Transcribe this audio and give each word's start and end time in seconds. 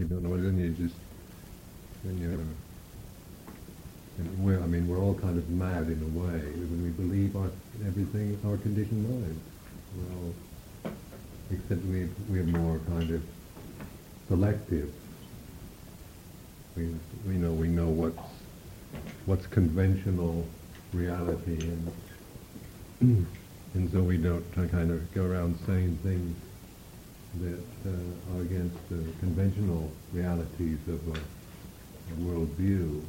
you 0.00 0.06
don't 0.06 0.22
know, 0.24 0.34
you 0.34 0.70
just, 0.70 0.94
then 2.02 2.18
you 2.18 2.30
have 2.30 2.40
and 4.16 4.28
um, 4.28 4.44
we're, 4.44 4.62
I 4.62 4.66
mean, 4.66 4.88
we're 4.88 4.98
all 4.98 5.14
kind 5.14 5.36
of 5.36 5.48
mad 5.50 5.88
in 5.88 6.00
a 6.00 6.18
way 6.18 6.40
when 6.40 6.82
we 6.82 6.88
believe 6.88 7.36
our, 7.36 7.50
everything, 7.86 8.40
our 8.46 8.56
conditioned 8.56 9.04
mind. 9.04 9.40
Well, 9.96 10.34
except 11.50 11.84
we, 11.84 12.08
we're 12.30 12.44
more 12.44 12.78
kind 12.88 13.14
of 13.14 13.22
selective. 14.28 14.90
We, 16.76 16.94
we 17.26 17.34
know, 17.34 17.52
we 17.52 17.68
know 17.68 17.88
what's, 17.88 18.28
what's 19.26 19.46
conventional 19.46 20.46
reality 20.94 21.58
and, 21.60 21.92
and 23.74 23.92
so 23.92 24.00
we 24.00 24.16
don't 24.16 24.50
kind 24.54 24.90
of 24.90 25.14
go 25.14 25.24
around 25.24 25.58
saying 25.66 25.98
things 26.02 26.36
that 27.38 27.60
uh, 27.86 28.36
are 28.36 28.42
against 28.42 28.76
the 28.88 29.02
conventional 29.20 29.90
realities 30.12 30.78
of 30.88 31.00
a, 31.08 31.18
a 31.18 32.16
worldview. 32.26 33.02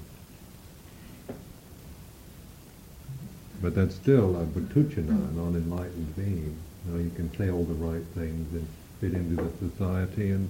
But 3.61 3.75
that's 3.75 3.95
still 3.95 4.35
a 4.41 4.45
puthujjana, 4.45 5.09
an 5.09 5.35
non-enlightened 5.35 6.15
being. 6.15 6.55
You 6.85 6.91
know, 6.91 6.99
you 6.99 7.11
can 7.15 7.35
say 7.37 7.49
all 7.49 7.63
the 7.63 7.73
right 7.73 8.03
things 8.15 8.51
and 8.53 8.67
fit 8.99 9.13
into 9.13 9.35
the 9.35 9.69
society 9.69 10.31
and 10.31 10.49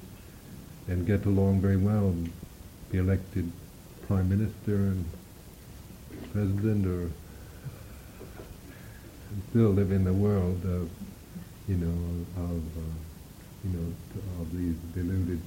and 0.87 1.05
get 1.05 1.25
along 1.25 1.61
very 1.61 1.77
well 1.77 2.09
and 2.09 2.31
be 2.89 2.97
elected 2.97 3.49
prime 4.07 4.27
minister 4.27 4.75
and 4.75 5.05
president 6.33 6.85
or 6.85 7.09
still 9.49 9.69
live 9.69 9.91
in 9.91 10.03
the 10.03 10.13
world 10.13 10.61
of, 10.65 10.89
you 11.69 11.75
know, 11.75 12.43
of, 12.43 12.61
uh, 12.77 13.10
you 13.63 13.71
know, 13.77 14.41
of 14.41 14.51
these 14.57 14.75
deluded 14.93 15.41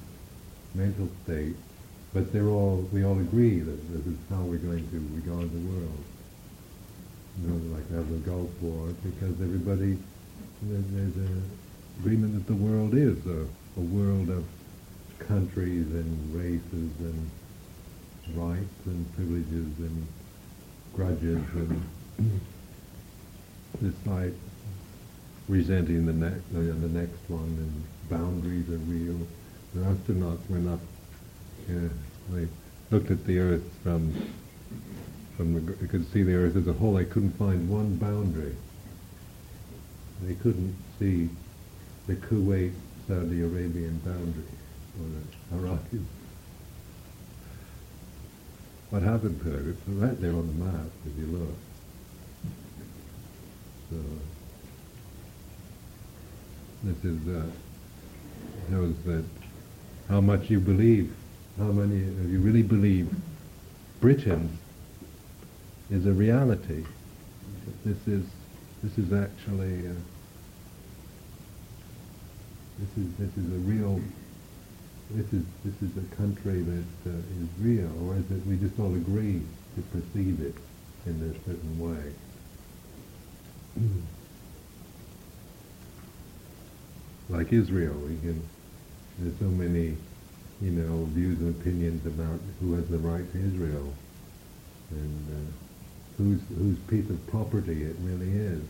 mental 0.73 1.09
states. 1.23 1.57
But 2.13 2.31
they're 2.31 2.49
all, 2.49 2.87
we 2.93 3.03
all 3.03 3.19
agree 3.19 3.59
that 3.59 3.93
this 3.93 4.05
is 4.05 4.17
how 4.29 4.41
we're 4.41 4.57
going 4.57 4.89
to 4.89 4.97
regard 5.15 5.51
the 5.51 5.69
world 5.69 6.03
you 7.41 7.49
know, 7.49 7.75
like 7.75 7.89
have 7.91 8.09
the 8.09 8.17
Gulf 8.17 8.49
War, 8.61 8.87
because 9.03 9.41
everybody, 9.41 9.97
there's 10.61 11.15
an 11.15 11.43
agreement 11.99 12.33
that 12.35 12.47
the 12.47 12.55
world 12.55 12.93
is 12.93 13.17
a, 13.25 13.45
a 13.77 13.83
world 13.83 14.29
of 14.29 14.45
countries 15.19 15.87
and 15.91 16.35
races 16.35 16.91
and 16.99 17.29
rights 18.35 18.85
and 18.85 19.15
privileges 19.15 19.79
and 19.79 20.07
grudges 20.93 21.43
and 21.53 21.81
it's 23.83 24.07
like 24.07 24.33
resenting 25.47 26.05
the 26.05 26.13
next 26.13 26.41
the, 26.53 26.59
next 26.61 27.19
one 27.27 27.43
and 27.43 27.83
boundaries 28.09 28.69
are 28.69 28.77
real. 28.77 29.19
The 29.73 29.81
astronauts 29.81 30.49
went 30.49 30.69
up, 30.69 30.79
yeah, 31.67 31.89
they 32.29 32.47
looked 32.91 33.11
at 33.11 33.25
the 33.25 33.39
Earth 33.39 33.63
from 33.83 34.13
from 35.35 35.53
the, 35.53 35.73
they 35.73 35.87
could 35.87 36.11
see 36.11 36.23
the 36.23 36.33
earth 36.33 36.55
as 36.55 36.67
a 36.67 36.73
whole. 36.73 36.93
They 36.93 37.05
couldn't 37.05 37.37
find 37.37 37.69
one 37.69 37.97
boundary. 37.97 38.55
They 40.21 40.33
couldn't 40.35 40.75
see 40.97 41.29
the 42.07 42.15
Kuwait 42.15 42.73
Saudi 43.07 43.41
Arabian 43.41 43.99
boundary 43.99 44.43
or 44.99 45.07
the 45.09 45.57
Iraqi. 45.57 45.99
What 48.91 49.01
happened 49.01 49.41
to 49.41 49.53
it? 49.53 49.67
It's 49.67 49.87
right 49.89 50.19
there 50.21 50.31
on 50.31 50.47
the 50.47 50.65
map 50.65 50.87
if 51.05 51.17
you 51.19 51.25
look. 51.37 51.55
So 53.89 53.97
this 56.83 57.03
is 57.03 57.27
uh, 57.27 57.45
shows 58.69 58.95
that 59.05 59.23
how 60.09 60.21
much 60.21 60.49
you 60.49 60.59
believe, 60.59 61.13
how 61.57 61.65
many 61.65 62.01
of 62.03 62.31
you 62.31 62.39
really 62.39 62.63
believe 62.63 63.09
Britain 64.01 64.57
is 65.89 66.05
a 66.05 66.11
reality. 66.11 66.83
This 67.83 68.07
is 68.07 68.23
this 68.83 68.97
is 68.97 69.13
actually 69.13 69.87
uh, 69.87 69.93
this 72.79 72.89
is 72.97 73.13
this 73.17 73.37
is 73.37 73.51
a 73.51 73.59
real 73.59 73.99
this 75.11 75.31
is 75.33 75.43
this 75.63 75.81
is 75.81 75.95
a 75.97 76.15
country 76.15 76.61
that 76.61 77.09
uh, 77.09 77.09
is 77.09 77.49
real, 77.61 77.91
or 78.03 78.15
is 78.15 78.29
it 78.31 78.45
we 78.47 78.57
just 78.57 78.79
all 78.79 78.93
agree 78.95 79.41
to 79.75 79.81
perceive 79.93 80.41
it 80.41 80.55
in 81.05 81.21
a 81.21 81.33
certain 81.45 81.79
way? 81.79 82.13
like 87.29 87.53
Israel, 87.53 87.93
we 87.93 88.17
can. 88.17 88.41
There's 89.19 89.39
so 89.39 89.45
many, 89.45 89.95
you 90.61 90.71
know, 90.71 91.05
views 91.05 91.39
and 91.39 91.55
opinions 91.59 92.05
about 92.05 92.39
who 92.59 92.73
has 92.73 92.87
the 92.87 92.99
right 92.99 93.29
to 93.31 93.37
Israel, 93.37 93.93
and. 94.91 95.27
Uh, 95.29 95.51
whose, 96.17 96.39
whose 96.57 96.77
piece 96.87 97.09
of 97.09 97.27
property 97.27 97.83
it 97.83 97.95
really 97.99 98.31
is. 98.31 98.61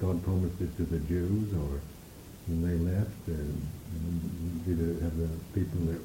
God 0.00 0.22
promised 0.24 0.60
it 0.60 0.76
to 0.78 0.84
the 0.84 0.98
Jews, 1.00 1.52
or 1.54 1.80
when 2.48 2.62
they 2.62 2.92
left, 2.92 3.28
and, 3.28 3.68
and 3.94 4.64
did 4.64 4.80
it 4.80 5.02
have 5.02 5.16
the 5.16 5.28
people 5.54 5.80
that 5.92 6.00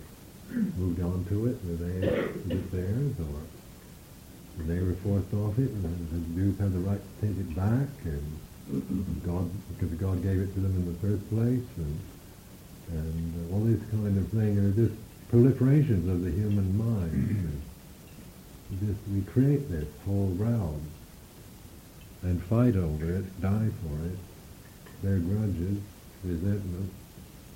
moved 0.77 1.01
on 1.01 1.25
to 1.29 1.47
it, 1.47 1.57
were 1.65 1.75
they, 1.75 2.07
it 2.53 2.71
theirs, 2.71 3.15
or 3.19 4.63
they 4.63 4.79
were 4.79 4.93
forced 4.95 5.33
off 5.33 5.57
it, 5.57 5.69
and 5.71 6.09
the 6.11 6.41
Jews 6.41 6.59
had 6.59 6.73
the 6.73 6.79
right 6.79 6.99
to 6.99 7.27
take 7.27 7.37
it 7.37 7.55
back, 7.55 7.89
and 8.03 9.23
God, 9.25 9.49
because 9.69 9.97
God 9.97 10.21
gave 10.21 10.39
it 10.39 10.53
to 10.53 10.59
them 10.59 10.75
in 10.75 10.85
the 10.85 10.99
first 10.99 11.27
place, 11.29 11.65
and 11.77 11.99
and 12.91 13.51
uh, 13.51 13.53
all 13.55 13.63
these 13.63 13.81
kind 13.91 14.17
of 14.17 14.27
things 14.29 14.59
are 14.59 14.87
just 14.87 14.95
proliferations 15.31 16.09
of 16.09 16.23
the 16.23 16.31
human 16.31 16.77
mind 16.77 17.61
just 18.81 18.99
we 19.13 19.21
create 19.21 19.69
this 19.69 19.87
whole 20.05 20.33
realm 20.37 20.81
and 22.23 22.41
fight 22.43 22.75
over 22.75 23.17
it, 23.17 23.41
die 23.41 23.69
for 23.83 24.05
it. 24.07 24.17
Their 25.03 25.19
grudges, 25.19 25.77
resentment, 26.23 26.91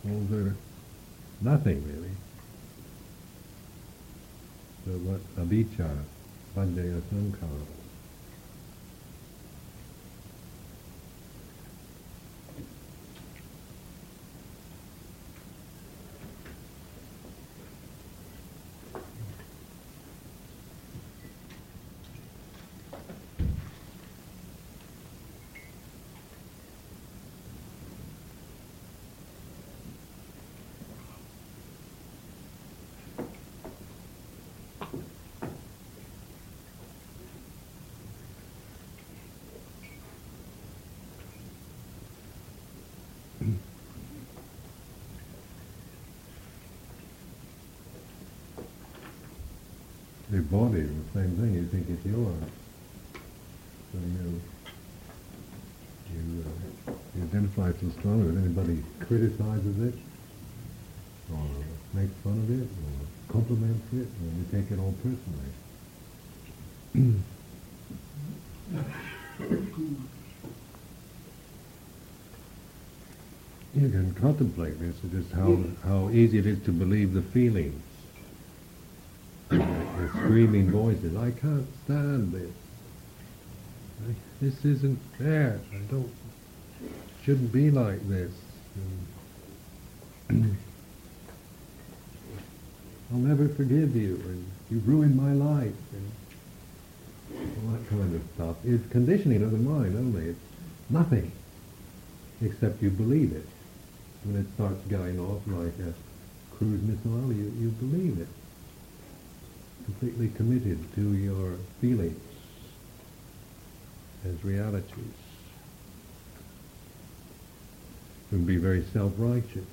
all 0.06 0.20
their 0.30 0.56
nothing 1.42 1.84
really. 1.88 2.12
So 4.86 4.92
what 5.10 5.22
avijja, 5.36 6.04
paccaya 6.56 7.02
sankhara. 7.12 7.79
Your 50.32 50.44
body, 50.44 50.82
the 50.82 51.04
same 51.14 51.36
thing, 51.38 51.54
you 51.56 51.68
think 51.68 51.90
it's 51.90 52.06
yours. 52.06 52.44
So 53.92 53.98
you, 53.98 54.42
you, 56.14 56.44
uh, 56.46 56.94
you 57.16 57.24
identify 57.24 57.72
so 57.72 57.90
strongly 58.00 58.32
that 58.32 58.40
anybody 58.40 58.84
criticizes 59.00 59.80
it, 59.82 59.96
or 61.34 61.48
makes 61.94 62.14
fun 62.24 62.38
of 62.38 62.50
it, 62.52 62.68
or 62.70 63.34
compliments 63.34 63.88
it, 63.94 64.08
and 64.08 64.38
you 64.38 64.46
take 64.52 64.72
it 64.72 64.80
all 64.80 64.94
personally. 65.02 65.54
you 73.74 73.90
can 73.90 74.14
contemplate 74.14 74.80
this, 74.80 74.96
just 75.12 75.32
how, 75.32 75.58
how 75.84 76.10
easy 76.10 76.38
it 76.38 76.46
is 76.46 76.64
to 76.66 76.72
believe 76.72 77.14
the 77.14 77.22
feelings 77.22 77.82
the 77.82 77.89
screaming 80.30 80.70
voices. 80.70 81.18
I 81.18 81.32
can't 81.32 81.66
stand 81.86 82.32
this. 82.32 82.52
I, 84.08 84.14
this 84.40 84.64
isn't 84.64 85.00
fair. 85.18 85.60
I 85.74 85.78
don't. 85.90 86.12
Shouldn't 87.24 87.52
be 87.52 87.72
like 87.72 88.08
this. 88.08 88.32
And 90.30 90.56
I'll 93.12 93.18
never 93.18 93.50
forgive 93.50 93.96
you, 93.96 94.22
and 94.24 94.46
you've 94.70 94.88
ruined 94.88 95.18
my 95.18 95.34
life, 95.34 95.74
and 95.94 96.12
all 97.34 97.72
that 97.72 97.90
kind 97.90 98.16
of 98.16 98.22
stuff. 98.36 98.56
is 98.64 98.82
conditioning 98.92 99.42
of 99.42 99.50
the 99.50 99.58
mind 99.58 99.98
only. 99.98 100.28
It's 100.28 100.40
nothing 100.92 101.32
except 102.44 102.84
you 102.84 102.92
believe 102.92 103.34
it. 103.34 103.48
When 104.26 104.40
it 104.40 104.46
starts 104.54 104.86
going 104.90 105.20
off 105.20 105.42
like 105.48 105.74
a 105.80 105.96
cruise 106.56 106.84
missile, 106.84 107.34
you, 107.34 107.52
you 107.60 107.70
believe 107.70 108.20
it. 108.20 108.28
Completely 109.90 110.30
committed 110.38 110.78
to 110.94 111.16
your 111.16 111.56
feelings 111.82 112.22
as 114.24 114.44
realities. 114.44 115.18
It 118.32 118.36
would 118.36 118.46
be 118.46 118.58
very 118.58 118.86
self-righteous. 118.94 119.66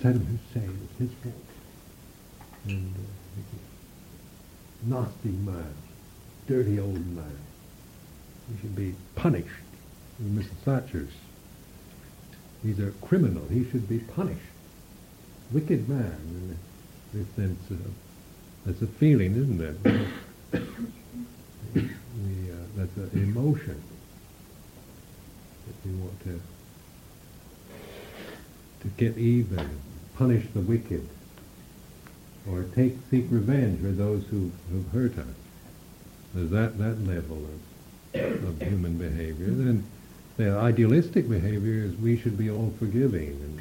Saddam 0.00 0.24
Hussein, 0.24 0.78
it's 0.84 0.98
his 0.98 1.10
fault. 1.22 1.34
And 2.66 2.94
uh, 2.94 4.96
nasty 4.96 5.28
man, 5.28 5.74
dirty 6.46 6.80
old 6.80 7.06
man. 7.14 7.38
He 8.48 8.58
should 8.62 8.74
be 8.74 8.94
punished. 9.16 9.50
Mr. 10.22 10.48
Thatcher's. 10.64 11.12
He's 12.62 12.78
a 12.78 12.90
criminal. 13.02 13.46
He 13.48 13.68
should 13.70 13.86
be 13.86 13.98
punished. 13.98 14.40
Wicked 15.52 15.90
man 15.90 16.56
sense. 17.12 17.70
Of, 17.70 17.78
that's 18.64 18.82
a 18.82 18.86
feeling, 18.86 19.36
isn't 19.36 19.60
it? 19.60 19.76
uh, 21.76 22.56
that's 22.76 22.96
an 22.96 23.10
emotion 23.14 23.82
that 25.66 25.88
we 25.88 25.92
want 26.00 26.20
to 26.24 26.40
to 28.80 28.88
get 28.96 29.18
even, 29.18 29.68
punish 30.16 30.46
the 30.54 30.60
wicked, 30.60 31.08
or 32.48 32.64
take 32.74 32.96
seek 33.10 33.26
revenge 33.30 33.80
for 33.80 33.88
those 33.88 34.24
who 34.26 34.52
have 34.72 34.88
hurt 34.92 35.18
us. 35.18 35.26
There's 36.34 36.50
that 36.50 36.78
that 36.78 37.06
level 37.06 37.38
of 37.38 37.60
of 38.14 38.62
human 38.62 38.96
behavior. 38.98 39.46
Then 39.46 39.84
the 40.36 40.50
idealistic 40.50 41.28
behavior 41.28 41.84
is 41.84 41.96
we 41.96 42.16
should 42.16 42.36
be 42.36 42.50
all 42.50 42.72
forgiving 42.78 43.28
and 43.28 43.60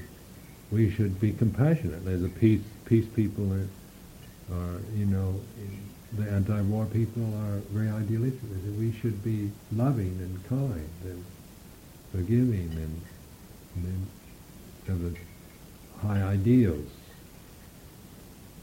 we 0.72 0.90
should 0.90 1.20
be 1.20 1.32
compassionate. 1.32 2.04
There's 2.06 2.24
a 2.24 2.30
peace 2.30 2.62
peace 2.86 3.06
people 3.16 3.52
are, 3.54 3.68
are 4.56 4.80
you 4.96 5.06
know 5.06 5.40
the 6.18 6.30
anti-war 6.30 6.86
people 6.86 7.24
are 7.24 7.60
very 7.72 7.90
idealistic. 7.90 8.42
We 8.78 8.92
should 8.92 9.24
be 9.24 9.52
loving 9.72 10.18
and 10.22 10.48
kind 10.48 10.90
and 11.04 11.26
forgiving 12.12 12.72
and, 12.72 13.02
and 13.76 14.08
have 14.88 15.18
high 16.02 16.22
ideals 16.24 16.90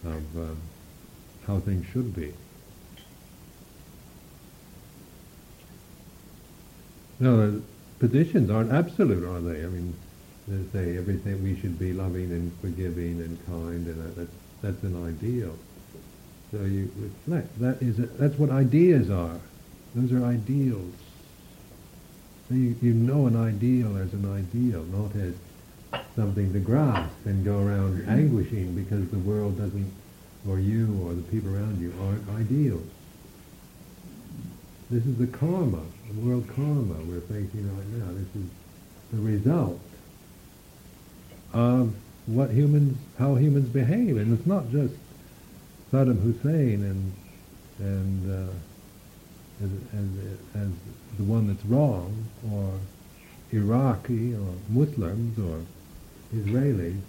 of 0.04 0.36
um, 0.36 0.56
how 1.46 1.60
things 1.60 1.86
should 1.92 2.14
be. 2.14 2.32
No, 7.20 7.50
the 7.50 7.62
positions 7.98 8.50
aren't 8.50 8.72
absolute, 8.72 9.24
are 9.24 9.40
they? 9.40 9.62
I 9.64 9.68
mean, 9.68 9.94
they 10.48 10.62
say 10.72 10.96
everything 10.98 11.42
we 11.42 11.58
should 11.60 11.78
be 11.78 11.92
loving 11.92 12.30
and 12.32 12.52
forgiving 12.60 13.20
and 13.20 13.46
kind, 13.46 13.86
and 13.86 14.02
that, 14.02 14.16
that's 14.16 14.32
that's 14.62 14.82
an 14.82 15.06
ideal. 15.06 15.54
So 16.50 16.62
you 16.62 16.90
reflect. 16.96 17.58
That 17.60 17.82
is 17.82 17.98
a, 17.98 18.06
that's 18.06 18.38
what 18.38 18.50
ideas 18.50 19.10
are. 19.10 19.40
Those 19.94 20.12
are 20.12 20.24
ideals. 20.24 20.94
So 22.48 22.54
you, 22.54 22.76
you 22.82 22.92
know 22.92 23.26
an 23.26 23.36
ideal 23.36 23.96
as 23.98 24.12
an 24.12 24.26
ideal, 24.32 24.82
not 24.84 25.14
as 25.16 25.34
something 26.16 26.52
to 26.52 26.58
grasp 26.58 27.14
and 27.24 27.44
go 27.44 27.58
around 27.58 28.04
anguishing 28.08 28.74
because 28.74 29.08
the 29.10 29.18
world 29.18 29.58
doesn't, 29.58 29.92
or 30.48 30.58
you 30.58 31.00
or 31.04 31.14
the 31.14 31.22
people 31.22 31.54
around 31.54 31.80
you 31.80 31.92
aren't 32.02 32.28
ideals. 32.40 32.86
This 34.90 35.06
is 35.06 35.16
the 35.16 35.26
karma, 35.26 35.80
the 36.10 36.20
world 36.20 36.46
karma 36.54 36.94
we're 37.06 37.20
facing 37.20 37.64
right 37.76 37.86
now. 37.86 38.12
This 38.12 38.42
is 38.42 38.50
the 39.12 39.20
result 39.20 39.80
of 41.52 41.94
what 42.26 42.50
humans, 42.50 42.96
how 43.18 43.34
humans 43.34 43.68
behave, 43.68 44.16
and 44.16 44.36
it's 44.36 44.46
not 44.46 44.70
just 44.70 44.94
Saddam 45.90 46.20
Hussein 46.22 46.82
and 46.82 47.12
and 47.78 48.48
uh, 48.48 48.52
as, 49.62 49.70
as, 49.94 50.62
as 50.62 50.68
the 51.18 51.24
one 51.24 51.48
that's 51.48 51.64
wrong, 51.64 52.26
or 52.50 52.78
Iraqi, 53.50 54.34
or 54.34 54.54
Muslims, 54.68 55.38
or 55.38 55.60
Israelis. 56.34 57.00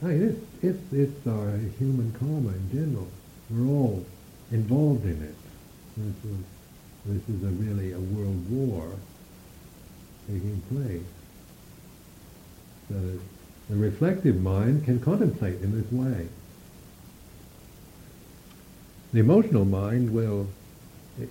Hey, 0.00 0.16
it's, 0.16 0.40
it's, 0.62 0.92
it's 0.92 1.26
our 1.26 1.56
human 1.78 2.12
karma 2.18 2.50
in 2.50 2.70
general. 2.72 3.08
We're 3.50 3.66
all 3.66 4.04
involved 4.50 5.04
in 5.04 5.22
it. 5.22 5.34
This 5.96 6.32
is, 6.32 6.38
this 7.06 7.36
is 7.36 7.42
a 7.42 7.50
really 7.50 7.92
a 7.92 7.98
world 7.98 8.50
war 8.50 8.92
taking 10.26 10.60
place. 10.70 11.02
So 12.88 13.18
the 13.68 13.76
reflective 13.76 14.40
mind 14.40 14.84
can 14.84 14.98
contemplate 15.00 15.60
in 15.60 15.80
this 15.80 15.92
way. 15.92 16.28
The 19.12 19.20
emotional 19.20 19.64
mind 19.64 20.12
will, 20.12 20.48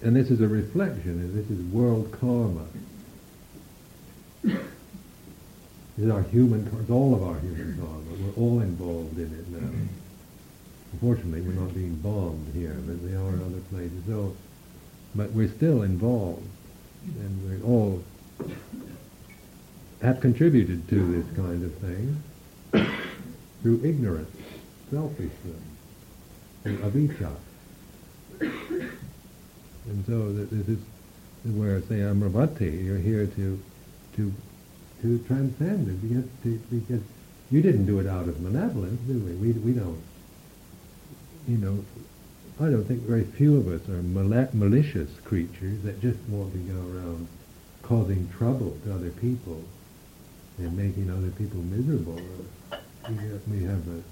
and 0.04 0.16
this 0.16 0.30
is 0.30 0.42
a 0.42 0.48
reflection, 0.48 1.12
and 1.12 1.34
this 1.36 1.50
is 1.50 1.64
world 1.72 2.12
karma. 2.20 2.66
This 4.44 6.06
is 6.06 6.12
our 6.12 6.24
human, 6.24 6.68
it's 6.80 6.92
all 6.92 7.16
of 7.16 7.24
our 7.24 7.40
human 7.40 7.78
karma. 7.78 8.04
We're 8.22 8.44
all 8.44 8.60
involved 8.62 9.18
in 9.18 9.34
it 9.34 9.48
now. 9.50 9.70
Unfortunately, 10.94 11.42
we're 11.42 11.60
not 11.60 11.74
being 11.74 11.96
bombed 11.96 12.54
here, 12.54 12.76
but 12.86 13.00
we 13.00 13.16
are 13.16 13.30
in 13.30 13.42
other 13.42 13.62
places. 13.72 14.04
So, 14.08 14.36
but 15.16 15.32
we're 15.32 15.50
still 15.50 15.82
involved, 15.82 16.46
and 17.04 17.50
we 17.50 17.68
all 17.68 18.04
have 20.02 20.22
contributed 20.22 20.88
to 20.90 21.22
this 21.22 21.36
kind 21.36 21.64
of 21.64 21.74
thing 21.76 22.24
through 23.62 23.82
ignorance, 23.84 24.36
selfishness, 24.92 25.62
and 26.66 26.78
avijja. 26.80 27.32
And 28.40 30.06
so 30.06 30.34
this 30.34 30.68
is 30.68 30.80
where, 31.44 31.82
say, 31.82 32.00
Amaravati, 32.00 32.84
you're 32.86 32.98
here 32.98 33.26
to 33.26 33.60
to 34.16 34.34
to 35.02 35.20
transcend 35.20 35.88
it 35.88 36.02
because, 36.02 36.26
to, 36.44 36.60
because 36.76 37.02
you 37.52 37.62
didn't 37.62 37.86
do 37.86 38.00
it 38.00 38.08
out 38.08 38.28
of 38.28 38.42
malevolence, 38.42 39.00
do 39.08 39.14
we? 39.20 39.32
We, 39.34 39.52
we 39.60 39.72
don't, 39.72 40.02
you 41.48 41.58
know, 41.58 41.86
I 42.60 42.70
don't 42.72 42.84
think 42.84 43.02
very 43.04 43.24
few 43.24 43.58
of 43.58 43.68
us 43.68 43.88
are 43.88 44.02
mal- 44.02 44.50
malicious 44.54 45.10
creatures 45.24 45.82
that 45.84 46.02
just 46.02 46.20
want 46.30 46.52
to 46.54 46.60
go 46.60 46.80
around 46.98 47.28
causing 47.84 48.28
trouble 48.38 48.76
to 48.84 48.94
other 48.94 49.12
people 49.12 49.64
and 50.58 50.76
making 50.78 51.10
other 51.10 51.30
people 51.32 51.62
miserable. 51.62 52.20
We 53.10 53.16
have, 53.16 53.48
we 53.48 53.64
have 53.64 53.88
a, 53.88 54.04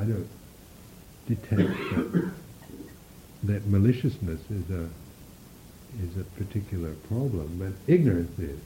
I 0.00 0.04
don't 0.04 0.28
detect 1.28 1.58
that, 1.58 2.32
that 3.44 3.66
maliciousness 3.66 4.40
is 4.50 4.70
a 4.70 4.88
is 6.02 6.16
a 6.16 6.24
particular 6.36 6.92
problem, 7.08 7.56
but 7.58 7.92
ignorance 7.92 8.36
is. 8.38 8.58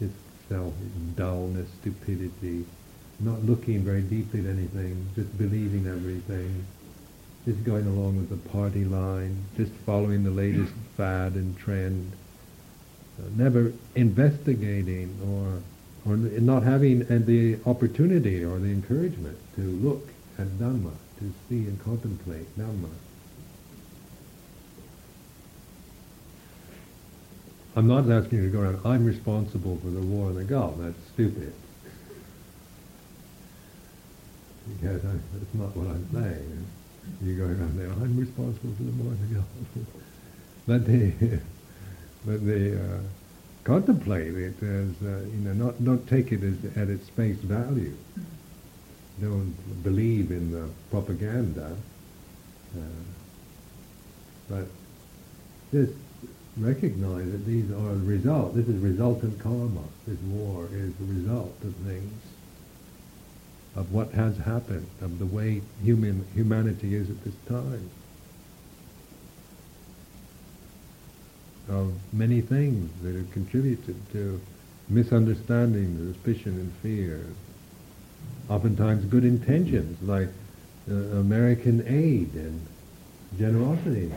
It's 0.00 0.14
self, 0.48 0.74
dullness, 1.16 1.68
stupidity, 1.80 2.66
not 3.20 3.42
looking 3.44 3.82
very 3.82 4.02
deeply 4.02 4.40
at 4.40 4.46
anything, 4.46 5.08
just 5.14 5.36
believing 5.38 5.86
everything, 5.86 6.66
just 7.46 7.64
going 7.64 7.86
along 7.86 8.16
with 8.16 8.28
the 8.28 8.50
party 8.50 8.84
line, 8.84 9.44
just 9.56 9.72
following 9.86 10.24
the 10.24 10.30
latest 10.30 10.72
fad 10.96 11.32
and 11.32 11.56
trend, 11.56 12.12
never 13.36 13.72
investigating 13.94 15.16
or 15.26 15.62
or 16.06 16.16
not 16.16 16.62
having 16.62 17.00
the 17.26 17.58
opportunity 17.66 18.44
or 18.44 18.58
the 18.58 18.70
encouragement 18.70 19.38
to 19.56 19.60
look 19.60 20.08
at 20.38 20.46
Dhamma, 20.58 20.92
to 21.18 21.32
see 21.48 21.66
and 21.66 21.82
contemplate 21.84 22.58
Dhamma. 22.58 22.90
I'm 27.74 27.86
not 27.86 28.10
asking 28.10 28.38
you 28.38 28.44
to 28.44 28.50
go 28.50 28.60
around, 28.60 28.80
I'm 28.84 29.04
responsible 29.04 29.78
for 29.82 29.88
the 29.88 30.00
war 30.00 30.30
in 30.30 30.36
the 30.36 30.44
Gulf. 30.44 30.74
That's 30.78 30.98
stupid. 31.14 31.54
Because 34.68 35.04
I, 35.04 35.12
that's 35.32 35.54
not 35.54 35.74
what 35.76 35.86
I'm 35.86 36.06
saying. 36.12 36.66
You 37.22 37.36
go 37.36 37.44
around 37.44 37.78
there, 37.78 37.90
I'm 37.90 38.18
responsible 38.18 38.74
for 38.76 38.82
the 38.82 38.90
war 38.90 39.12
in 39.12 39.28
the 39.28 39.34
Gulf. 39.36 39.46
but 40.66 40.84
the, 40.84 41.40
but 42.26 42.44
the, 42.44 42.78
uh, 42.78 43.00
contemplate 43.64 44.34
it 44.34 44.62
as, 44.62 44.90
uh, 45.02 45.20
you 45.32 45.40
know, 45.44 45.52
not, 45.52 45.80
not 45.80 46.06
take 46.06 46.32
it 46.32 46.42
as, 46.42 46.76
at 46.76 46.88
its 46.88 47.08
face 47.10 47.36
value. 47.38 47.94
Don't 49.20 49.54
believe 49.82 50.30
in 50.30 50.50
the 50.50 50.68
propaganda. 50.90 51.76
Uh, 52.76 52.80
but 54.48 54.66
just 55.70 55.92
recognize 56.56 57.30
that 57.30 57.46
these 57.46 57.70
are 57.70 57.94
the 57.94 58.04
result. 58.04 58.54
This 58.54 58.68
is 58.68 58.76
resultant 58.76 59.38
karma. 59.38 59.84
This 60.06 60.18
war 60.20 60.66
is 60.72 60.94
the 60.96 61.04
result 61.04 61.56
of 61.62 61.74
things, 61.76 62.12
of 63.76 63.92
what 63.92 64.10
has 64.12 64.36
happened, 64.38 64.86
of 65.00 65.18
the 65.18 65.26
way 65.26 65.62
human 65.82 66.26
humanity 66.34 66.94
is 66.94 67.08
at 67.08 67.24
this 67.24 67.34
time, 67.48 67.90
of 71.68 71.92
many 72.12 72.40
things 72.40 72.90
that 73.02 73.14
have 73.14 73.30
contributed 73.32 73.96
to 74.12 74.40
misunderstanding, 74.88 76.12
suspicion, 76.12 76.52
and 76.52 76.72
fear, 76.82 77.24
oftentimes 78.48 79.04
good 79.06 79.24
intentions, 79.24 80.00
like 80.02 80.28
uh, 80.90 80.94
American 80.94 81.84
aid 81.86 82.34
and 82.34 82.60
generosity. 83.38 84.10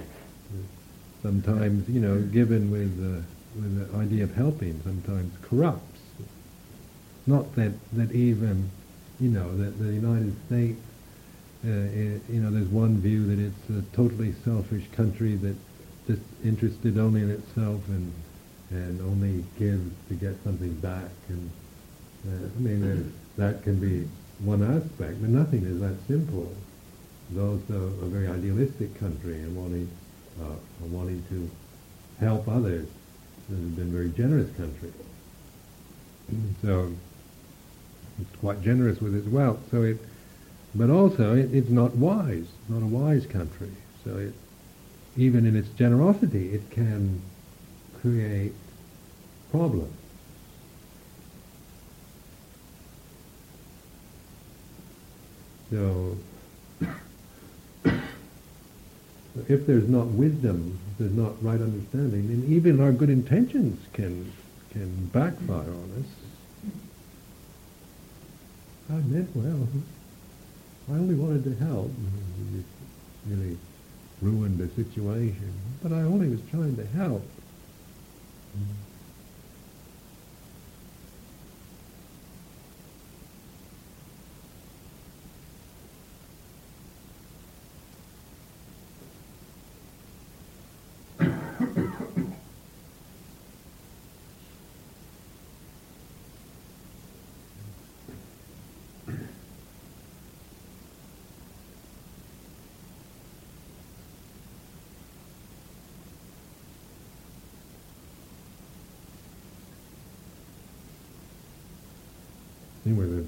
Sometimes, 1.22 1.88
you 1.90 2.02
know, 2.02 2.22
given 2.22 2.70
with, 2.72 2.92
uh, 3.00 3.22
with 3.56 3.92
the 3.92 3.98
idea 3.98 4.24
of 4.24 4.36
helping, 4.36 4.80
sometimes 4.84 5.34
corrupts. 5.44 6.00
Not 7.28 7.56
that, 7.56 7.72
that 7.94 8.12
even, 8.12 8.70
you 9.20 9.30
know, 9.30 9.56
that 9.58 9.80
the 9.80 9.92
United 9.92 10.36
States, 10.46 10.80
uh, 11.66 11.70
i 11.70 12.20
you 12.30 12.42
know, 12.42 12.52
there's 12.52 12.68
one 12.68 13.00
view 13.00 13.26
that 13.28 13.40
it's 13.40 13.70
a 13.70 13.96
totally 13.96 14.34
selfish 14.44 14.84
country 14.92 15.36
that 15.36 15.56
just 16.08 16.22
interested 16.44 16.98
only 16.98 17.22
in 17.22 17.32
itself 17.32 17.82
and 17.88 18.14
and 18.72 19.02
only 19.02 19.44
gives 19.60 19.92
to 20.10 20.16
get 20.16 20.36
something 20.44 20.74
back. 20.76 21.12
And 21.30 21.52
uh, 22.28 22.48
I 22.56 22.60
mean, 22.60 23.14
that 23.38 23.64
can 23.64 23.80
be 23.80 24.08
one 24.40 24.64
aspect, 24.64 25.22
but 25.22 25.30
nothing 25.30 25.64
is 25.66 25.80
that 25.80 25.96
simple. 26.08 26.52
It's 27.30 27.40
also 27.40 27.86
a 28.02 28.06
very 28.06 28.28
idealistic 28.28 28.98
country 29.00 29.36
and 29.36 29.56
wanting, 29.56 29.90
uh, 30.42 30.56
wanting 30.90 31.24
to 31.30 31.50
help 32.20 32.48
others. 32.48 32.88
It 33.50 33.56
has 33.56 33.60
been 33.60 33.88
a 33.88 33.92
very 33.92 34.10
generous 34.10 34.50
country. 34.56 34.92
so 36.62 36.92
it's 38.20 38.36
quite 38.40 38.62
generous 38.62 39.00
with 39.00 39.16
its 39.16 39.28
wealth. 39.28 39.60
So 39.72 39.84
it, 39.84 39.98
but 40.74 40.90
also 40.90 41.36
it, 41.36 41.54
it's 41.54 41.70
not 41.70 41.96
wise, 41.96 42.48
not 42.68 42.82
a 42.82 42.88
wise 42.88 43.26
country. 43.26 43.72
So 44.04 44.18
it, 44.18 44.34
even 45.18 45.46
in 45.46 45.56
its 45.56 45.70
generosity, 45.70 46.54
it 46.54 46.70
can 46.72 47.22
create 48.02 48.54
problems. 49.52 49.94
So, 55.72 56.18
if 59.48 59.66
there's 59.66 59.88
not 59.88 60.08
wisdom, 60.08 60.78
there's 61.00 61.14
not 61.14 61.42
right 61.44 61.60
understanding, 61.60 62.28
then 62.28 62.46
even 62.50 62.80
our 62.80 62.92
good 62.92 63.10
intentions 63.10 63.80
can 63.94 64.32
can 64.72 65.06
backfire 65.08 65.70
on 65.70 65.92
us. 66.00 66.06
I 68.90 68.94
meant 69.08 69.30
well. 69.34 69.68
I 70.90 70.92
only 70.92 71.16
wanted 71.16 71.44
to 71.46 71.56
help. 71.56 71.92
Really 73.28 73.58
ruined 74.22 74.60
the 74.60 74.68
situation, 74.76 75.54
but 75.84 75.92
I 75.92 76.02
only 76.02 76.30
was 76.30 76.42
trying 76.50 76.76
to 76.78 76.86
help. 76.98 77.24
Mm. 78.58 78.85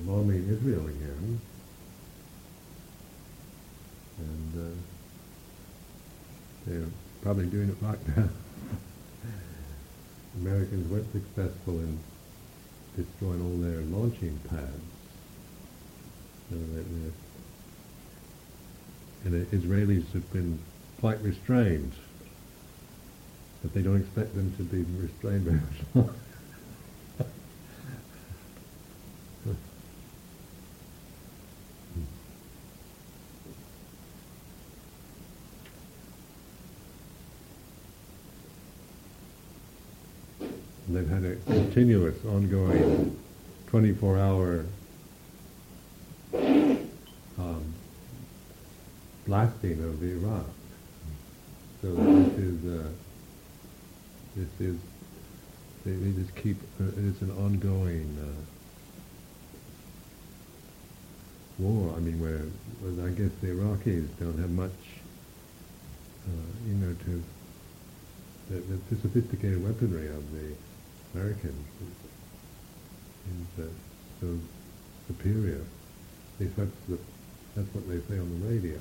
Anyway, 0.07 0.39
they're 0.39 0.47
bombing 0.47 0.49
Israel 0.49 0.87
again. 0.87 1.41
And 4.19 4.53
uh, 4.55 4.75
they're 6.65 6.89
probably 7.21 7.45
doing 7.47 7.69
it 7.69 7.75
right 7.81 8.17
now. 8.17 8.29
Americans 10.41 10.89
weren't 10.91 11.11
successful 11.11 11.79
in 11.79 11.99
destroying 12.95 13.41
all 13.41 13.57
their 13.57 13.81
launching 13.81 14.39
pads. 14.49 14.81
And 16.49 17.11
the 19.25 19.45
Israelis 19.57 20.11
have 20.13 20.31
been 20.31 20.59
quite 21.01 21.21
restrained, 21.21 21.91
but 23.61 23.73
they 23.73 23.81
don't 23.81 23.99
expect 23.99 24.33
them 24.35 24.53
to 24.55 24.63
be 24.63 24.85
restrained 25.01 25.43
very 25.43 25.59
much 25.93 26.15
they've 40.97 41.09
had 41.09 41.23
a 41.25 41.35
continuous, 41.77 42.17
ongoing, 42.25 43.15
24-hour 43.67 44.65
um, 47.37 47.73
blasting 49.27 49.83
of 49.83 49.99
the 49.99 50.07
Iraq. 50.07 50.47
So 51.83 51.93
this 51.93 52.33
is 52.39 52.65
uh, 52.65 52.89
this 54.35 54.47
is 54.59 54.75
they, 55.85 55.91
they 55.91 56.19
just 56.19 56.35
keep 56.35 56.57
uh, 56.81 56.85
it's 56.97 57.21
an 57.21 57.29
ongoing 57.37 58.17
uh, 58.23 58.41
war. 61.59 61.93
I 61.95 61.99
mean, 61.99 62.19
where, 62.19 62.41
I 63.05 63.11
guess 63.11 63.29
the 63.39 63.49
Iraqis 63.49 64.07
don't 64.19 64.39
have 64.39 64.49
much, 64.49 64.71
uh, 66.25 66.47
you 66.67 66.73
know, 66.73 66.95
to 67.05 67.23
the, 68.49 68.61
the 68.89 68.99
sophisticated 68.99 69.63
weaponry 69.63 70.07
of 70.07 70.31
the 70.31 70.55
Americans 71.13 71.67
is, 71.81 71.95
is 73.33 73.65
uh, 73.65 73.69
so 74.21 74.39
superior. 75.07 75.61
At 75.61 76.41
least 76.45 76.55
that's, 76.57 76.71
the, 76.87 76.97
that's 77.55 77.73
what 77.73 77.87
they 77.87 77.99
say 78.13 78.19
on 78.19 78.29
the 78.39 78.47
radio. 78.47 78.79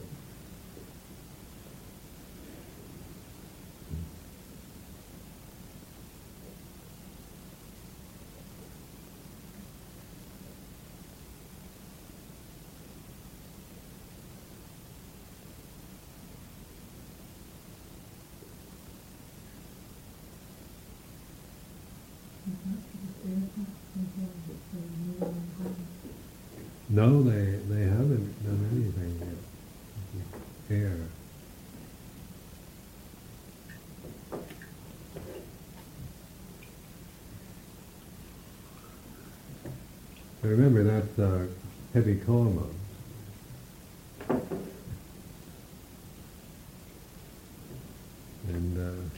No, 26.96 27.22
they 27.22 27.58
they 27.68 27.82
haven't 27.82 28.42
done 28.42 28.68
anything 28.72 29.20
yet. 30.70 30.80
Air. 30.80 30.96
remember 40.42 40.84
that's 40.84 41.18
uh, 41.18 41.46
heavy 41.92 42.16
karma. 42.16 42.62
And 48.48 48.78
uh, 48.78 49.16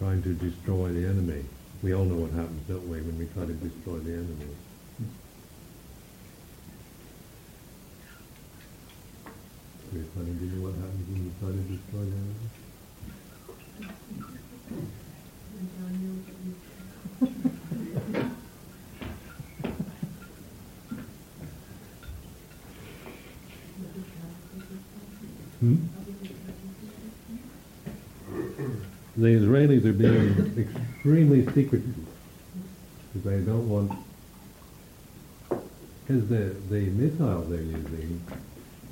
trying 0.00 0.22
to 0.22 0.32
destroy 0.32 0.88
the 0.88 1.06
enemy. 1.06 1.44
We 1.82 1.94
all 1.94 2.06
know 2.06 2.14
what 2.24 2.30
happens, 2.30 2.66
don't 2.66 2.88
we, 2.88 3.02
when 3.02 3.18
we 3.18 3.26
try 3.26 3.44
to 3.44 3.52
destroy 3.52 3.98
the 3.98 4.12
enemy. 4.12 4.56
We're 9.92 10.04
trying 10.14 10.38
to 10.38 10.46
do 10.46 10.62
what 10.62 10.72
happens 10.72 11.06
when 11.06 11.24
we 11.24 11.30
try 11.38 11.50
to 11.50 11.56
destroy 11.68 12.00
the 12.00 12.16
enemy. 12.16 12.48
Hmm? 25.60 26.00
The 29.20 29.28
Israelis 29.28 29.84
are 29.84 29.92
being 29.92 30.58
extremely 30.58 31.44
secretive 31.52 31.94
because 33.12 33.24
they 33.24 33.40
don't 33.40 33.68
want 33.68 33.92
because 36.06 36.28
the 36.28 36.56
the 36.70 36.86
missiles 36.90 37.48
they're 37.48 37.60
using 37.60 38.20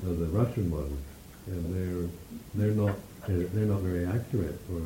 are 0.06 0.14
the 0.14 0.26
Russian 0.26 0.70
ones 0.70 1.00
and 1.46 1.74
they're 1.74 2.08
they're 2.54 2.74
not 2.74 2.96
they're, 3.26 3.66
not 3.66 3.80
very 3.80 4.06
accurate 4.06 4.58
for 4.66 4.80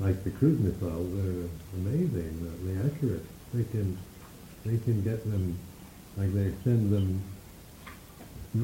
like 0.00 0.22
the 0.24 0.30
cruise 0.30 0.58
missiles, 0.60 1.10
they're 1.14 1.48
amazing, 1.74 2.58
they're 2.64 2.86
accurate. 2.86 3.24
They 3.52 3.64
can, 3.64 3.98
they 4.64 4.78
can 4.78 5.02
get 5.02 5.24
them, 5.28 5.58
like 6.16 6.32
they 6.32 6.52
send 6.64 6.92
them 6.92 7.22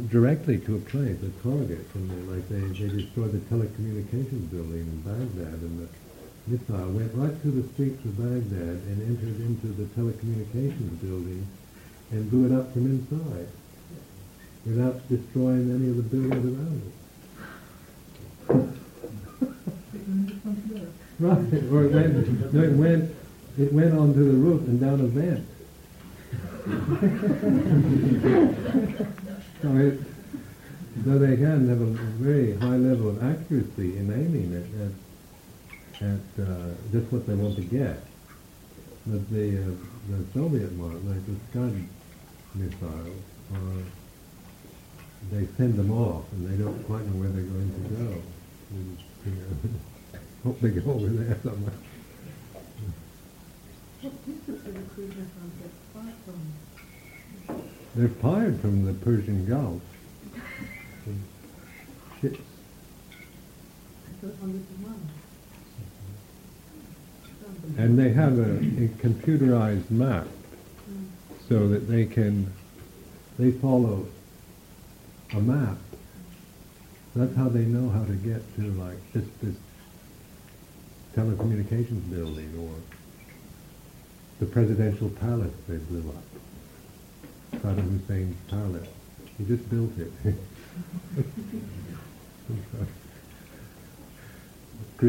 directly 0.02 0.58
to 0.58 0.76
a 0.76 0.78
place, 0.78 1.16
a 1.22 1.30
target, 1.42 1.86
and 1.94 2.10
they, 2.10 2.32
like 2.32 2.48
they, 2.48 2.60
they 2.60 3.02
destroyed 3.02 3.32
the 3.32 3.38
telecommunications 3.52 4.50
building 4.50 4.80
in 4.80 5.00
Baghdad, 5.02 5.60
and 5.60 5.80
the 5.80 5.88
missile 6.46 6.90
went 6.90 7.14
right 7.14 7.36
through 7.40 7.62
the 7.62 7.68
streets 7.74 8.04
of 8.04 8.16
Baghdad 8.16 8.82
and 8.88 9.02
entered 9.02 9.40
into 9.40 9.68
the 9.68 9.84
telecommunications 9.96 11.00
building 11.00 11.46
and 12.10 12.30
blew 12.30 12.46
it 12.46 12.52
up 12.58 12.72
from 12.72 12.86
inside 12.86 13.48
without 14.66 15.08
destroying 15.08 15.70
any 15.70 15.90
of 15.90 15.96
the 15.96 16.02
buildings 16.02 16.44
around 16.44 16.82
it. 16.82 16.94
right, 21.20 21.54
or 21.72 21.84
it 21.84 21.92
went, 21.92 22.52
no, 22.52 22.62
it 22.62 22.72
went, 22.72 23.14
it 23.58 23.72
went 23.72 23.94
onto 23.94 24.24
the 24.24 24.36
roof 24.36 24.62
and 24.68 24.80
down 24.80 25.00
a 25.00 25.06
vent. 25.06 25.46
so, 29.62 29.76
it, 29.76 30.00
so 31.04 31.18
they 31.18 31.36
can 31.36 31.68
have 31.68 31.80
a 31.80 31.86
very 32.22 32.56
high 32.56 32.76
level 32.76 33.08
of 33.10 33.22
accuracy 33.22 33.96
in 33.96 34.10
aiming 34.12 34.54
at, 34.54 36.08
at, 36.08 36.12
at 36.12 36.46
uh, 36.48 36.70
just 36.92 37.12
what 37.12 37.26
they 37.26 37.34
want 37.34 37.56
to 37.56 37.62
get. 37.62 38.02
But 39.06 39.30
the, 39.30 39.62
uh, 39.62 39.70
the 40.08 40.24
Soviet 40.32 40.72
one, 40.72 41.00
like 41.08 41.24
the 41.26 41.36
Scud 41.50 41.74
missiles, 42.54 43.22
are 43.52 43.84
they 45.30 45.46
send 45.56 45.76
them 45.76 45.90
off 45.90 46.24
and 46.32 46.48
they 46.48 46.62
don't 46.62 46.84
quite 46.84 47.04
know 47.06 47.20
where 47.20 47.28
they're 47.30 47.42
going 47.42 47.72
to 47.72 47.80
go. 47.96 48.22
You 48.74 49.32
know, 49.32 49.78
hope 50.44 50.60
they 50.60 50.70
go 50.70 50.92
over 50.92 51.08
there 51.08 51.38
somewhere. 51.42 51.72
They're 57.94 58.08
fired 58.08 58.60
from 58.60 58.84
the 58.84 58.92
Persian 58.92 59.46
Gulf. 59.46 59.80
Ships. 62.20 62.40
And 67.76 67.98
they 67.98 68.10
have 68.12 68.38
a, 68.38 68.56
a 68.56 68.88
computerized 68.98 69.90
map 69.90 70.26
so 71.48 71.68
that 71.68 71.88
they 71.88 72.04
can, 72.04 72.52
they 73.38 73.52
follow 73.52 74.06
a 75.32 75.40
map. 75.40 75.78
That's 77.14 77.36
how 77.36 77.48
they 77.48 77.64
know 77.64 77.90
how 77.90 78.04
to 78.04 78.12
get 78.12 78.42
to 78.56 78.62
like 78.72 79.12
this 79.12 79.24
this 79.40 79.54
telecommunications 81.14 82.10
building 82.10 82.52
or 82.58 82.74
the 84.40 84.46
presidential 84.46 85.10
palace 85.10 85.54
they 85.68 85.76
blew 85.76 86.08
up. 86.10 86.43
Saddam 87.62 88.00
Hussein's 88.00 88.36
palace. 88.48 88.88
He 89.38 89.44
just 89.44 89.68
built 89.70 89.90
it. 89.98 90.12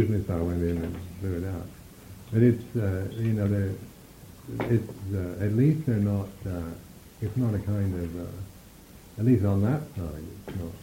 Missile 0.10 0.46
went 0.46 0.62
in 0.64 0.78
and 0.78 1.22
blew 1.22 1.38
it 1.38 1.46
out. 1.48 1.68
But 2.32 2.42
it's, 2.42 2.76
uh, 2.76 3.08
you 3.14 3.34
know, 3.34 3.76
it's, 4.60 5.14
uh, 5.14 5.44
at 5.44 5.54
least 5.54 5.86
they're 5.86 5.96
not, 5.96 6.28
uh, 6.46 6.72
it's 7.22 7.38
not 7.38 7.54
a 7.54 7.60
kind 7.60 7.94
of, 8.04 8.20
uh, 8.20 9.20
at 9.20 9.26
least 9.26 9.46
on 9.46 9.62
that 9.62 9.82
side, 9.96 10.24
it's 10.48 10.58
not 10.58 10.74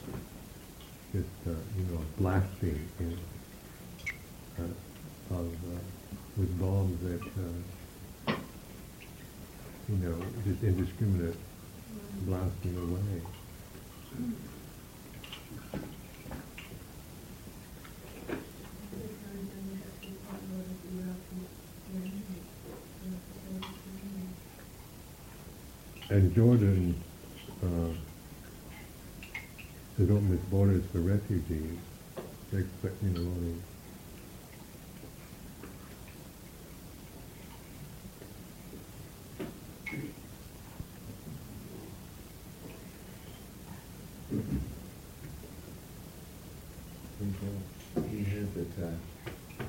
just, 1.12 1.28
uh, 1.46 1.50
you 1.76 1.84
know, 1.92 2.00
blasting 2.18 2.88
uh, 4.58 5.34
of, 5.34 5.52
with 6.36 6.58
bombs 6.58 6.98
that, 7.02 7.22
you 9.88 9.96
know, 9.96 10.16
just 10.44 10.62
indiscriminate 10.62 11.36
blasting 12.26 12.76
away. 12.76 13.22
And 26.10 26.34
Jordan 26.34 26.94
uh, 27.62 27.94
they 29.98 30.04
don't 30.04 30.28
borders 30.50 30.82
for 30.92 30.98
refugees. 30.98 31.78
They're 32.50 32.60
expecting 32.60 33.16
a 33.16 33.20
lot 33.20 33.71
of 47.96 48.10
He 48.10 48.22
heard 48.24 48.54
that 48.54 48.84
uh, 48.84 49.64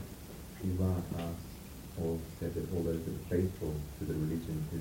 Iran 0.64 1.04
asked 1.18 2.02
or 2.02 2.18
said 2.40 2.54
that 2.56 2.74
all 2.74 2.84
those 2.84 3.04
that 3.06 3.12
are 3.12 3.30
faithful 3.30 3.74
to 4.00 4.06
the 4.06 4.14
religion 4.14 4.66
who 4.72 4.80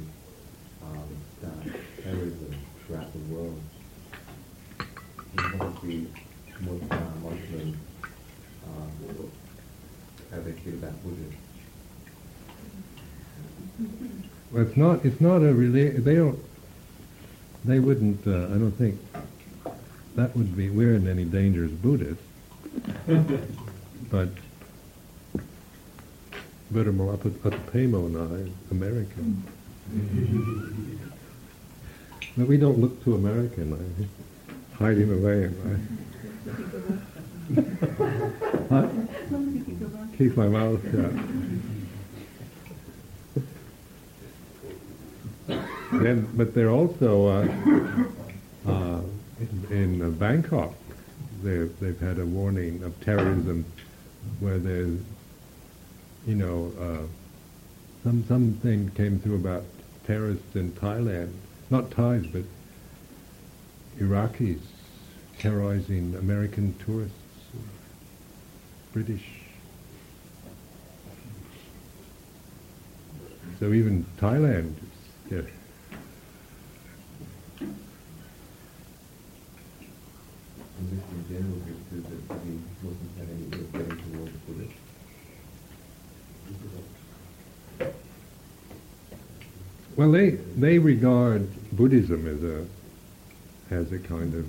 um, 0.86 1.08
done 1.40 1.74
terrorism 2.02 2.54
throughout 2.86 3.12
the 3.12 3.34
world, 3.34 3.60
be 5.82 6.08
Muslim, 6.60 7.22
Muslim 7.22 7.78
um, 8.66 9.30
how 10.30 10.40
they 10.40 10.52
feel 10.52 10.74
about 10.74 11.02
Buddhism. 11.02 11.36
Well, 14.50 14.62
it's 14.62 14.76
not. 14.76 15.04
It's 15.04 15.20
not 15.20 15.42
a 15.42 15.52
really. 15.52 15.90
They 15.90 16.14
don't. 16.14 16.38
They 17.64 17.78
wouldn't. 17.78 18.26
Uh, 18.26 18.46
I 18.46 18.58
don't 18.58 18.72
think 18.72 19.00
that 20.14 20.36
would 20.36 20.56
be. 20.56 20.70
We're 20.70 20.94
in 20.94 21.08
any 21.08 21.24
danger 21.24 21.64
as 21.64 21.70
Buddhists, 21.70 22.22
but 24.10 24.28
Buddha 26.70 26.92
Atapemo 26.92 28.06
and 28.06 28.16
I, 28.16 28.50
American. 28.70 29.42
but 32.36 32.46
we 32.46 32.56
don't 32.56 32.78
look 32.78 33.02
too 33.02 33.16
American. 33.16 33.74
I 33.74 34.76
hide 34.76 34.98
him 34.98 35.12
away. 35.12 35.50
I? 38.70 38.88
Keep 40.16 40.36
my 40.36 40.46
mouth 40.46 40.82
shut. 40.92 41.12
then, 46.02 46.28
but 46.34 46.54
they're 46.54 46.70
also 46.70 47.26
uh, 47.26 48.70
uh, 48.70 49.00
in, 49.40 49.66
in 49.70 50.02
uh, 50.02 50.08
Bangkok. 50.08 50.74
They've 51.42 51.72
they've 51.80 52.00
had 52.00 52.18
a 52.18 52.26
warning 52.26 52.82
of 52.82 52.98
terrorism, 53.00 53.64
where 54.40 54.58
there's, 54.58 54.98
you 56.26 56.34
know, 56.36 56.72
uh, 56.80 57.06
some 58.04 58.24
something 58.26 58.90
came 58.90 59.18
through 59.18 59.36
about 59.36 59.64
terrorists 60.06 60.54
in 60.54 60.72
Thailand, 60.72 61.32
not 61.70 61.90
Thais 61.90 62.26
but 62.26 62.44
Iraqis 63.98 64.60
terrorizing 65.38 66.14
American 66.16 66.74
tourists, 66.84 67.16
British. 68.92 69.28
So 73.58 73.72
even 73.72 74.04
Thailand 74.20 74.74
yeah, 75.32 75.40
And 80.78 80.90
just 80.90 81.08
in 81.10 81.24
general, 81.28 81.58
do 81.90 82.00
the, 82.02 82.16
the 82.34 82.52
Muslims 82.82 83.14
have 83.16 83.30
any 83.30 83.46
ill 83.52 83.66
feeling 83.72 83.98
towards 84.12 84.36
Buddhists? 84.46 84.82
Well, 89.96 90.10
they 90.10 90.30
they 90.30 90.78
regard 90.78 91.46
Buddhism 91.76 92.26
as 92.26 92.42
a 92.42 92.66
as 93.74 93.92
a 93.92 93.98
kind 93.98 94.34
of 94.34 94.46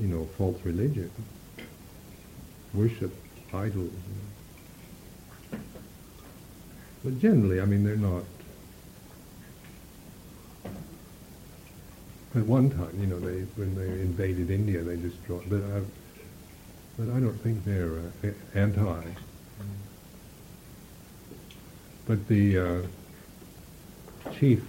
you 0.00 0.06
know 0.06 0.26
false 0.38 0.58
religion, 0.64 1.10
worship 2.72 3.12
idols. 3.52 3.90
But 7.02 7.18
generally, 7.20 7.60
I 7.60 7.64
mean, 7.66 7.84
they're 7.84 7.96
not. 7.96 8.22
At 12.36 12.46
one 12.46 12.70
time, 12.70 12.98
you 12.98 13.06
know, 13.06 13.20
they 13.20 13.40
when 13.56 13.74
they 13.76 14.00
invaded 14.00 14.50
India, 14.50 14.82
they 14.82 14.96
destroyed. 14.96 15.42
But 15.48 15.62
I, 15.62 15.82
but 16.98 17.14
I 17.14 17.20
don't 17.20 17.38
think 17.42 17.64
they're 17.64 17.98
uh, 17.98 18.30
anti. 18.54 19.02
But 22.06 22.28
the 22.28 22.58
uh, 22.58 22.82
chief, 24.32 24.62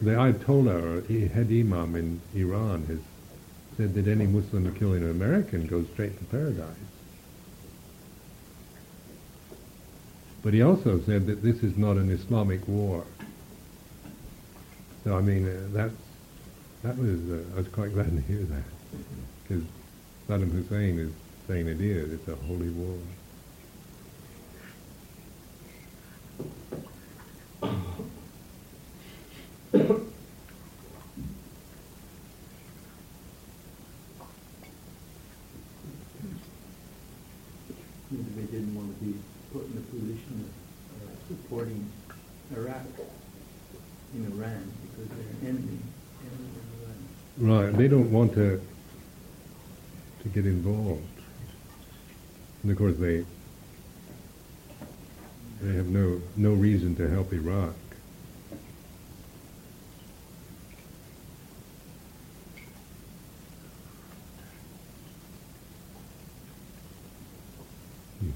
the 0.00 0.12
Ayatollah, 0.12 1.08
or 1.08 1.28
head 1.28 1.48
imam 1.50 1.96
in 1.96 2.20
Iran, 2.34 2.86
has 2.86 2.98
said 3.76 3.94
that 3.94 4.06
any 4.06 4.26
Muslim 4.26 4.72
killing 4.74 5.02
an 5.02 5.10
American 5.10 5.66
goes 5.66 5.86
straight 5.92 6.16
to 6.18 6.24
paradise. 6.24 6.76
But 10.42 10.52
he 10.54 10.62
also 10.62 11.00
said 11.00 11.26
that 11.26 11.42
this 11.42 11.62
is 11.62 11.76
not 11.76 11.96
an 11.96 12.10
Islamic 12.10 12.66
war. 12.68 13.04
So 15.02 15.16
I 15.16 15.20
mean, 15.20 15.48
uh, 15.48 15.68
that's 15.72 15.94
that 16.82 16.98
was 16.98 17.20
uh, 17.30 17.42
I 17.54 17.58
was 17.58 17.68
quite 17.68 17.92
glad 17.94 18.14
to 18.14 18.20
hear 18.22 18.42
that 18.42 18.64
because 19.42 19.64
Saddam 20.28 20.50
Hussein 20.52 20.98
is 20.98 21.10
saying 21.46 21.66
it 21.66 21.80
is. 21.80 22.12
It's 22.12 22.28
a 22.28 22.36
holy 22.36 22.70
war. 22.70 22.98
Maybe 38.10 38.30
they 38.36 38.42
didn't 38.52 38.74
want 38.74 38.96
to 38.98 39.04
be 39.04 39.18
put 39.52 39.64
in 39.66 39.74
the 39.74 39.80
position 39.80 40.48
of 41.02 41.08
uh, 41.08 41.14
supporting 41.28 41.90
Iraq 42.56 42.86
in 44.14 44.26
Iran 44.32 44.72
because 44.82 45.08
they're 45.08 45.18
an 45.18 45.38
enemy. 45.42 45.78
enemy 46.22 46.50
of 46.60 47.46
Iran. 47.48 47.66
Right. 47.66 47.76
They 47.76 47.88
don't 47.88 48.03
want 48.14 48.32
to 48.32 48.60
to 50.22 50.28
get 50.28 50.46
involved. 50.46 51.02
And 52.62 52.70
of 52.70 52.78
course, 52.78 52.96
they 52.96 53.24
they 55.60 55.74
have 55.74 55.88
no 55.88 56.20
no 56.36 56.52
reason 56.52 56.94
to 56.96 57.10
help 57.10 57.32
Iraq. 57.32 57.74
Hmm. 68.20 68.30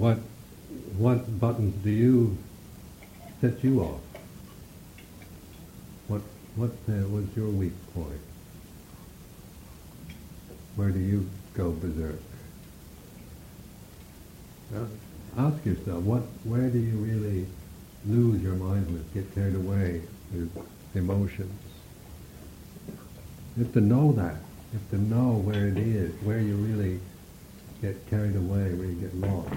What 0.00 0.18
what 1.00 1.40
buttons 1.40 1.74
do 1.82 1.88
you 1.88 2.36
set 3.40 3.64
you 3.64 3.80
off? 3.80 4.00
What 6.08 6.20
what 6.56 6.72
uh, 6.90 7.08
was 7.08 7.24
your 7.34 7.48
weak 7.48 7.72
point? 7.94 8.20
Where 10.76 10.90
do 10.90 10.98
you 10.98 11.26
go 11.54 11.70
berserk? 11.72 12.20
Uh, 14.76 14.84
ask 15.38 15.64
yourself, 15.64 16.04
what 16.04 16.20
where 16.44 16.68
do 16.68 16.78
you 16.78 16.96
really 16.98 17.46
lose 18.04 18.42
your 18.42 18.56
mindless, 18.56 19.06
get 19.14 19.34
carried 19.34 19.54
away 19.54 20.02
with 20.34 20.50
emotions? 20.94 21.62
You 23.56 23.64
have 23.64 23.72
to 23.72 23.80
know 23.80 24.12
that. 24.12 24.36
You 24.70 24.78
have 24.78 24.90
to 24.90 24.98
know 24.98 25.32
where 25.32 25.66
it 25.66 25.78
is, 25.78 26.12
where 26.22 26.40
you 26.40 26.56
really 26.56 27.00
get 27.80 28.06
carried 28.10 28.36
away, 28.36 28.74
where 28.74 28.86
you 28.86 28.96
get 28.96 29.14
lost. 29.16 29.54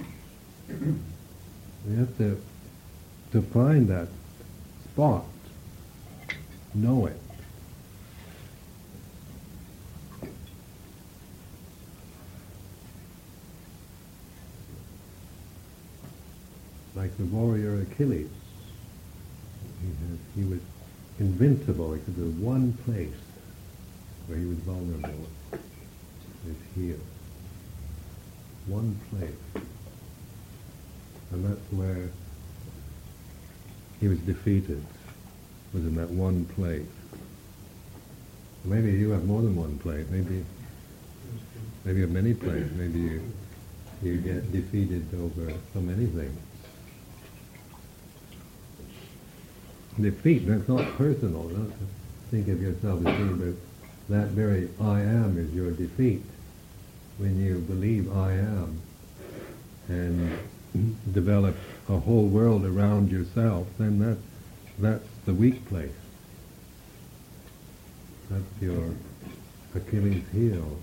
You 1.90 1.98
have 1.98 2.18
to 2.18 2.42
to 3.34 3.42
find 3.42 3.88
that 3.88 4.08
spot, 4.92 5.26
know 6.76 7.08
it. 7.08 7.18
Like 16.96 17.18
the 17.18 17.26
warrior 17.26 17.82
Achilles, 17.82 18.30
he, 19.82 19.88
had, 19.88 20.20
he 20.36 20.44
was 20.44 20.60
invincible. 21.20 21.96
Except 21.96 22.18
was 22.20 22.28
one 22.36 22.74
place 22.86 23.10
where 24.28 24.38
he 24.38 24.46
was 24.46 24.60
vulnerable, 24.60 25.28
his 26.46 26.56
heel. 26.76 27.00
One 28.68 28.96
place. 29.10 29.73
And 31.34 31.46
that's 31.46 31.72
where 31.72 32.10
he 34.00 34.08
was 34.08 34.20
defeated, 34.20 34.84
was 35.74 35.84
in 35.84 35.96
that 35.96 36.10
one 36.10 36.46
place. 36.46 36.86
Maybe 38.64 38.92
you 38.92 39.10
have 39.10 39.26
more 39.26 39.42
than 39.42 39.56
one 39.56 39.80
place. 39.80 40.06
Maybe, 40.12 40.46
maybe 41.84 42.00
you 42.00 42.06
have 42.06 42.14
many 42.14 42.36
places. 42.36 42.72
Maybe 42.74 43.00
you, 43.00 43.34
you 44.04 44.18
get 44.18 44.52
defeated 44.52 45.08
over 45.16 45.52
so 45.74 45.82
many 45.82 46.06
things. 46.06 46.40
Defeat, 50.00 50.48
that's 50.48 50.68
not 50.68 50.86
personal. 50.98 51.50
Don't 51.50 51.74
think 52.30 52.48
of 52.48 52.62
yourself 52.62 53.06
as 53.06 53.18
being, 53.18 53.38
but 53.38 54.16
that 54.16 54.30
very 54.30 54.70
I 54.80 55.02
am 55.02 55.38
is 55.38 55.52
your 55.54 55.72
defeat. 55.72 56.24
When 57.18 57.40
you 57.44 57.60
believe 57.60 58.16
I 58.16 58.34
am 58.34 58.82
and 59.88 60.40
develop 61.12 61.56
a 61.90 61.98
whole 62.00 62.26
world 62.26 62.66
around 62.66 63.12
yourself, 63.12 63.68
then 63.78 64.00
that 64.00 64.18
that's 64.80 65.08
the 65.26 65.34
weak 65.34 65.66
place. 65.68 65.92
That's 68.30 68.62
your 68.62 68.90
Achilles 69.76 70.24
heel. 70.32 70.80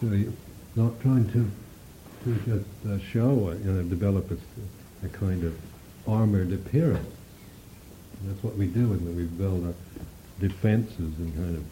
So 0.00 0.10
you're 0.10 0.32
not 0.76 1.00
trying 1.00 1.30
to 1.32 1.50
to 2.24 2.34
just 2.46 2.86
uh, 2.86 2.98
show, 3.10 3.48
uh, 3.48 3.54
you 3.54 3.72
know, 3.72 3.82
develop 3.82 4.30
a, 4.30 5.06
a 5.06 5.08
kind 5.10 5.44
of 5.44 5.54
armored 6.06 6.52
appearance. 6.52 7.14
That's 8.24 8.42
what 8.42 8.56
we 8.56 8.66
do 8.66 8.88
when 8.88 9.16
we 9.16 9.24
build 9.24 9.66
our 9.66 9.74
defenses 10.40 10.98
and 10.98 11.34
kind 11.34 11.56
of 11.56 11.64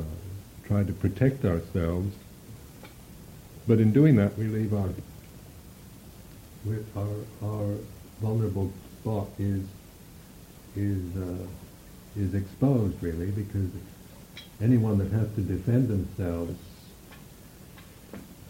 uh, 0.00 0.66
try 0.66 0.82
to 0.84 0.92
protect 0.92 1.44
ourselves. 1.44 2.14
But 3.66 3.80
in 3.80 3.92
doing 3.92 4.16
that, 4.16 4.36
we 4.38 4.44
leave 4.44 4.72
our 4.72 4.88
our 6.96 7.08
our 7.42 7.74
vulnerable 8.20 8.72
spot 9.00 9.28
is 9.38 9.62
is 10.76 11.02
uh, 11.16 11.46
is 12.16 12.34
exposed 12.34 13.02
really 13.02 13.30
because 13.30 13.70
anyone 14.60 14.98
that 14.98 15.10
has 15.12 15.28
to 15.34 15.40
defend 15.40 15.88
themselves 15.88 16.58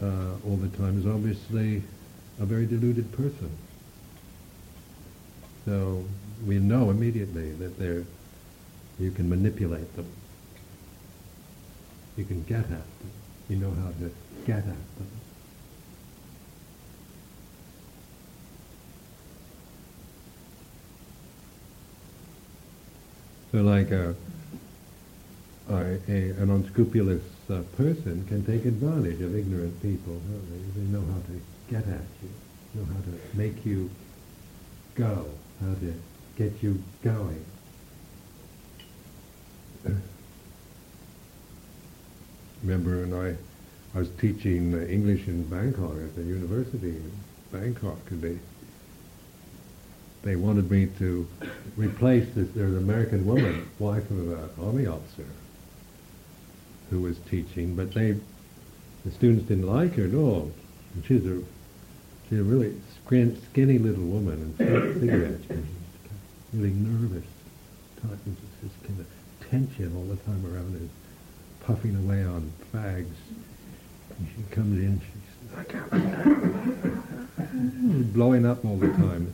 uh, 0.02 0.34
all 0.46 0.56
the 0.56 0.68
time 0.76 0.98
is 0.98 1.06
obviously 1.06 1.82
a 2.40 2.44
very 2.46 2.66
deluded 2.66 3.12
person. 3.12 3.50
So 5.66 6.04
we 6.46 6.58
know 6.58 6.90
immediately 6.90 7.52
that 7.52 7.78
they're, 7.78 8.04
you 8.98 9.10
can 9.10 9.28
manipulate 9.28 9.94
them. 9.94 10.06
You 12.16 12.24
can 12.24 12.42
get 12.44 12.60
at 12.60 12.68
them. 12.68 13.12
You 13.48 13.56
know 13.56 13.70
how 13.70 13.88
to 13.88 14.10
get 14.46 14.58
at 14.58 14.64
them. 14.64 15.10
So 23.52 23.62
like 23.62 23.90
a, 23.90 24.14
a, 25.68 25.74
a 25.74 26.30
an 26.38 26.50
unscrupulous 26.50 27.22
uh, 27.50 27.62
person 27.76 28.24
can 28.28 28.46
take 28.46 28.64
advantage 28.64 29.20
of 29.20 29.36
ignorant 29.36 29.82
people. 29.82 30.20
They? 30.50 30.80
they 30.80 30.86
know 30.86 31.00
how 31.00 31.18
to 31.18 31.40
get 31.70 31.86
at 31.86 32.00
you, 32.22 32.30
know 32.74 32.84
how 32.84 33.00
to 33.00 33.36
make 33.36 33.64
you 33.64 33.88
go, 34.96 35.26
how 35.60 35.74
to 35.74 35.94
get 36.36 36.52
you 36.62 36.82
going. 37.02 37.44
Remember, 42.62 43.00
when 43.00 43.14
I, 43.14 43.96
I 43.96 44.00
was 44.00 44.10
teaching 44.20 44.74
English 44.88 45.28
in 45.28 45.44
Bangkok 45.44 45.92
at 45.92 46.14
the 46.16 46.22
university 46.22 46.90
in 46.90 47.12
Bangkok, 47.52 47.98
and 48.10 48.20
they 48.20 48.38
they 50.22 50.36
wanted 50.36 50.70
me 50.70 50.86
to 50.98 51.26
replace 51.76 52.28
this. 52.34 52.48
There's 52.54 52.72
an 52.72 52.78
American 52.78 53.24
woman, 53.24 53.70
wife 53.78 54.10
of 54.10 54.18
an 54.18 54.50
army 54.60 54.86
officer, 54.86 55.26
who 56.90 57.00
was 57.00 57.18
teaching, 57.30 57.74
but 57.74 57.94
they, 57.94 58.16
the 59.04 59.10
students 59.12 59.48
didn't 59.48 59.66
like 59.66 59.94
her 59.94 60.04
at 60.04 60.14
all. 60.14 60.52
And 60.94 61.04
she's 61.06 61.24
a 61.24 61.42
she's 62.30 62.38
a 62.38 62.44
really 62.44 62.74
skinny 63.50 63.78
little 63.78 64.04
woman 64.04 64.54
and 64.58 64.58
cigarettes. 65.00 65.50
And 65.50 65.66
she's 65.66 66.60
really 66.60 66.74
nervous, 66.74 67.24
talking 68.00 68.36
to 68.36 68.42
this 68.62 68.72
kind 68.86 69.00
of 69.00 69.06
tension 69.50 69.94
all 69.96 70.04
the 70.04 70.16
time 70.22 70.44
around 70.46 70.72
her, 70.74 70.88
puffing 71.66 71.96
away 71.96 72.22
on 72.24 72.52
fags. 72.72 73.16
And 74.18 74.28
she 74.28 74.42
comes 74.54 74.78
in, 74.78 75.00
she's 75.00 75.20
I 75.56 75.64
can't 75.64 75.90
blowing 78.14 78.46
up 78.46 78.64
all 78.64 78.76
the 78.76 78.86
time. 78.88 79.32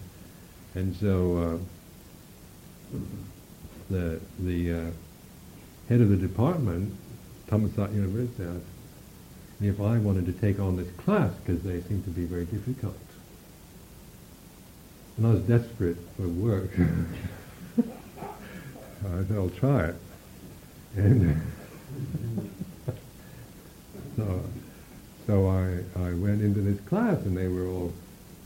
And 0.74 0.96
so 0.96 1.60
uh, 2.94 2.98
the 3.90 4.18
the 4.38 4.72
uh, 4.72 4.90
head 5.88 6.00
of 6.00 6.08
the 6.08 6.16
department, 6.16 6.94
Thomas 7.48 7.72
Thammasat 7.72 7.94
University, 7.94 8.44
if 9.60 9.80
I 9.80 9.98
wanted 9.98 10.26
to 10.26 10.32
take 10.32 10.60
on 10.60 10.76
this 10.76 10.90
class 10.98 11.32
because 11.44 11.62
they 11.62 11.80
seemed 11.82 12.04
to 12.04 12.10
be 12.10 12.24
very 12.24 12.44
difficult. 12.44 12.96
And 15.16 15.26
I 15.26 15.30
was 15.30 15.40
desperate 15.40 15.96
for 16.16 16.28
work. 16.28 16.70
I 17.78 19.24
said, 19.26 19.36
I'll 19.36 19.48
try 19.50 19.86
it. 19.86 19.94
And 20.96 21.40
so, 24.16 24.42
so 25.26 25.48
I, 25.48 25.78
I 26.00 26.12
went 26.12 26.42
into 26.42 26.60
this 26.60 26.80
class 26.86 27.18
and 27.24 27.36
they 27.36 27.48
were 27.48 27.66
all, 27.66 27.92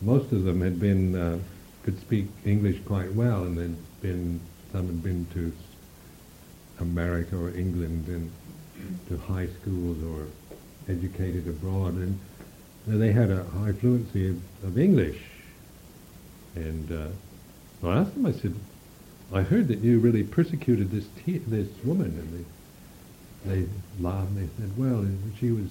most 0.00 0.32
of 0.32 0.44
them 0.44 0.60
had 0.60 0.78
been, 0.78 1.16
uh, 1.16 1.38
could 1.82 2.00
speak 2.00 2.26
English 2.44 2.80
quite 2.84 3.12
well 3.14 3.42
and 3.44 3.58
they'd 3.58 4.00
been, 4.00 4.40
some 4.70 4.86
had 4.86 5.02
been 5.02 5.26
to 5.34 5.52
America 6.78 7.36
or 7.36 7.50
England 7.50 8.06
and 8.06 8.30
to 9.08 9.16
high 9.18 9.48
schools 9.60 9.98
or 10.04 10.26
educated 10.88 11.46
abroad, 11.46 11.94
and 11.94 12.18
they 12.86 13.12
had 13.12 13.30
a 13.30 13.44
high 13.44 13.72
fluency 13.72 14.30
of, 14.30 14.36
of 14.64 14.78
English. 14.78 15.20
And 16.54 16.90
uh, 16.90 17.86
I 17.86 17.98
asked 17.98 18.14
them, 18.14 18.26
I 18.26 18.32
said, 18.32 18.54
I 19.32 19.42
heard 19.42 19.68
that 19.68 19.78
you 19.78 20.00
really 20.00 20.24
persecuted 20.24 20.90
this 20.90 21.06
te- 21.24 21.38
this 21.38 21.68
woman, 21.84 22.06
and 22.06 22.32
they 22.34 22.44
they 23.44 23.66
laughed 24.00 24.28
and 24.30 24.38
they 24.38 24.48
said, 24.58 24.76
well, 24.76 25.06
she 25.38 25.50
was. 25.50 25.68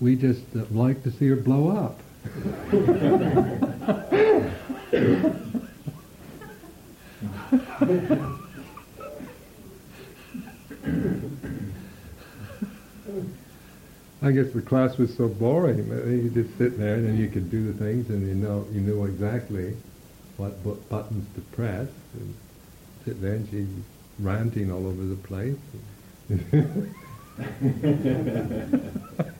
We 0.00 0.16
just 0.16 0.42
uh, 0.56 0.64
like 0.70 1.02
to 1.04 1.10
see 1.10 1.28
her 1.28 1.36
blow 1.36 1.70
up. 1.70 2.00
I 14.22 14.30
guess 14.30 14.52
the 14.52 14.62
class 14.62 14.96
was 14.98 15.12
so 15.16 15.28
boring 15.28 15.78
you 15.78 16.30
just 16.30 16.56
sit 16.56 16.78
there 16.78 16.94
and 16.94 17.06
then 17.08 17.16
you 17.16 17.28
could 17.28 17.50
do 17.50 17.72
the 17.72 17.78
things 17.78 18.08
and 18.08 18.26
you 18.26 18.34
know 18.34 18.64
you 18.72 18.80
knew 18.80 19.04
exactly 19.04 19.74
what 20.36 20.62
bu- 20.62 20.80
buttons 20.88 21.26
to 21.34 21.40
press 21.56 21.88
and 22.14 22.34
sit 23.04 23.20
there 23.20 23.34
and 23.34 23.48
she's 23.50 23.66
ranting 24.20 24.70
all 24.70 24.86
over 24.86 25.04
the 25.04 25.16
place. 25.16 25.56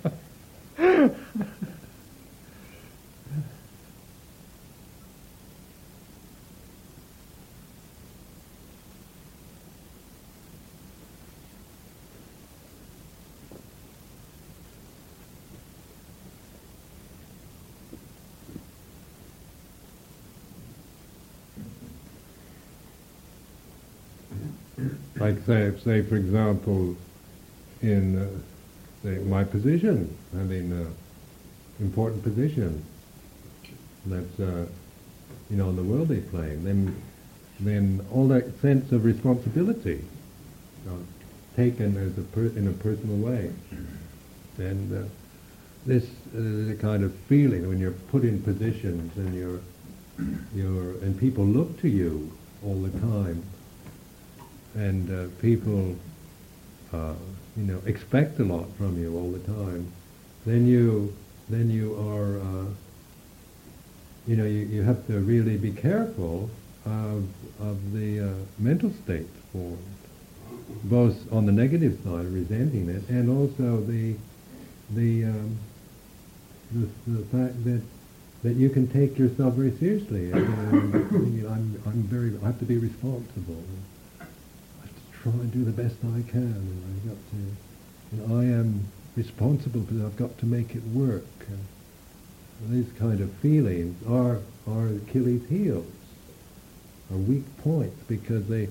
like 25.33 25.47
say, 25.47 25.73
say 25.85 26.03
for 26.03 26.17
example, 26.17 26.97
in 27.81 28.19
uh, 28.19 28.29
say 29.03 29.19
my 29.25 29.45
position, 29.45 30.17
having 30.35 30.73
an 30.73 30.95
important 31.81 32.23
position, 32.23 32.83
that's 34.07 34.41
uh, 34.41 34.67
you 35.51 35.57
know 35.57 35.69
on 35.69 35.77
the 35.77 35.83
worldly 35.83 36.21
plane, 36.21 36.65
then 36.65 36.95
then 37.61 38.05
all 38.13 38.29
that 38.29 38.61
sense 38.61 38.93
of 38.93 39.05
responsibility 39.05 40.05
uh, 40.89 40.93
taken 41.57 41.97
as 41.97 42.17
a 42.19 42.23
per- 42.33 42.57
in 42.59 42.69
a 42.69 42.73
personal 42.73 43.17
way, 43.17 43.51
and 44.59 44.93
uh, 44.97 45.09
this 45.87 46.05
is 46.35 46.71
a 46.71 46.75
kind 46.75 47.05
of 47.05 47.15
feeling 47.29 47.69
when 47.69 47.79
you're 47.79 47.93
put 48.11 48.25
in 48.25 48.41
positions 48.43 49.17
and 49.17 49.35
you're 49.35 49.61
you're 50.55 50.93
and 51.03 51.19
people 51.19 51.45
look 51.45 51.81
to 51.81 51.89
you 51.89 52.31
all 52.65 52.81
the 52.83 52.91
time 53.01 53.43
and 54.75 55.11
uh, 55.11 55.29
people, 55.41 55.97
uh, 56.93 57.15
you 57.57 57.65
know, 57.65 57.81
expect 57.87 58.39
a 58.41 58.45
lot 58.45 58.67
from 58.77 58.99
you 59.01 59.17
all 59.17 59.31
the 59.31 59.41
time, 59.41 59.91
then 60.47 60.67
you 60.67 61.15
then 61.49 61.71
you 61.71 61.95
are, 62.09 62.39
uh, 62.39 62.67
you 64.27 64.37
know, 64.37 64.45
you, 64.45 64.61
you 64.61 64.83
have 64.83 65.07
to 65.07 65.19
really 65.21 65.57
be 65.57 65.73
careful 65.73 66.49
of 66.87 67.25
of 67.61 67.93
the 67.93 68.21
uh, 68.21 68.33
mental 68.59 68.93
state 69.05 69.29
formed, 69.53 69.79
both 70.85 71.31
on 71.33 71.47
the 71.47 71.53
negative 71.53 71.99
side, 72.05 72.27
resenting 72.27 72.89
it, 72.89 73.03
and 73.09 73.29
also 73.29 73.81
the 73.83 74.15
the 74.91 75.25
um, 75.25 75.59
the, 76.73 76.89
the 77.07 77.25
fact 77.27 77.65
that 77.65 77.83
that 78.43 78.55
you 78.55 78.69
can 78.69 78.89
take 78.89 79.19
yourself 79.19 79.55
very 79.55 79.77
seriously. 79.79 80.27
Know, 80.27 80.41
I'm, 81.49 81.81
I'm 81.87 82.03
very, 82.05 82.33
I 82.43 82.47
have 82.47 82.59
to 82.59 82.65
be 82.65 82.77
responsible 82.77 83.63
try 85.23 85.33
and 85.33 85.53
do 85.53 85.65
the 85.65 85.71
best 85.71 85.97
I 86.03 86.23
can, 86.29 86.43
and 86.43 86.85
I've 86.85 87.09
got 87.09 87.19
to, 87.31 88.17
you 88.17 88.23
know, 88.29 88.41
I 88.41 88.45
am 88.45 88.87
responsible 89.17 89.83
because 89.83 90.03
I've 90.05 90.17
got 90.17 90.37
to 90.39 90.47
make 90.47 90.75
it 90.75 90.83
work. 90.85 91.25
These 92.69 92.93
kind 92.99 93.21
of 93.21 93.31
feelings 93.35 93.97
are 94.07 94.39
are 94.69 94.87
Achilles' 94.87 95.49
heels, 95.49 95.87
are 97.11 97.17
weak 97.17 97.45
points 97.59 98.01
because 98.09 98.47
they 98.49 98.69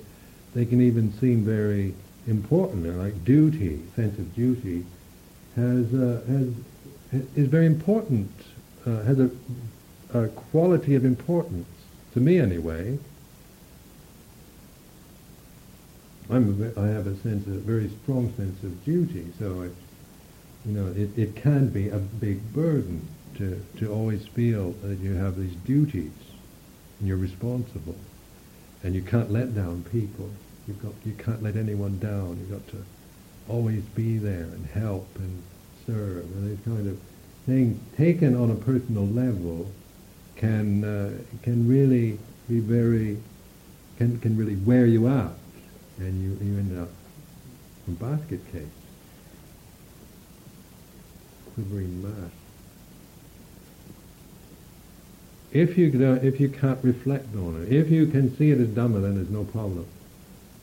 they 0.54 0.66
can 0.66 0.82
even 0.82 1.14
seem 1.20 1.44
very 1.44 1.94
important. 2.28 2.84
They're 2.84 2.94
like 2.94 3.24
duty, 3.26 3.82
sense 3.96 4.18
of 4.18 4.34
duty, 4.36 4.86
has 5.56 5.94
uh, 5.94 6.22
has 6.28 6.48
is 7.36 7.48
very 7.48 7.66
important. 7.66 8.32
Uh, 8.86 9.04
has 9.04 9.20
a, 9.20 9.30
a 10.14 10.28
quality 10.30 10.96
of 10.96 11.06
importance 11.06 11.68
to 12.14 12.20
me 12.20 12.40
anyway. 12.40 12.98
I'm 16.32 16.64
have 16.64 17.08
a 17.08 17.16
sense, 17.18 17.46
a 17.48 17.60
very 17.60 17.90
strong 18.04 18.34
sense 18.38 18.64
of 18.64 18.86
duty. 18.86 19.26
So, 19.38 19.64
it, 19.64 19.76
you 20.66 20.72
know, 20.72 20.88
it, 20.96 21.10
it 21.18 21.36
can 21.36 21.68
be 21.68 21.90
a 21.90 21.98
big 21.98 22.54
burden 22.54 23.06
to, 23.36 23.62
to 23.80 23.92
always 23.92 24.26
feel 24.28 24.72
that 24.84 25.00
you 25.00 25.14
have 25.16 25.36
these 25.36 25.56
duties 25.66 26.12
and 27.00 27.08
you're 27.08 27.18
responsible, 27.18 27.98
and 28.84 28.96
you 28.96 29.02
can't 29.02 29.30
let 29.30 29.54
down 29.54 29.84
people. 29.92 30.30
You've 30.68 30.82
got 30.82 30.94
you 31.04 31.14
can't 31.14 31.44
let 31.44 31.58
anyone 31.58 32.00
down. 32.00 32.38
You've 32.40 32.52
got 32.52 32.68
to 32.70 32.86
always 33.50 33.82
be 33.96 34.18
there 34.18 34.44
and 34.44 34.66
help 34.68 35.10
and 35.16 35.44
serve. 35.86 36.24
And 36.24 36.52
these 36.52 36.64
kind 36.64 36.88
of 36.88 36.98
things 37.46 37.78
taken 37.98 38.36
on 38.36 38.52
a 38.52 38.56
personal 38.56 39.06
level 39.06 39.70
can 40.38 40.86
uh, 40.86 41.12
can 41.42 41.68
really 41.68 42.20
be 42.48 42.60
very 42.60 43.18
can 43.98 44.20
can 44.20 44.38
really 44.38 44.56
wear 44.56 44.86
you 44.86 45.08
out 45.10 45.36
and 46.02 46.22
you, 46.22 46.46
you 46.46 46.58
end 46.58 46.80
up 46.80 46.90
a 47.88 47.92
basket 47.92 48.40
case, 48.52 48.64
quivering 51.54 52.02
mass. 52.02 52.32
If 55.52 55.78
you, 55.78 55.90
uh, 56.08 56.26
if 56.26 56.40
you 56.40 56.50
can't 56.50 56.80
reflect 56.84 57.36
on 57.36 57.64
it, 57.64 57.74
if 57.74 57.90
you 57.90 58.08
can 58.08 58.36
see 58.38 58.52
it 58.52 58.60
as 58.60 58.70
Dhamma, 58.70 59.02
then 59.02 59.16
there's 59.16 59.30
no 59.30 59.44
problem. 59.44 59.86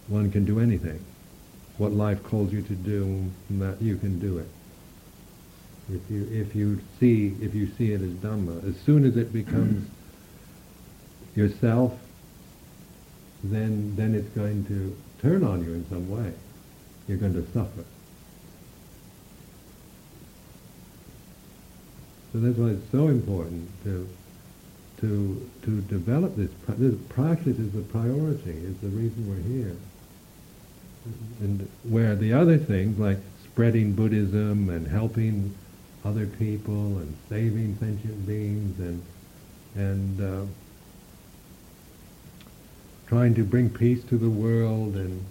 One 0.08 0.30
can 0.30 0.44
do 0.44 0.60
anything. 0.60 1.04
What 1.76 1.92
life 1.92 2.22
calls 2.24 2.52
you 2.52 2.62
to 2.62 2.74
do, 2.74 3.30
that 3.50 3.82
you 3.82 3.96
can 3.96 4.18
do 4.18 4.38
it. 4.38 4.48
If 5.92 6.10
you, 6.10 6.28
if 6.32 6.54
you 6.54 6.80
see, 6.98 7.36
if 7.40 7.54
you 7.54 7.70
see 7.76 7.92
it 7.92 8.00
as 8.00 8.10
Dhamma, 8.10 8.66
as 8.66 8.80
soon 8.80 9.04
as 9.04 9.16
it 9.16 9.32
becomes 9.32 9.88
yourself, 11.36 11.98
then, 13.44 13.94
then 13.94 14.14
it's 14.14 14.28
going 14.30 14.64
to 14.66 14.96
turn 15.20 15.44
on 15.44 15.64
you 15.64 15.74
in 15.74 15.88
some 15.88 16.08
way, 16.08 16.32
you're 17.06 17.18
going 17.18 17.34
to 17.34 17.46
suffer. 17.52 17.84
So 22.32 22.40
that's 22.40 22.58
why 22.58 22.68
it's 22.68 22.90
so 22.92 23.08
important 23.08 23.68
to 23.84 24.08
to 25.00 25.50
to 25.62 25.80
develop 25.82 26.36
this. 26.36 26.50
This 26.68 26.94
practice 27.08 27.58
is 27.58 27.72
the 27.72 27.82
priority. 27.82 28.50
Is 28.50 28.76
the 28.78 28.88
reason 28.88 29.28
we're 29.28 29.60
here. 29.60 29.76
And 31.40 31.68
where 31.84 32.14
the 32.14 32.34
other 32.34 32.58
things 32.58 32.98
like 32.98 33.18
spreading 33.44 33.94
Buddhism 33.94 34.68
and 34.68 34.86
helping 34.86 35.54
other 36.04 36.26
people 36.26 36.98
and 36.98 37.16
saving 37.28 37.76
sentient 37.78 38.26
beings 38.26 38.78
and 38.78 39.02
and 39.74 40.20
uh, 40.20 40.44
trying 43.08 43.34
to 43.34 43.42
bring 43.42 43.70
peace 43.70 44.04
to 44.04 44.18
the 44.18 44.30
world 44.30 44.94
and 44.94 45.24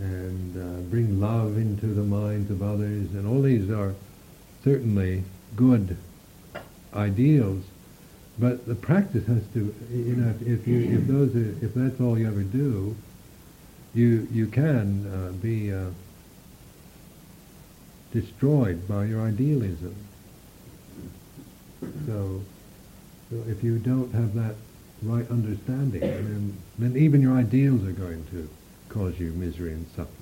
and 0.00 0.56
uh, 0.56 0.80
bring 0.88 1.20
love 1.20 1.58
into 1.58 1.86
the 1.86 2.02
minds 2.02 2.50
of 2.50 2.62
others. 2.62 3.12
And 3.12 3.26
all 3.26 3.42
these 3.42 3.70
are 3.70 3.94
certainly 4.64 5.24
good 5.54 5.98
ideals. 6.94 7.62
But 8.38 8.66
the 8.66 8.74
practice 8.74 9.26
has 9.26 9.42
to 9.52 9.74
you 9.92 10.16
know 10.16 10.34
if, 10.40 10.66
you 10.66 10.98
if 10.98 11.06
those 11.06 11.36
are, 11.36 11.64
if 11.64 11.74
that's 11.74 12.00
all 12.00 12.18
you 12.18 12.26
ever 12.26 12.42
do 12.42 12.96
you 13.94 14.26
you 14.32 14.46
can 14.46 15.06
uh, 15.06 15.32
be 15.32 15.72
uh, 15.72 15.86
destroyed 18.12 18.86
by 18.88 19.04
your 19.04 19.20
idealism. 19.20 19.94
So 22.06 22.40
so 23.30 23.44
if 23.48 23.62
you 23.62 23.78
don't 23.78 24.12
have 24.12 24.34
that 24.34 24.54
right 25.02 25.28
understanding, 25.30 26.00
then, 26.00 26.56
then 26.78 26.96
even 26.96 27.22
your 27.22 27.36
ideals 27.36 27.86
are 27.86 27.92
going 27.92 28.24
to 28.30 28.48
cause 28.88 29.18
you 29.18 29.32
misery 29.32 29.72
and 29.72 29.86
suffering. 29.88 30.16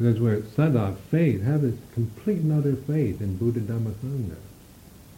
That's 0.00 0.18
where 0.18 0.40
saddha, 0.40 0.96
faith, 1.10 1.42
have 1.42 1.62
this 1.62 1.76
complete 1.94 2.38
and 2.38 2.52
utter 2.52 2.74
faith 2.74 3.20
in 3.20 3.36
Buddha 3.36 3.60
Dhamma 3.60 3.92
Sangha. 3.92 4.36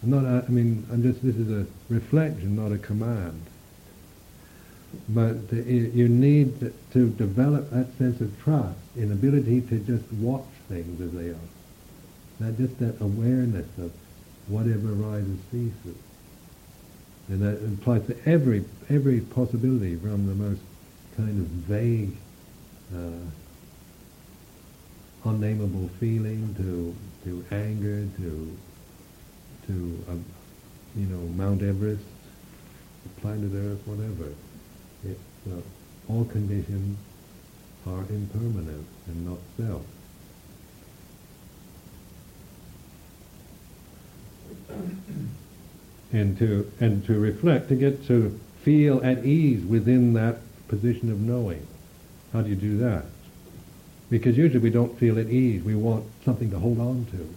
Not, 0.03 0.27
uh, 0.27 0.43
I 0.47 0.51
mean, 0.51 0.87
I'm 0.93 1.03
just, 1.03 1.23
this 1.23 1.37
is 1.37 1.51
a 1.51 1.67
reflection, 1.89 2.57
not 2.57 2.71
a 2.71 2.79
command. 2.79 3.41
But 5.09 5.51
you 5.53 6.09
need 6.09 6.73
to 6.93 7.09
develop 7.11 7.71
that 7.71 7.97
sense 7.97 8.21
of 8.21 8.31
trust 8.43 8.79
in 8.95 9.11
ability 9.11 9.63
to 9.63 9.79
just 9.79 10.05
watch 10.13 10.45
things 10.69 11.01
as 11.01 11.13
they 11.13 11.31
are. 11.31 11.54
That 12.41 12.57
just 12.59 12.79
that 12.81 13.01
awareness 13.01 13.67
of 13.79 13.93
whatever 14.49 14.93
arises 14.93 15.39
ceases. 15.51 15.97
And 17.29 17.41
that 17.43 17.65
applies 17.65 18.07
to 18.09 18.17
every 18.29 18.65
every 18.91 19.21
possibility 19.21 19.97
from 19.97 20.27
the 20.27 20.35
most 20.35 20.61
kind 21.17 21.41
of 21.41 21.47
vague, 21.47 22.17
uh, 22.95 23.25
unnameable 25.25 25.89
feeling 26.01 26.55
to 26.57 26.95
to 27.25 27.45
anger 27.55 28.07
to 28.19 28.59
to 29.67 30.05
um, 30.09 30.25
you 30.97 31.07
know 31.07 31.21
Mount 31.35 31.63
Everest, 31.63 32.03
planet 33.21 33.53
Earth, 33.55 33.81
whatever. 33.87 34.35
It's 35.05 35.21
uh, 35.51 36.13
all 36.13 36.25
conditions 36.27 36.99
are 37.87 38.01
impermanent 38.11 38.87
and 39.07 39.27
not 39.27 39.39
self. 39.57 39.83
And 46.15 46.39
to 46.39 46.71
and 46.81 47.05
to 47.07 47.19
reflect, 47.19 47.69
to 47.69 47.75
get 47.75 48.07
to 48.07 48.39
feel 48.63 49.05
at 49.05 49.25
ease 49.25 49.65
within 49.65 50.15
that 50.15 50.39
position 50.69 51.11
of 51.11 51.21
knowing. 51.21 51.67
How 52.33 52.43
do 52.43 52.49
you 52.49 52.57
do 52.57 52.79
that? 52.79 53.05
Because 54.11 54.37
usually 54.37 54.61
we 54.61 54.71
don't 54.71 54.99
feel 54.99 55.19
at 55.19 55.27
ease. 55.27 55.63
We 55.63 55.75
want 55.75 56.05
something 56.25 56.51
to 56.51 56.59
hold 56.59 56.79
on 56.79 57.07
to. 57.11 57.35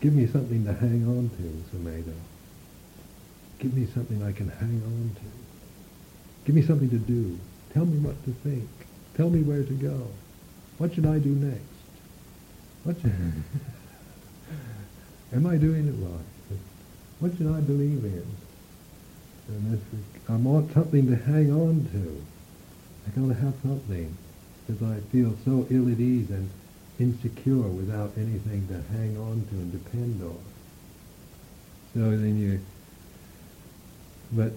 Give 0.00 0.14
me 0.14 0.26
something 0.26 0.64
to 0.66 0.72
hang 0.72 1.06
on 1.06 1.30
to, 1.30 1.76
Sumedho. 1.76 2.14
Give 3.58 3.74
me 3.74 3.86
something 3.94 4.22
I 4.22 4.32
can 4.32 4.48
hang 4.48 4.82
on 4.84 5.12
to. 5.14 6.44
Give 6.44 6.54
me 6.54 6.62
something 6.62 6.90
to 6.90 6.98
do. 6.98 7.38
Tell 7.72 7.86
me 7.86 7.98
what 7.98 8.22
to 8.24 8.32
think. 8.42 8.68
Tell 9.16 9.30
me 9.30 9.42
where 9.42 9.62
to 9.62 9.72
go. 9.74 10.08
What 10.78 10.94
should 10.94 11.06
I 11.06 11.18
do 11.18 11.30
next? 11.30 11.62
What 12.84 13.00
should 13.00 13.12
Am 15.32 15.46
I 15.46 15.56
doing 15.56 15.88
it 15.88 15.94
right? 16.04 16.31
What 17.22 17.36
should 17.36 17.46
I 17.46 17.60
believe 17.60 18.04
in? 18.04 18.26
And 19.46 19.80
I 20.28 20.34
want 20.34 20.72
something 20.72 21.06
to 21.06 21.14
hang 21.14 21.52
on 21.52 21.88
to. 21.92 22.20
I 23.06 23.20
gotta 23.20 23.38
have 23.38 23.54
something 23.62 24.16
because 24.66 24.82
I 24.82 24.98
feel 25.12 25.36
so 25.44 25.64
ill 25.70 25.88
at 25.88 26.00
ease 26.00 26.30
and 26.30 26.50
insecure 26.98 27.68
without 27.68 28.10
anything 28.16 28.66
to 28.66 28.82
hang 28.92 29.16
on 29.18 29.46
to 29.50 29.54
and 29.54 29.70
depend 29.70 30.20
on. 30.20 30.42
So 31.94 32.10
then 32.10 32.40
you, 32.40 32.60
but 34.32 34.50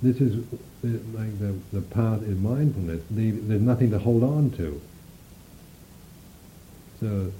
this 0.00 0.18
is 0.22 0.42
uh, 0.42 0.88
like 1.12 1.38
the, 1.38 1.54
the 1.74 1.82
path 1.82 2.22
in 2.22 2.42
mindfulness. 2.42 3.02
The, 3.10 3.32
there's 3.32 3.60
nothing 3.60 3.90
to 3.90 3.98
hold 3.98 4.22
on 4.22 4.50
to. 4.52 4.80
So 7.00 7.32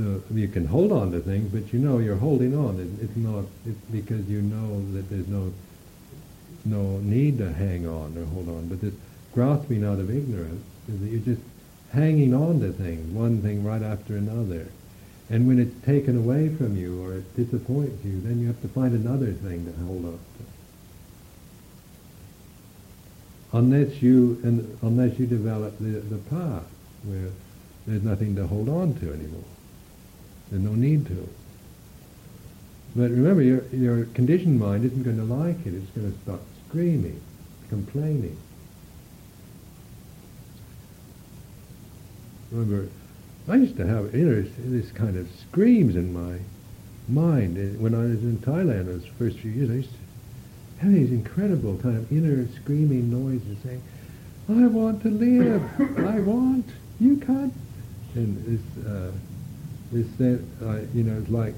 so 0.00 0.22
you 0.34 0.48
can 0.48 0.66
hold 0.66 0.92
on 0.92 1.12
to 1.12 1.20
things, 1.20 1.52
but 1.52 1.72
you 1.72 1.78
know 1.78 1.98
you're 1.98 2.16
holding 2.16 2.56
on. 2.56 2.80
It, 2.80 3.04
it's 3.04 3.16
not 3.16 3.44
it's 3.66 3.80
because 3.92 4.26
you 4.28 4.40
know 4.40 4.80
that 4.94 5.10
there's 5.10 5.28
no 5.28 5.52
no 6.64 6.98
need 6.98 7.38
to 7.38 7.52
hang 7.52 7.86
on 7.86 8.16
or 8.16 8.24
hold 8.26 8.48
on. 8.48 8.68
But 8.68 8.80
this 8.80 8.94
grasping 9.34 9.84
out 9.84 9.98
of 9.98 10.10
ignorance 10.10 10.64
is 10.88 11.00
that 11.00 11.06
you're 11.06 11.20
just 11.20 11.42
hanging 11.92 12.34
on 12.34 12.60
to 12.60 12.72
things, 12.72 13.12
one 13.12 13.42
thing 13.42 13.62
right 13.62 13.82
after 13.82 14.16
another. 14.16 14.68
And 15.28 15.46
when 15.46 15.58
it's 15.58 15.84
taken 15.84 16.16
away 16.16 16.48
from 16.48 16.76
you 16.76 17.04
or 17.04 17.18
it 17.18 17.36
disappoints 17.36 18.04
you, 18.04 18.20
then 18.20 18.40
you 18.40 18.46
have 18.46 18.60
to 18.62 18.68
find 18.68 18.94
another 18.94 19.32
thing 19.32 19.66
to 19.66 19.72
hold 19.84 20.04
on 20.04 20.18
to. 20.18 20.44
Unless 23.52 24.00
you 24.00 24.40
and 24.44 24.78
unless 24.82 25.18
you 25.18 25.26
develop 25.26 25.78
the, 25.78 26.00
the 26.00 26.18
path 26.18 26.64
where 27.04 27.30
there's 27.86 28.02
nothing 28.02 28.34
to 28.36 28.46
hold 28.46 28.68
on 28.68 28.94
to 29.00 29.12
anymore. 29.12 29.44
There's 30.50 30.62
no 30.62 30.74
need 30.74 31.06
to. 31.06 31.28
But 32.96 33.10
remember, 33.10 33.42
your, 33.42 33.62
your 33.66 34.04
conditioned 34.06 34.58
mind 34.58 34.84
isn't 34.84 35.02
going 35.04 35.16
to 35.18 35.24
like 35.24 35.64
it. 35.64 35.74
It's 35.74 35.90
going 35.90 36.12
to 36.12 36.18
start 36.22 36.40
screaming, 36.68 37.20
complaining. 37.68 38.36
Remember, 42.50 42.88
I 43.48 43.56
used 43.56 43.76
to 43.76 43.86
have 43.86 44.12
inner 44.12 44.42
this 44.42 44.90
kind 44.90 45.16
of 45.16 45.28
screams 45.48 45.94
in 45.94 46.12
my 46.12 46.38
mind 47.08 47.80
when 47.80 47.94
I 47.94 48.02
was 48.02 48.22
in 48.22 48.38
Thailand. 48.38 48.86
Those 48.86 49.06
first 49.18 49.38
few 49.38 49.52
years, 49.52 49.70
I 49.70 49.74
used 49.74 49.90
to 49.90 50.84
have 50.84 50.92
these 50.92 51.12
incredible 51.12 51.78
kind 51.78 51.96
of 51.96 52.10
inner 52.10 52.48
screaming 52.56 53.08
noises 53.08 53.56
saying, 53.62 53.82
"I 54.48 54.66
want 54.66 55.02
to 55.02 55.10
live. 55.10 55.62
I 55.98 56.18
want. 56.20 56.66
You 56.98 57.18
can't." 57.18 57.54
And 58.16 58.44
this. 58.44 58.84
Uh, 58.84 59.12
is 59.92 60.16
that, 60.16 60.40
uh, 60.62 60.80
you 60.94 61.02
know, 61.02 61.20
it's 61.20 61.30
like 61.30 61.54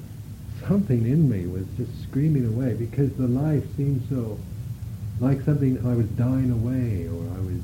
something 0.66 1.04
in 1.06 1.28
me 1.28 1.46
was 1.46 1.64
just 1.76 1.90
screaming 2.02 2.46
away 2.46 2.74
because 2.74 3.12
the 3.14 3.26
life 3.26 3.64
seemed 3.76 4.02
so 4.08 4.38
like 5.20 5.42
something 5.42 5.78
I 5.86 5.94
was 5.94 6.06
dying 6.10 6.50
away 6.50 7.06
or 7.08 7.22
I 7.36 7.40
was, 7.40 7.60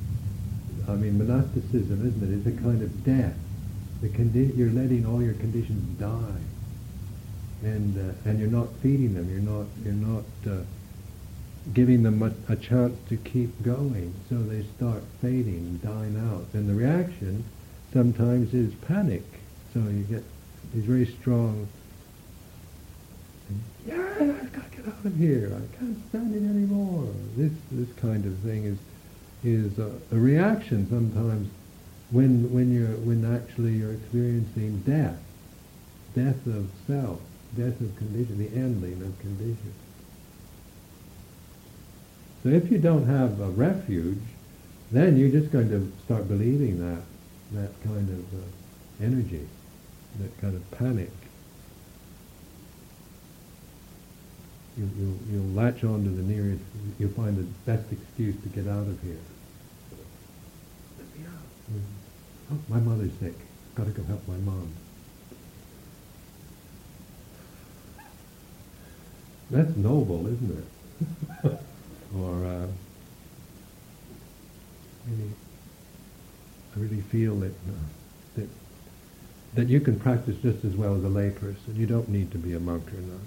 I 0.88 0.94
mean, 0.94 1.18
monasticism, 1.18 2.06
isn't 2.06 2.22
it? 2.22 2.38
It's 2.38 2.58
a 2.58 2.62
kind 2.62 2.82
of 2.82 3.04
death. 3.04 3.36
The 4.00 4.08
condi- 4.08 4.56
you're 4.56 4.70
letting 4.70 5.06
all 5.06 5.22
your 5.22 5.34
conditions 5.34 5.98
die. 5.98 6.40
And, 7.62 7.98
uh, 7.98 8.28
and 8.28 8.38
you're 8.38 8.50
not 8.50 8.68
feeding 8.80 9.14
them, 9.14 9.28
you're 9.28 9.40
not, 9.40 9.66
you're 9.84 9.92
not 9.92 10.24
uh, 10.46 10.62
giving 11.74 12.04
them 12.04 12.22
a, 12.22 12.32
a 12.52 12.54
chance 12.54 12.96
to 13.08 13.16
keep 13.16 13.62
going. 13.62 14.14
So 14.28 14.40
they 14.40 14.64
start 14.76 15.02
fading, 15.20 15.80
dying 15.82 16.16
out. 16.30 16.46
And 16.52 16.68
the 16.68 16.74
reaction 16.74 17.44
sometimes 17.92 18.54
is 18.54 18.72
panic. 18.86 19.24
So 19.74 19.80
you 19.80 20.04
get 20.08 20.22
He's 20.74 20.84
very 20.84 21.06
strong. 21.06 21.68
And, 23.48 23.62
yeah, 23.86 24.14
I've 24.20 24.52
got 24.52 24.70
to 24.70 24.76
get 24.76 24.86
out 24.86 25.04
of 25.04 25.16
here. 25.16 25.52
I 25.54 25.76
can't 25.78 26.08
stand 26.10 26.34
it 26.34 26.48
anymore. 26.48 27.08
This 27.36 27.52
this 27.70 27.88
kind 27.96 28.26
of 28.26 28.36
thing 28.38 28.64
is 28.64 28.78
is 29.44 29.78
a, 29.78 29.90
a 30.12 30.18
reaction 30.18 30.88
sometimes 30.90 31.48
when 32.10 32.52
when 32.52 32.72
you're 32.72 32.96
when 32.98 33.24
actually 33.34 33.72
you're 33.72 33.92
experiencing 33.92 34.80
death, 34.80 35.18
death 36.14 36.46
of 36.46 36.68
self, 36.86 37.20
death 37.56 37.80
of 37.80 37.96
condition, 37.96 38.38
the 38.38 38.54
ending 38.54 39.00
of 39.02 39.18
condition. 39.20 39.72
So 42.42 42.50
if 42.50 42.70
you 42.70 42.78
don't 42.78 43.06
have 43.06 43.40
a 43.40 43.48
refuge, 43.48 44.22
then 44.92 45.16
you're 45.16 45.30
just 45.30 45.50
going 45.50 45.70
to 45.70 45.90
start 46.04 46.28
believing 46.28 46.78
that 46.78 47.02
that 47.52 47.72
kind 47.82 48.10
of 48.10 48.34
uh, 48.34 48.44
energy 49.02 49.48
that 50.18 50.40
kind 50.40 50.54
of 50.54 50.70
panic. 50.72 51.10
You, 54.76 54.88
you, 54.96 55.18
you'll 55.30 55.54
latch 55.54 55.82
on 55.82 56.04
to 56.04 56.10
the 56.10 56.22
nearest, 56.22 56.62
you'll 56.98 57.10
find 57.10 57.36
the 57.36 57.42
best 57.70 57.90
excuse 57.90 58.36
to 58.42 58.48
get 58.48 58.68
out 58.68 58.86
of 58.86 59.00
here. 59.02 59.18
Let 60.98 61.18
me 61.18 61.26
out. 61.26 62.52
Oh, 62.52 62.58
my 62.68 62.78
mother's 62.78 63.12
sick. 63.18 63.34
Got 63.74 63.86
to 63.86 63.90
go 63.90 64.02
help 64.04 64.26
my 64.28 64.36
mom. 64.36 64.72
That's 69.50 69.76
noble, 69.76 70.26
isn't 70.26 70.58
it? 70.58 70.64
or 72.16 72.44
uh, 72.44 72.66
any, 75.06 75.30
really 76.76 77.00
feel 77.02 77.36
that, 77.40 77.52
uh, 77.52 77.72
that, 78.36 78.48
that 79.54 79.68
you 79.68 79.80
can 79.80 79.98
practice 79.98 80.36
just 80.42 80.64
as 80.64 80.76
well 80.76 80.94
as 80.96 81.04
a 81.04 81.08
layperson. 81.08 81.74
You 81.74 81.86
don't 81.86 82.08
need 82.08 82.30
to 82.32 82.38
be 82.38 82.54
a 82.54 82.60
monk 82.60 82.86
or 82.92 83.00
not. 83.00 83.20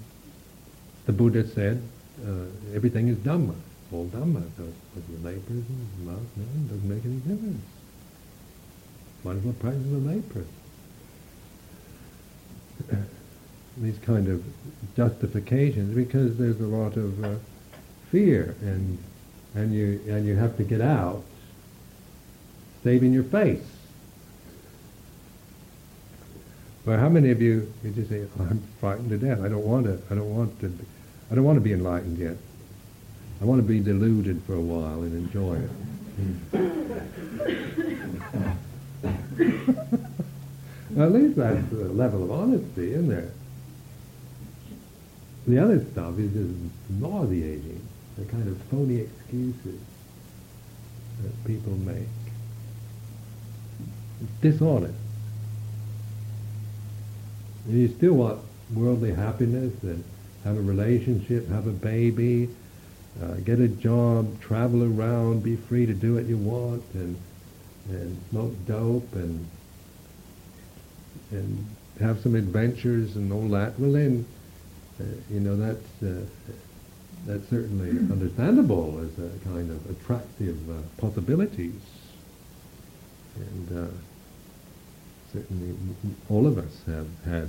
The 1.06 1.12
Buddha 1.12 1.46
said, 1.46 1.82
uh, 2.24 2.46
everything 2.74 3.08
is 3.08 3.16
Dhamma, 3.18 3.54
all 3.92 4.06
Dhamma. 4.06 4.42
So 4.56 4.64
whether 4.94 5.06
you're 5.10 5.18
a 5.18 5.34
layperson, 5.34 5.64
monk, 6.04 6.28
no, 6.36 6.44
it 6.44 6.68
doesn't 6.68 6.88
make 6.88 7.04
any 7.04 7.16
difference. 7.16 7.64
Might 9.24 9.36
as 9.36 9.42
well 9.42 9.54
practice 9.54 9.84
as 9.86 9.92
a 9.92 9.96
layperson. 9.96 10.46
These 13.78 13.98
kind 13.98 14.28
of 14.28 14.44
justifications, 14.96 15.94
because 15.94 16.36
there's 16.36 16.60
a 16.60 16.66
lot 16.66 16.96
of 16.96 17.24
uh, 17.24 17.36
fear, 18.10 18.54
and 18.60 18.98
and 19.54 19.72
you 19.72 20.00
and 20.08 20.26
you 20.26 20.36
have 20.36 20.56
to 20.58 20.62
get 20.62 20.80
out, 20.80 21.22
saving 22.84 23.12
your 23.12 23.24
face. 23.24 23.64
But 26.84 26.98
how 26.98 27.08
many 27.08 27.30
of 27.30 27.40
you 27.40 27.72
you 27.84 27.90
just 27.90 28.10
say, 28.10 28.26
oh, 28.38 28.42
"I'm 28.50 28.62
frightened 28.80 29.10
to 29.10 29.18
death. 29.18 29.40
I 29.40 29.48
don't 29.48 29.64
want 29.64 29.86
to. 29.86 30.00
I 30.10 30.14
don't 30.14 30.34
want 30.34 30.58
to. 30.60 30.68
Be, 30.68 30.84
I 31.30 31.34
don't 31.34 31.44
want 31.44 31.56
to 31.56 31.60
be 31.60 31.72
enlightened 31.72 32.18
yet. 32.18 32.36
I 33.40 33.44
want 33.44 33.60
to 33.60 33.66
be 33.66 33.80
deluded 33.80 34.42
for 34.42 34.54
a 34.54 34.60
while 34.60 35.02
and 35.02 35.14
enjoy 35.14 35.54
it." 35.56 35.70
well, 40.92 41.00
hmm. 41.00 41.00
at 41.00 41.12
least 41.12 41.36
that's 41.36 41.72
a 41.72 41.92
level 41.92 42.24
of 42.24 42.30
honesty, 42.32 42.92
isn't 42.92 43.08
there? 43.08 43.32
The 45.46 45.58
other 45.58 45.84
stuff 45.92 46.18
is 46.18 46.32
just 46.32 46.54
nauseating, 47.00 47.80
the 48.16 48.24
kind 48.26 48.46
of 48.48 48.60
phony 48.70 48.98
excuses 48.98 49.80
that 51.22 51.44
people 51.44 51.72
make. 51.72 52.06
It's 54.20 54.32
dishonest. 54.40 55.01
And 57.66 57.80
you 57.80 57.94
still 57.96 58.14
want 58.14 58.40
worldly 58.74 59.14
happiness 59.14 59.72
and 59.82 60.02
have 60.44 60.56
a 60.56 60.60
relationship, 60.60 61.48
have 61.48 61.66
a 61.66 61.72
baby, 61.72 62.48
uh, 63.22 63.34
get 63.44 63.60
a 63.60 63.68
job, 63.68 64.40
travel 64.40 64.82
around, 64.82 65.42
be 65.42 65.56
free 65.56 65.86
to 65.86 65.92
do 65.92 66.14
what 66.14 66.26
you 66.26 66.36
want, 66.36 66.82
and 66.94 67.16
and 67.90 68.16
smoke 68.30 68.54
dope 68.66 69.14
and 69.14 69.48
and 71.30 71.76
have 72.00 72.20
some 72.22 72.34
adventures 72.34 73.16
and 73.16 73.32
all 73.32 73.48
that. 73.48 73.78
Well, 73.78 73.92
then, 73.92 74.24
uh, 75.00 75.04
you 75.30 75.40
know, 75.40 75.56
that's 75.56 76.02
uh, 76.02 76.24
that's 77.26 77.48
certainly 77.50 77.90
understandable 77.90 79.00
as 79.00 79.24
a 79.24 79.30
kind 79.44 79.70
of 79.70 79.90
attractive 79.90 80.58
uh, 80.70 80.80
possibilities, 80.98 81.80
and 83.36 83.78
uh, 83.78 83.90
certainly 85.32 85.74
all 86.28 86.46
of 86.46 86.58
us 86.58 86.82
have 86.86 87.08
had 87.24 87.48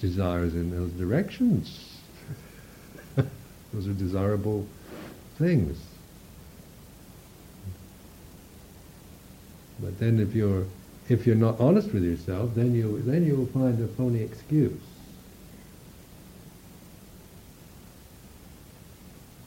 desires 0.00 0.54
in 0.54 0.70
those 0.70 0.90
directions. 0.92 1.98
those 3.16 3.88
are 3.88 3.92
desirable 3.92 4.66
things. 5.36 5.78
But 9.80 9.98
then 9.98 10.20
if 10.20 10.34
you're 10.34 10.64
if 11.08 11.26
you're 11.26 11.36
not 11.36 11.58
honest 11.60 11.92
with 11.92 12.04
yourself, 12.04 12.54
then 12.54 12.74
you 12.74 13.00
then 13.02 13.24
you 13.26 13.36
will 13.36 13.46
find 13.46 13.82
a 13.82 13.88
phony 13.88 14.20
excuse. 14.20 14.80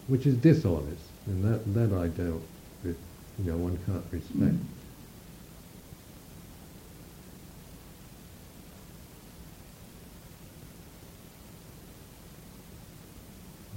Which 0.07 0.25
is 0.25 0.35
dishonest, 0.35 1.03
and 1.25 1.43
that, 1.45 1.73
that 1.73 1.97
I 1.97 2.07
don't, 2.07 2.43
you 2.83 2.95
know, 3.39 3.55
one 3.55 3.79
can't 3.85 4.03
respect. 4.11 4.55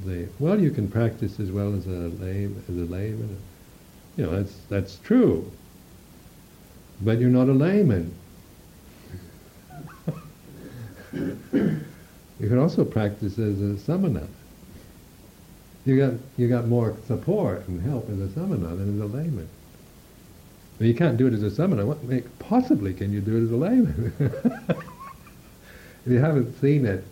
The, 0.04 0.28
well, 0.38 0.60
you 0.60 0.70
can 0.70 0.88
practice 0.88 1.40
as 1.40 1.50
well 1.50 1.74
as 1.74 1.86
a 1.86 2.10
lay 2.20 2.44
as 2.44 2.76
a 2.76 2.84
layman. 2.92 3.38
You 4.16 4.26
know, 4.26 4.36
that's 4.36 4.54
that's 4.68 4.96
true. 4.96 5.50
But 7.00 7.18
you're 7.18 7.30
not 7.30 7.48
a 7.48 7.52
layman. 7.52 8.14
you 11.12 11.80
can 12.38 12.58
also 12.58 12.84
practice 12.84 13.38
as 13.38 13.60
a 13.60 13.78
samana. 13.78 14.28
You 15.86 15.96
got 15.96 16.12
you 16.36 16.48
got 16.48 16.66
more 16.66 16.94
support 17.06 17.66
and 17.66 17.80
help 17.80 18.10
as 18.10 18.18
a 18.18 18.30
samana 18.32 18.76
than 18.76 18.96
as 18.96 19.00
a 19.00 19.06
layman. 19.16 19.48
But 20.76 20.86
you 20.86 20.94
can't 20.94 21.16
do 21.16 21.26
it 21.28 21.32
as 21.32 21.42
a 21.42 21.50
samana. 21.50 21.86
What 21.86 21.98
possibly 22.40 22.92
can 22.92 23.10
you 23.10 23.22
do 23.22 23.38
it 23.38 23.44
as 23.44 23.50
a 23.50 23.56
layman? 23.56 24.12
if 26.04 26.12
you 26.12 26.18
haven't 26.18 26.60
seen 26.60 26.84
it 26.84 27.04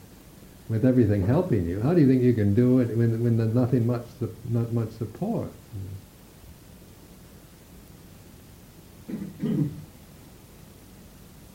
with 0.73 0.87
everything 0.87 1.27
helping 1.27 1.66
you, 1.66 1.81
how 1.83 1.93
do 1.93 2.01
you 2.01 2.07
think 2.07 2.23
you 2.23 2.33
can 2.33 2.55
do 2.55 2.79
it 2.79 2.97
when 2.97 3.23
when 3.23 3.37
there's 3.37 3.55
nothing 3.55 3.87
much 3.87 4.07
not 4.49 4.73
much 4.73 4.91
support? 4.93 5.51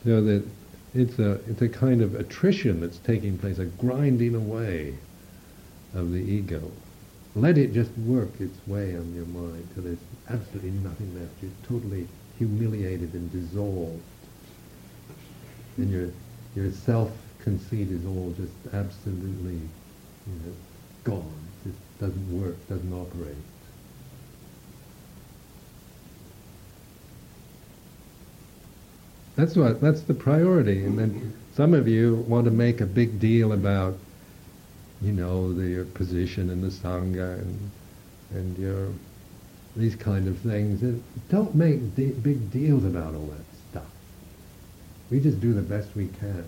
so 0.04 0.22
that 0.22 0.44
it's 0.94 1.18
a 1.18 1.32
it's 1.50 1.60
a 1.60 1.68
kind 1.68 2.00
of 2.00 2.14
attrition 2.14 2.80
that's 2.80 2.98
taking 2.98 3.36
place, 3.36 3.58
a 3.58 3.64
grinding 3.64 4.36
away 4.36 4.94
of 5.94 6.12
the 6.12 6.20
ego. 6.20 6.70
Let 7.34 7.58
it 7.58 7.74
just 7.74 7.90
work 7.98 8.30
its 8.40 8.56
way 8.68 8.94
on 8.96 9.14
your 9.14 9.26
mind 9.26 9.68
till 9.74 9.82
there's 9.82 9.98
absolutely 10.28 10.70
nothing 10.70 11.12
left. 11.18 11.32
You're 11.42 11.50
totally 11.66 12.06
humiliated 12.38 13.12
and 13.14 13.32
dissolved, 13.32 14.00
and 15.76 15.90
your 15.90 16.10
your 16.54 16.70
self 16.70 17.10
conceit 17.48 17.90
is 17.90 18.04
all 18.04 18.34
just 18.36 18.52
absolutely 18.74 19.54
you 19.54 20.34
know, 20.44 20.52
gone. 21.04 21.40
It 21.64 21.68
just 21.70 21.98
doesn't 21.98 22.42
work, 22.42 22.56
doesn't 22.68 22.92
operate. 22.92 23.36
That's 29.36 29.56
what. 29.56 29.80
That's 29.80 30.02
the 30.02 30.12
priority. 30.12 30.84
And 30.84 30.98
then 30.98 31.32
some 31.54 31.72
of 31.72 31.88
you 31.88 32.16
want 32.28 32.44
to 32.44 32.50
make 32.50 32.82
a 32.82 32.86
big 32.86 33.18
deal 33.18 33.52
about, 33.52 33.96
you 35.00 35.12
know, 35.12 35.54
the, 35.54 35.86
position 35.94 36.50
in 36.50 36.60
the 36.60 36.68
sangha 36.68 37.40
and 37.40 37.70
and 38.34 38.58
your 38.58 38.88
these 39.74 39.96
kind 39.96 40.28
of 40.28 40.36
things. 40.40 40.82
Don't 41.30 41.54
make 41.54 41.94
de- 41.94 42.10
big 42.10 42.50
deals 42.50 42.84
about 42.84 43.14
all 43.14 43.26
that 43.26 43.46
stuff. 43.70 43.90
We 45.10 45.20
just 45.20 45.40
do 45.40 45.54
the 45.54 45.62
best 45.62 45.88
we 45.96 46.08
can 46.08 46.44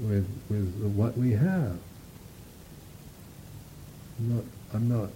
with 0.00 0.26
with 0.48 0.74
what 0.94 1.16
we 1.16 1.32
have. 1.32 1.78
I'm 4.18 4.34
not. 4.34 4.44
I'm 4.74 4.88
not. 4.88 5.10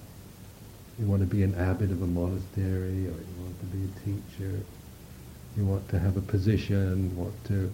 You 0.98 1.06
want 1.06 1.20
to 1.22 1.26
be 1.26 1.42
an 1.42 1.54
abbot 1.54 1.90
of 1.90 2.02
a 2.02 2.06
monastery, 2.06 3.06
or 3.06 3.16
you 3.18 3.34
want 3.40 3.58
to 3.60 3.66
be 3.66 3.84
a 3.84 4.04
teacher 4.04 4.62
you 5.56 5.66
want 5.66 5.88
to 5.90 5.98
have 5.98 6.16
a 6.16 6.20
position, 6.20 7.14
want 7.16 7.44
to 7.46 7.70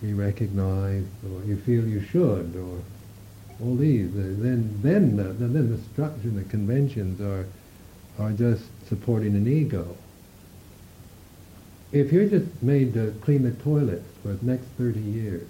be 0.00 0.14
recognized, 0.14 1.08
or 1.24 1.44
you 1.44 1.56
feel 1.56 1.86
you 1.86 2.02
should, 2.02 2.56
or 2.56 2.80
all 3.62 3.76
these. 3.76 4.12
Then, 4.14 4.80
then, 4.82 5.20
uh, 5.20 5.34
then 5.38 5.70
the 5.70 5.78
structure 5.92 6.28
and 6.28 6.38
the 6.38 6.48
conventions 6.48 7.20
are 7.20 7.46
are 8.18 8.30
just 8.30 8.64
supporting 8.88 9.34
an 9.34 9.48
ego. 9.48 9.96
If 11.90 12.12
you're 12.12 12.28
just 12.28 12.62
made 12.62 12.94
to 12.94 13.14
clean 13.22 13.42
the 13.42 13.50
toilets 13.50 14.08
for 14.22 14.34
the 14.34 14.46
next 14.46 14.66
30 14.78 15.00
years, 15.00 15.48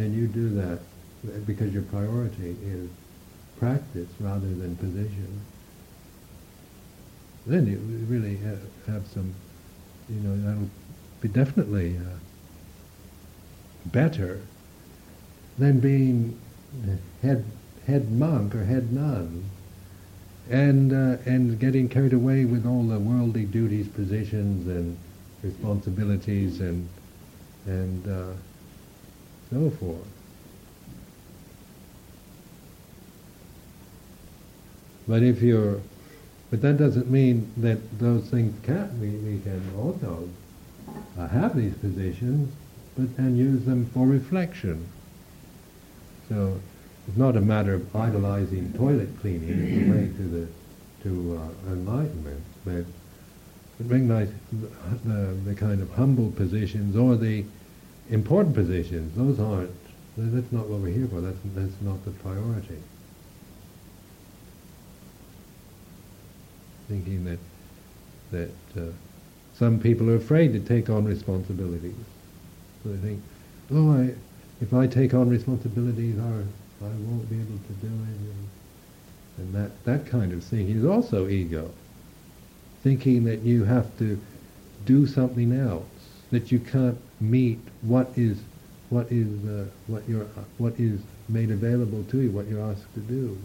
and 0.00 0.14
you 0.14 0.26
do 0.26 0.48
that 0.48 0.78
because 1.46 1.72
your 1.72 1.82
priority 1.82 2.56
is 2.64 2.88
practice 3.58 4.08
rather 4.18 4.48
than 4.48 4.74
position, 4.76 5.40
then 7.46 7.66
you 7.66 7.76
really 8.08 8.36
have, 8.86 9.06
some, 9.12 9.34
you 10.08 10.20
know, 10.20 10.36
that'll 10.46 10.70
be 11.20 11.28
definitely 11.28 11.98
uh, 11.98 12.18
better 13.86 14.40
than 15.58 15.78
being 15.80 16.38
head 17.22 17.44
head 17.86 18.10
monk 18.12 18.54
or 18.54 18.64
head 18.64 18.92
nun, 18.92 19.44
and 20.48 20.92
uh, 20.92 21.16
and 21.26 21.58
getting 21.60 21.88
carried 21.88 22.14
away 22.14 22.44
with 22.46 22.64
all 22.66 22.82
the 22.84 22.98
worldly 22.98 23.44
duties, 23.44 23.88
positions, 23.88 24.66
and 24.66 24.96
responsibilities, 25.42 26.60
and 26.60 26.88
and 27.66 28.08
uh, 28.08 28.32
so 29.50 29.70
forth. 29.70 30.06
But 35.06 35.22
if 35.22 35.42
you're 35.42 35.80
but 36.50 36.62
that 36.62 36.78
doesn't 36.78 37.08
mean 37.08 37.52
that 37.58 37.98
those 38.00 38.28
things 38.28 38.58
can't, 38.64 38.92
we, 38.94 39.10
we 39.10 39.38
can 39.40 39.62
also 39.78 40.28
uh, 41.16 41.28
have 41.28 41.56
these 41.56 41.74
positions, 41.74 42.52
but 42.96 43.16
then 43.16 43.36
use 43.36 43.64
them 43.64 43.86
for 43.94 44.04
reflection. 44.04 44.88
So 46.28 46.60
it's 47.06 47.16
not 47.16 47.36
a 47.36 47.40
matter 47.40 47.74
of 47.74 47.94
idolizing 47.94 48.72
toilet 48.72 49.08
cleaning, 49.20 49.48
it's 49.48 49.88
a 49.88 49.90
way 49.92 50.06
to 50.16 50.22
the 50.22 50.48
to 51.04 51.40
uh, 51.40 51.72
enlightenment, 51.72 52.42
that 52.66 52.84
recognize 53.78 54.30
the, 55.04 55.38
the 55.46 55.54
kind 55.54 55.80
of 55.80 55.90
humble 55.92 56.30
positions 56.32 56.94
or 56.94 57.16
the 57.16 57.44
important 58.10 58.54
positions, 58.54 59.16
those 59.16 59.38
aren't, 59.40 59.70
that's 60.16 60.52
not 60.52 60.68
what 60.68 60.80
we're 60.80 60.90
here 60.90 61.06
for, 61.06 61.20
that's, 61.20 61.38
that's 61.54 61.80
not 61.80 62.04
the 62.04 62.10
priority. 62.10 62.78
Thinking 66.88 67.24
that, 67.24 67.38
that 68.32 68.80
uh, 68.82 68.92
some 69.54 69.78
people 69.78 70.10
are 70.10 70.16
afraid 70.16 70.52
to 70.52 70.60
take 70.60 70.90
on 70.90 71.04
responsibilities. 71.04 71.94
So 72.82 72.90
they 72.90 72.98
think, 72.98 73.22
oh, 73.72 73.92
I, 73.92 74.14
if 74.60 74.74
I 74.74 74.86
take 74.86 75.14
on 75.14 75.28
responsibilities, 75.28 76.18
I, 76.18 76.84
I 76.84 76.88
won't 76.88 77.28
be 77.30 77.36
able 77.36 77.58
to 77.58 77.72
do 77.80 77.86
it. 77.86 79.40
And 79.40 79.54
that, 79.54 79.84
that 79.84 80.06
kind 80.06 80.32
of 80.32 80.44
thinking 80.44 80.76
is 80.76 80.84
also 80.84 81.28
ego. 81.28 81.70
Thinking 82.82 83.24
that 83.24 83.40
you 83.40 83.64
have 83.64 83.96
to 83.98 84.20
do 84.84 85.06
something 85.06 85.52
else, 85.52 85.84
that 86.30 86.52
you 86.52 86.58
can't 86.58 86.98
meet 87.20 87.58
what 87.82 88.10
is, 88.16 88.38
what 88.88 89.06
is, 89.10 89.28
uh, 89.48 89.64
what 89.86 90.08
you're, 90.08 90.26
what 90.58 90.74
is 90.78 91.00
made 91.28 91.50
available 91.50 92.04
to 92.10 92.20
you, 92.20 92.30
what 92.30 92.46
you're 92.46 92.62
asked 92.70 92.92
to 92.94 93.00
do. 93.00 93.36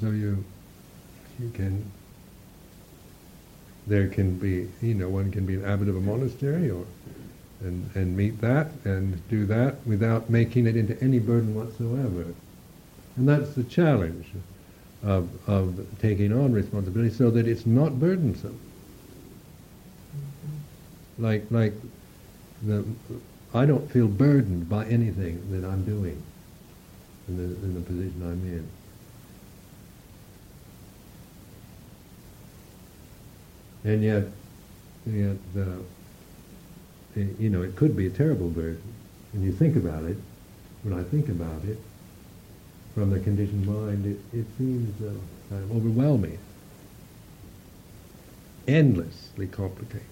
So 0.00 0.10
you, 0.10 0.44
you 1.38 1.50
can 1.50 1.84
there 3.86 4.08
can 4.08 4.38
be, 4.38 4.68
you 4.80 4.94
know, 4.94 5.08
one 5.08 5.30
can 5.30 5.44
be 5.44 5.54
an 5.54 5.64
abbot 5.64 5.88
of 5.88 5.96
a 5.96 6.00
monastery 6.00 6.70
or 6.70 6.84
and, 7.60 7.88
and 7.94 8.16
meet 8.16 8.40
that 8.40 8.72
and 8.84 9.28
do 9.28 9.46
that 9.46 9.76
without 9.86 10.28
making 10.28 10.66
it 10.66 10.76
into 10.76 11.00
any 11.00 11.20
burden 11.20 11.54
whatsoever. 11.54 12.34
And 13.16 13.28
that's 13.28 13.54
the 13.54 13.62
challenge 13.62 14.26
of, 15.02 15.28
of 15.48 15.86
taking 16.00 16.32
on 16.32 16.52
responsibility 16.52 17.14
so 17.14 17.30
that 17.30 17.48
it's 17.48 17.66
not 17.66 17.98
burdensome. 17.98 18.58
Like, 21.18 21.44
like 21.50 21.74
the, 22.62 22.84
I 23.54 23.66
don't 23.66 23.90
feel 23.90 24.08
burdened 24.08 24.68
by 24.68 24.86
anything 24.86 25.42
that 25.50 25.66
I'm 25.66 25.84
doing 25.84 26.22
in 27.28 27.36
the, 27.36 27.44
in 27.44 27.74
the 27.74 27.80
position 27.80 28.22
I'm 28.22 28.42
in. 28.46 28.68
And 33.84 34.02
yet, 34.02 34.24
yet 35.06 35.36
uh, 35.58 35.82
you 37.14 37.50
know, 37.50 37.62
it 37.62 37.76
could 37.76 37.96
be 37.96 38.06
a 38.06 38.10
terrible 38.10 38.48
burden. 38.48 38.82
When 39.32 39.42
you 39.42 39.52
think 39.52 39.76
about 39.76 40.04
it, 40.04 40.16
when 40.82 40.98
I 40.98 41.02
think 41.04 41.28
about 41.28 41.64
it, 41.64 41.78
from 42.94 43.10
the 43.10 43.20
conditioned 43.20 43.66
mind, 43.66 44.06
it, 44.06 44.38
it 44.38 44.46
seems 44.58 45.00
uh, 45.02 45.12
kind 45.48 45.64
of 45.64 45.76
overwhelming, 45.76 46.38
endlessly 48.68 49.46
complicated. 49.46 50.06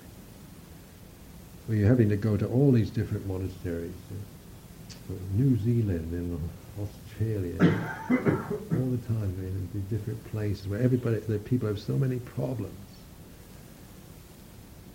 Well, 1.69 1.77
you're 1.77 1.89
having 1.89 2.09
to 2.09 2.17
go 2.17 2.37
to 2.37 2.47
all 2.47 2.73
these 2.73 2.91
different 2.91 3.27
monasteries, 3.27 3.93
uh, 4.11 5.13
New 5.35 5.59
Zealand 5.59 6.13
and 6.13 6.51
Australia, 6.81 7.57
all 8.11 8.91
the 8.91 9.07
time, 9.09 9.35
in 9.39 9.69
these 9.75 9.99
different 9.99 10.25
places 10.31 10.67
where 10.67 10.81
everybody, 10.81 11.19
the 11.21 11.39
people 11.39 11.69
have 11.69 11.79
so 11.79 11.99
many 11.99 12.19
problems. 12.19 12.75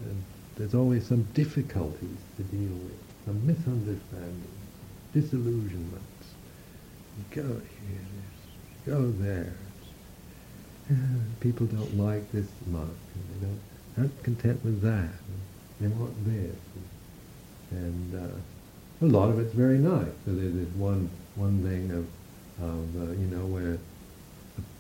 And 0.02 0.24
there's 0.58 0.74
always 0.74 1.06
some 1.06 1.24
difficulties 1.34 2.18
to 2.38 2.44
deal 2.44 2.74
with, 2.74 3.00
some 3.26 3.46
misunderstandings, 3.46 4.48
disillusionments. 5.14 6.15
Go 7.36 7.42
here, 7.44 8.86
go 8.86 9.12
there. 9.20 9.54
People 11.42 11.66
don't 11.66 11.98
like 11.98 12.32
this 12.32 12.48
monk, 12.66 12.90
they 13.14 13.46
don't, 13.46 13.60
aren't 13.98 14.24
content 14.24 14.64
with 14.64 14.82
that. 14.82 15.10
They 15.82 15.88
want 15.88 16.14
this. 16.26 16.56
And 17.72 18.16
uh, 18.16 19.06
a 19.06 19.06
lot 19.06 19.30
of 19.30 19.40
it's 19.40 19.54
very 19.54 19.80
nice. 19.80 20.14
So 20.26 20.32
there's 20.32 20.54
this 20.54 20.74
one, 20.76 21.10
one 21.36 21.62
thing 21.62 21.92
of, 21.92 22.08
of 22.64 23.10
uh, 23.10 23.12
you 23.12 23.28
know, 23.28 23.46
where 23.48 23.80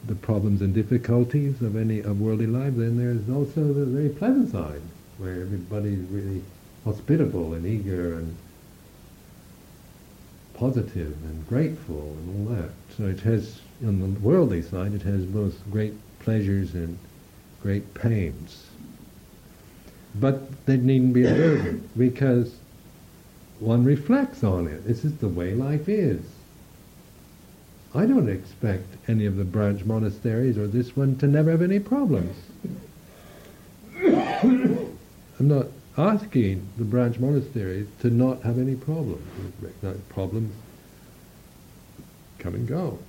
the 0.08 0.16
problems 0.16 0.62
and 0.62 0.74
difficulties 0.74 1.62
of 1.62 1.76
any 1.76 1.99
of 1.99 2.22
worldly 2.22 2.47
life, 2.47 2.76
then 2.78 2.97
there's 2.97 3.30
also 3.30 3.74
the 3.74 3.86
very 3.86 4.08
pleasant 4.08 4.53
side 4.53 4.82
where 5.18 5.41
everybody's 5.41 6.08
really 6.08 6.41
hospitable 6.86 7.53
and 7.53 7.66
eager 7.66 8.18
and 8.18 8.38
positive 10.58 11.16
and 11.24 11.47
grateful 11.47 12.16
and 12.20 12.49
all 12.49 12.56
that. 12.56 12.72
So 12.97 13.06
it 13.06 13.20
has, 13.22 13.60
on 13.86 13.99
the 13.99 14.20
worldly 14.20 14.62
side, 14.62 14.93
it 14.93 15.01
has 15.03 15.26
both 15.26 15.56
great 15.72 15.93
pleasures 16.20 16.74
and 16.74 16.97
great 17.62 17.93
pains. 17.93 18.66
But 20.16 20.66
they 20.66 20.78
needn't 20.78 21.14
be 21.14 21.26
a 21.26 21.34
burden 21.34 21.89
because 21.97 22.56
one 23.60 23.84
reflects 23.84 24.43
on 24.43 24.68
it. 24.68 24.86
This 24.86 25.03
is 25.06 25.18
the 25.18 25.28
way 25.28 25.53
life 25.53 25.89
is. 25.89 26.22
I 27.93 28.06
don't 28.06 28.30
expect 28.30 28.88
any 29.08 29.26
of 29.26 29.38
the 29.38 29.45
branch 29.45 29.86
monasteries 29.86 30.58
or 30.58 30.68
this 30.68 30.95
one 30.97 31.16
to 31.18 31.28
never 31.28 31.51
have 31.51 31.62
any 31.62 31.80
problems. 31.80 32.36
I'm 33.97 34.97
not 35.39 35.68
asking 35.97 36.67
the 36.77 36.83
branch 36.83 37.19
monasteries 37.19 37.87
to 38.01 38.09
not 38.09 38.41
have 38.41 38.59
any 38.59 38.75
problems. 38.75 39.25
Problems 40.09 40.53
come 42.39 42.55
and 42.55 42.67
go. 42.67 42.99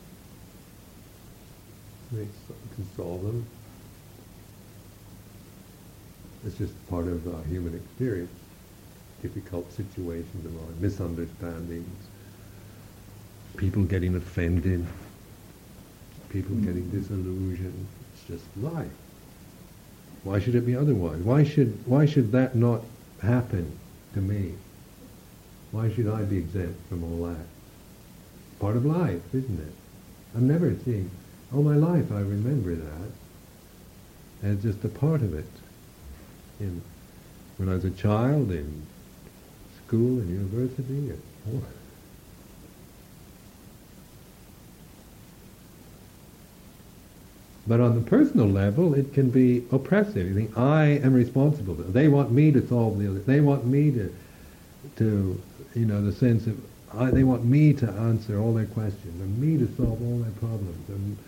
They 2.13 2.27
can 2.75 2.89
solve 2.97 3.23
them. 3.23 3.47
It's 6.47 6.57
just 6.59 6.89
part 6.89 7.09
of 7.09 7.27
uh, 7.27 7.43
human 7.49 7.75
experience. 7.75 8.31
Difficult 9.21 9.73
situations 9.73 10.45
life, 10.45 10.81
misunderstandings, 10.81 12.07
people 13.57 13.83
getting 13.83 14.15
offended, 14.15 14.87
people 16.29 16.55
getting 16.57 16.89
disillusioned. 16.91 17.87
It's 18.15 18.25
just 18.29 18.45
life. 18.59 18.87
Why 20.27 20.41
should 20.41 20.57
it 20.57 20.67
be 20.67 20.75
otherwise? 20.75 21.21
Why 21.21 21.45
should, 21.45 21.79
why 21.87 22.05
should 22.05 22.33
that 22.33 22.57
not 22.57 22.83
happen 23.23 23.79
to 24.15 24.21
me? 24.21 24.55
Why 25.71 25.89
should 25.93 26.09
I 26.09 26.23
be 26.23 26.39
exempt 26.39 26.89
from 26.89 27.05
all 27.05 27.29
that? 27.29 27.47
Part 28.59 28.75
of 28.75 28.85
life, 28.85 29.23
isn't 29.33 29.61
it? 29.61 29.73
I've 30.35 30.43
never 30.43 30.75
seen, 30.85 31.13
all 31.55 31.63
my 31.63 31.77
life 31.77 32.11
I 32.11 32.19
remember 32.19 32.75
that 32.75 33.11
as 34.43 34.61
just 34.63 34.83
a 34.85 34.89
part 34.89 35.23
of 35.23 35.33
it. 35.33 35.47
In, 36.59 36.83
when 37.59 37.69
I 37.69 37.75
was 37.75 37.85
a 37.85 37.91
child, 37.91 38.51
in 38.51 38.83
school 39.87 40.19
and 40.19 40.29
university, 40.29 41.11
and, 41.11 41.23
But 47.67 47.81
on 47.81 47.97
the 47.97 48.01
personal 48.01 48.47
level, 48.47 48.95
it 48.95 49.13
can 49.13 49.31
be 49.31 49.65
oppressive. 49.73 50.29
You 50.29 50.35
think, 50.35 50.57
I 50.57 51.01
am 51.03 51.15
responsible. 51.15 51.75
They 51.75 52.07
want 52.07 52.31
me 52.31 52.53
to 52.53 52.67
solve 52.69 52.99
the 52.99 53.11
other. 53.11 53.19
They 53.19 53.41
want 53.41 53.67
me 53.67 53.91
to, 53.91 54.15
to, 54.97 55.43
you 55.75 55.85
know, 55.85 56.01
the 56.05 56.13
sense 56.13 56.47
of, 56.47 56.61
I, 56.95 57.11
they 57.11 57.25
want 57.25 57.45
me 57.45 57.73
to 57.75 57.91
answer 57.91 58.39
all 58.39 58.55
their 58.55 58.67
questions, 58.67 59.21
and 59.21 59.39
me 59.41 59.59
to 59.59 59.67
solve 59.77 60.01
all 60.01 60.19
their 60.21 60.31
problems, 60.33 60.89
and, 60.89 61.19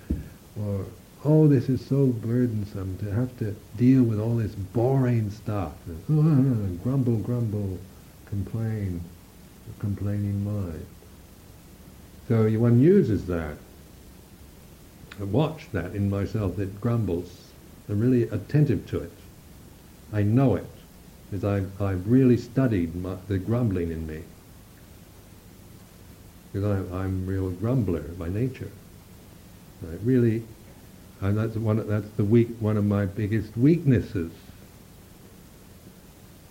or, 0.63 0.87
oh, 1.25 1.49
this 1.49 1.69
is 1.69 1.85
so 1.85 2.07
burdensome 2.07 2.97
to 2.99 3.11
have 3.11 3.37
to 3.39 3.57
deal 3.77 4.05
with 4.05 4.21
all 4.21 4.37
this 4.37 4.55
boring 4.55 5.31
stuff. 5.31 5.75
And, 5.87 6.03
oh, 6.09 6.85
grumble, 6.85 7.17
grumble, 7.17 7.79
complain, 8.27 9.01
complaining 9.81 10.45
mind. 10.45 10.87
So 12.29 12.49
one 12.59 12.81
uses 12.81 13.27
that 13.27 13.57
watch 15.25 15.67
that 15.73 15.95
in 15.95 16.11
myself 16.11 16.57
that 16.57 16.81
grumbles. 16.81 17.51
I'm 17.89 18.01
really 18.01 18.25
attentive 18.25 18.87
to 18.89 19.01
it. 19.01 19.13
I 20.13 20.23
know 20.23 20.57
it 20.57 20.67
because 21.31 21.45
I've, 21.45 21.83
I've 21.83 22.09
really 22.09 22.37
studied 22.37 22.95
my, 22.95 23.17
the 23.29 23.39
grumbling 23.39 23.91
in 23.91 24.07
me. 24.07 24.23
Because 26.53 26.91
I, 26.91 26.97
I'm 26.97 27.25
a 27.25 27.31
real 27.31 27.51
grumbler 27.51 28.01
by 28.01 28.29
nature. 28.29 28.71
I 29.83 29.95
really, 30.03 30.43
and 31.21 31.37
that's 31.37 31.57
one. 31.57 31.87
That's 31.87 32.09
the 32.17 32.25
weak. 32.25 32.49
One 32.59 32.77
of 32.77 32.85
my 32.85 33.07
biggest 33.07 33.57
weaknesses 33.57 34.33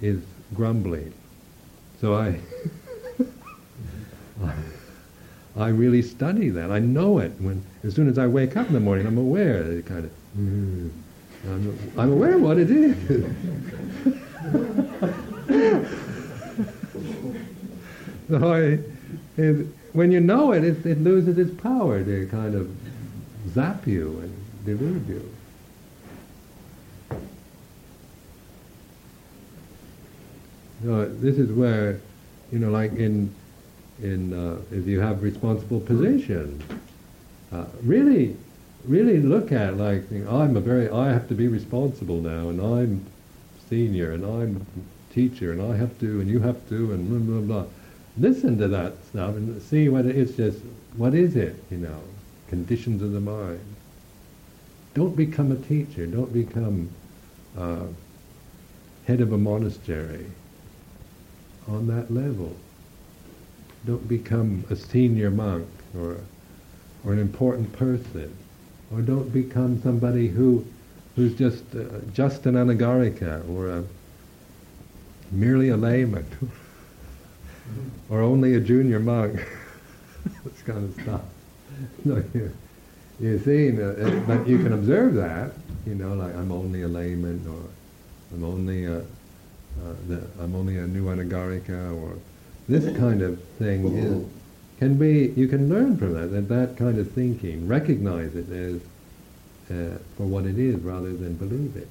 is 0.02 0.22
grumbling. 0.54 1.14
So 2.00 2.16
I. 2.16 2.40
I 5.58 5.70
really 5.70 6.04
study 6.04 6.50
that. 6.52 6.72
I 6.72 6.80
know 6.80 7.18
it. 7.18 7.32
When 7.40 7.66
as 7.84 7.96
soon 7.96 8.08
as 8.08 8.18
I 8.18 8.28
wake 8.28 8.56
up 8.56 8.68
in 8.68 8.74
the 8.74 8.80
morning, 8.80 9.08
I'm 9.08 9.18
aware. 9.18 9.64
It 9.64 9.88
kind 9.88 10.06
of, 10.06 10.12
mm, 10.38 10.92
I'm, 11.46 11.94
I'm 11.98 12.12
aware 12.12 12.38
what 12.38 12.60
it 12.60 12.70
is. 12.70 12.96
so 18.30 18.54
I, 18.54 18.80
is 19.38 19.68
when 19.94 20.12
you 20.12 20.20
know 20.20 20.52
it, 20.52 20.64
it, 20.64 20.86
it 20.86 21.02
loses 21.02 21.40
its 21.40 21.60
power 21.62 22.04
to 22.04 22.28
kind 22.28 22.54
of 22.54 22.70
zap 23.50 23.88
you 23.88 24.20
and 24.22 24.66
delude 24.66 25.08
you. 25.08 25.34
So 30.84 31.06
this 31.06 31.40
is 31.40 31.52
where, 31.52 32.00
you 32.52 32.60
know, 32.60 32.70
like 32.70 32.94
in 32.94 33.34
in 34.02 34.34
uh, 34.34 34.62
if 34.72 34.86
you 34.86 35.00
have 35.00 35.24
responsible 35.24 35.80
position, 35.80 36.62
uh, 37.52 37.66
really, 37.84 38.36
really 38.86 39.20
look 39.20 39.52
at 39.52 39.78
like 39.78 40.04
I'm 40.30 40.56
a 40.56 40.62
very 40.62 40.90
I 40.90 41.12
have 41.12 41.28
to 41.30 41.36
be 41.36 41.48
responsible 41.48 42.22
now, 42.22 42.50
and 42.50 42.62
I'm 42.62 43.06
senior, 43.70 44.12
and 44.12 44.26
I'm 44.26 44.66
teacher, 45.14 45.52
and 45.52 45.62
I 45.62 45.78
have 45.78 45.98
to, 46.00 46.22
and 46.22 46.30
you 46.30 46.40
have 46.40 46.68
to, 46.70 46.92
and 46.94 47.10
blah 47.10 47.20
blah 47.20 47.42
blah. 47.42 47.72
Listen 48.20 48.58
to 48.58 48.68
that 48.68 48.94
stuff 49.10 49.36
and 49.36 49.62
see 49.62 49.90
what 49.90 50.06
it's 50.06 50.34
just. 50.34 50.60
What 50.96 51.14
is 51.14 51.36
it? 51.36 51.56
You 51.70 51.78
know, 51.78 52.02
conditions 52.50 53.02
of 53.02 53.12
the 53.12 53.20
mind. 53.20 53.60
Don't 54.94 55.16
become 55.16 55.52
a 55.52 55.56
teacher. 55.56 56.08
Don't 56.08 56.34
become 56.34 56.90
uh, 57.58 57.86
head 59.06 59.22
of 59.22 59.32
a 59.32 59.38
monastery 59.38 60.26
on 61.68 61.88
that 61.88 62.12
level. 62.12 62.56
Don't 63.86 64.08
become 64.08 64.66
a 64.70 64.76
senior 64.76 65.30
monk 65.30 65.68
or, 65.98 66.18
or 67.06 67.14
an 67.14 67.20
important 67.20 67.72
person. 67.74 68.36
Or 68.92 69.02
don't 69.02 69.32
become 69.34 69.82
somebody 69.82 70.28
who, 70.28 70.66
who's 71.16 71.36
just, 71.36 71.64
uh, 71.76 72.00
just 72.14 72.46
an 72.46 72.56
anagarika 72.56 73.48
or 73.50 73.70
a, 73.70 73.84
merely 75.32 75.70
a 75.70 75.78
layman 75.78 76.26
or 78.10 78.22
only 78.22 78.56
a 78.56 78.60
junior 78.60 79.00
monk. 79.00 79.46
this 80.44 80.62
kind 80.64 80.86
of 80.86 81.02
stuff. 81.02 81.22
So 82.06 82.24
you, 82.34 82.54
you 83.20 83.40
see, 83.40 83.70
uh, 83.82 84.20
but 84.26 84.48
you 84.48 84.58
can 84.60 84.74
observe 84.74 85.16
that, 85.16 85.52
you 85.86 85.96
know, 85.96 86.14
like 86.14 86.36
I'm 86.36 86.52
only 86.52 86.84
a 86.84 86.88
layman 86.88 87.46
or 87.48 88.36
I'm 88.36 88.44
only 88.44 88.86
a, 88.86 89.00
uh, 89.00 89.94
the, 90.08 90.28
I'm 90.40 90.56
only 90.56 90.78
a 90.78 90.88
new 90.88 91.06
anagarika 91.06 91.96
or 92.02 92.18
this 92.68 92.98
kind 92.98 93.22
of 93.22 93.42
thing 93.58 93.98
is, 93.98 94.26
can 94.80 94.98
be, 94.98 95.34
you 95.36 95.48
can 95.48 95.70
learn 95.70 95.98
from 95.98 96.14
that, 96.14 96.28
that 96.28 96.50
that 96.50 96.78
kind 96.78 97.00
of 97.00 97.12
thinking, 97.12 97.68
recognize 97.68 98.36
it 98.36 98.50
as 98.52 98.82
uh, 99.72 99.98
for 100.16 100.26
what 100.26 100.46
it 100.46 100.60
is 100.60 100.76
rather 100.82 101.14
than 101.14 101.36
believe 101.36 101.76
it. 101.76 101.88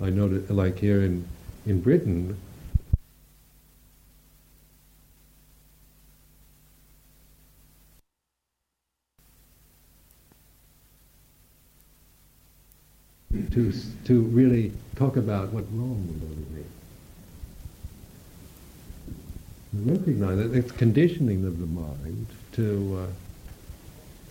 I 0.00 0.10
know 0.10 0.28
that, 0.28 0.50
like 0.50 0.78
here 0.78 1.02
in, 1.02 1.28
in 1.66 1.80
Britain, 1.80 2.38
to, 13.32 13.72
to 14.06 14.22
really 14.22 14.72
talk 14.96 15.16
about 15.16 15.52
what's 15.52 15.70
wrong 15.72 16.06
with 16.08 16.22
everything. 16.22 16.64
Recognize 19.74 20.38
that 20.38 20.54
it's 20.56 20.72
conditioning 20.72 21.44
of 21.44 21.60
the 21.60 21.66
mind 21.66 22.26
to, 22.52 23.06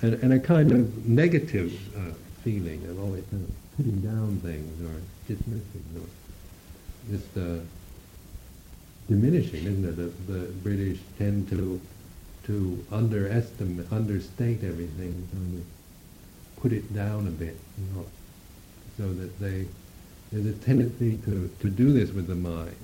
uh, 0.01 0.05
and, 0.05 0.13
and 0.23 0.33
a 0.33 0.39
kind 0.39 0.71
of 0.71 1.07
negative 1.07 1.73
uh, 1.95 2.13
feeling 2.43 2.83
of 2.89 2.99
always 2.99 3.23
kind 3.29 3.43
of 3.43 3.77
putting 3.77 4.01
down 4.01 4.39
things 4.39 4.81
or 4.81 5.01
dismissing 5.27 5.83
or 5.95 7.11
just 7.11 7.37
uh, 7.37 7.63
diminishing, 9.07 9.63
isn't 9.63 9.85
it? 9.85 9.95
The, 9.95 10.31
the 10.31 10.47
British 10.63 10.99
tend 11.17 11.49
to 11.49 11.79
to 12.45 12.85
underestimate, 12.93 13.91
understate 13.91 14.63
everything, 14.63 15.27
kind 15.33 15.57
of 15.59 16.61
put 16.61 16.71
it 16.71 16.93
down 16.95 17.27
a 17.27 17.29
bit, 17.29 17.57
so 18.97 19.13
that 19.13 19.39
they 19.39 19.67
there's 20.31 20.45
a 20.45 20.53
tendency 20.53 21.17
to, 21.25 21.49
to 21.61 21.69
do 21.69 21.93
this 21.93 22.11
with 22.11 22.27
the 22.27 22.35
mind. 22.35 22.75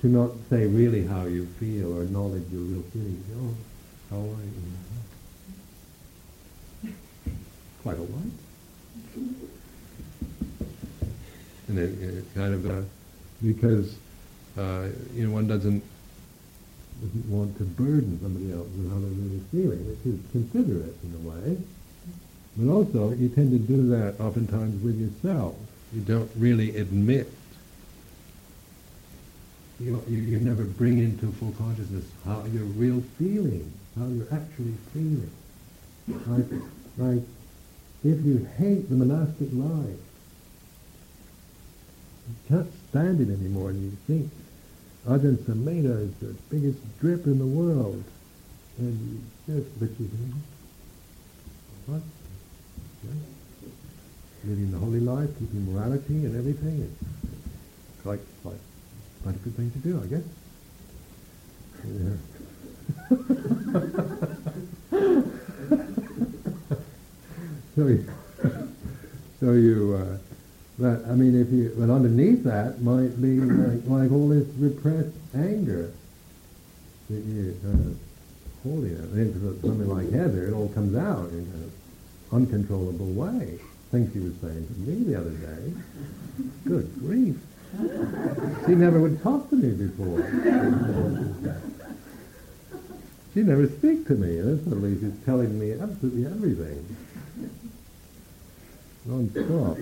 To 0.00 0.08
not 0.08 0.30
say 0.50 0.66
really 0.66 1.06
how 1.06 1.26
you 1.26 1.46
feel 1.60 1.96
or 1.96 2.02
acknowledge 2.02 2.42
your 2.50 2.62
real 2.62 2.82
feelings. 2.92 3.24
Oh, 3.36 3.54
how 4.10 4.16
are 4.16 4.42
you? 6.82 6.94
Quite 7.82 7.98
all 7.98 8.06
right. 8.06 8.32
And 11.68 11.78
it, 11.78 12.02
it 12.02 12.24
kind 12.34 12.54
of, 12.54 12.66
uh, 12.68 12.82
because, 13.40 13.94
uh, 14.58 14.88
you 15.14 15.28
know, 15.28 15.34
one 15.34 15.46
doesn't 15.46 15.84
doesn't 17.02 17.28
want 17.28 17.56
to 17.58 17.64
burden 17.64 18.18
somebody 18.22 18.52
else 18.52 18.68
with 18.76 18.90
how 18.90 18.98
they're 18.98 19.10
really 19.10 19.42
feeling, 19.50 19.82
which 19.88 20.06
is 20.06 20.20
considerate 20.30 20.96
in 21.02 21.14
a 21.14 21.28
way. 21.28 21.58
But 22.56 22.72
also, 22.72 23.10
you 23.12 23.28
tend 23.28 23.50
to 23.50 23.58
do 23.58 23.88
that 23.88 24.20
oftentimes 24.20 24.82
with 24.82 25.00
yourself. 25.00 25.56
You 25.92 26.02
don't 26.02 26.30
really 26.36 26.76
admit. 26.76 27.32
You, 29.80 30.02
you, 30.06 30.38
never 30.38 30.62
bring 30.62 30.98
into 30.98 31.32
full 31.32 31.52
consciousness 31.58 32.04
how 32.24 32.44
you're 32.52 32.62
real 32.62 33.02
feeling, 33.18 33.72
how 33.98 34.06
you're 34.06 34.32
actually 34.32 34.74
feeling. 34.92 35.30
Like, 36.06 36.46
like 36.98 37.22
if 38.04 38.24
you 38.24 38.46
hate 38.58 38.88
the 38.88 38.94
monastic 38.94 39.48
life, 39.52 39.98
you 42.28 42.36
can't 42.48 42.70
stand 42.90 43.20
it 43.20 43.32
anymore, 43.32 43.70
and 43.70 43.82
you 43.82 43.96
think 44.06 44.30
Ajahn 45.06 45.36
Sumedho 45.38 46.08
is 46.08 46.14
the 46.20 46.34
biggest 46.48 46.78
drip 47.00 47.26
in 47.26 47.38
the 47.38 47.46
world. 47.46 48.04
And 48.78 49.24
you 49.48 49.54
just, 49.54 49.80
but 49.80 49.88
you 49.98 50.06
think, 50.08 50.34
what? 51.86 52.02
Yeah. 53.04 53.10
Living 54.44 54.70
the 54.70 54.78
holy 54.78 55.00
life, 55.00 55.28
keeping 55.38 55.72
morality 55.72 56.24
and 56.24 56.36
everything. 56.36 56.82
It's 56.82 58.06
like, 58.06 58.20
like 58.44 58.60
quite 59.24 59.34
a 59.34 59.38
good 59.38 59.56
thing 59.56 59.70
to 59.72 59.78
do, 59.78 60.00
I 60.00 60.06
guess. 60.06 60.22
Yeah. 61.84 62.16
so 67.74 67.86
you, 67.88 68.06
so 69.40 69.52
you 69.52 69.94
uh, 70.00 70.18
but 70.78 71.04
I 71.06 71.14
mean, 71.14 71.40
if 71.40 71.50
you, 71.52 71.74
but 71.76 71.90
underneath 71.90 72.44
that 72.44 72.80
might 72.80 73.20
be 73.20 73.40
like, 73.40 73.82
like 73.86 74.12
all 74.12 74.28
this 74.28 74.46
repressed 74.58 75.14
anger 75.34 75.92
that 77.10 77.20
you 77.24 77.56
uh, 77.60 77.66
kind 77.66 77.80
of 77.86 77.98
holding 78.62 78.92
it. 78.92 79.14
Then 79.14 79.60
something 79.60 79.88
like 79.88 80.10
Heather, 80.12 80.48
it 80.48 80.52
all 80.52 80.68
comes 80.68 80.96
out 80.96 81.28
in 81.30 81.38
an 81.38 81.72
uncontrollable 82.32 83.12
way. 83.12 83.58
Things 83.90 84.12
she 84.12 84.20
was 84.20 84.34
saying 84.40 84.66
to 84.66 84.72
me 84.80 85.04
the 85.04 85.18
other 85.18 85.30
day. 85.30 85.72
Good 86.64 86.98
grief. 87.00 87.36
She 88.66 88.74
never 88.74 89.00
would 89.00 89.22
talk 89.22 89.50
to 89.50 89.56
me 89.56 89.72
before. 89.72 90.22
She 93.34 93.40
never 93.42 93.66
speak 93.66 94.06
to 94.08 94.14
me, 94.14 94.38
and 94.38 94.62
suddenly 94.64 94.98
she's 95.00 95.24
telling 95.24 95.58
me 95.58 95.72
absolutely 95.72 96.26
everything. 96.26 96.96
Non-stop. 99.06 99.78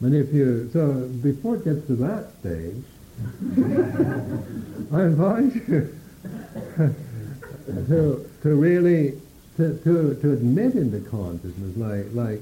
And 0.00 0.14
if 0.14 0.32
you, 0.32 0.70
so 0.72 1.08
before 1.22 1.56
it 1.56 1.64
gets 1.64 1.86
to 1.88 1.96
that 1.96 2.30
stage, 2.40 2.84
I 4.92 5.02
invite 5.06 5.54
you 5.54 5.98
to, 7.88 8.30
to 8.42 8.54
really, 8.54 9.20
to, 9.56 9.76
to, 9.78 10.14
to 10.14 10.32
admit 10.32 10.74
into 10.74 11.00
consciousness, 11.00 11.76
like, 11.76 12.06
like, 12.12 12.40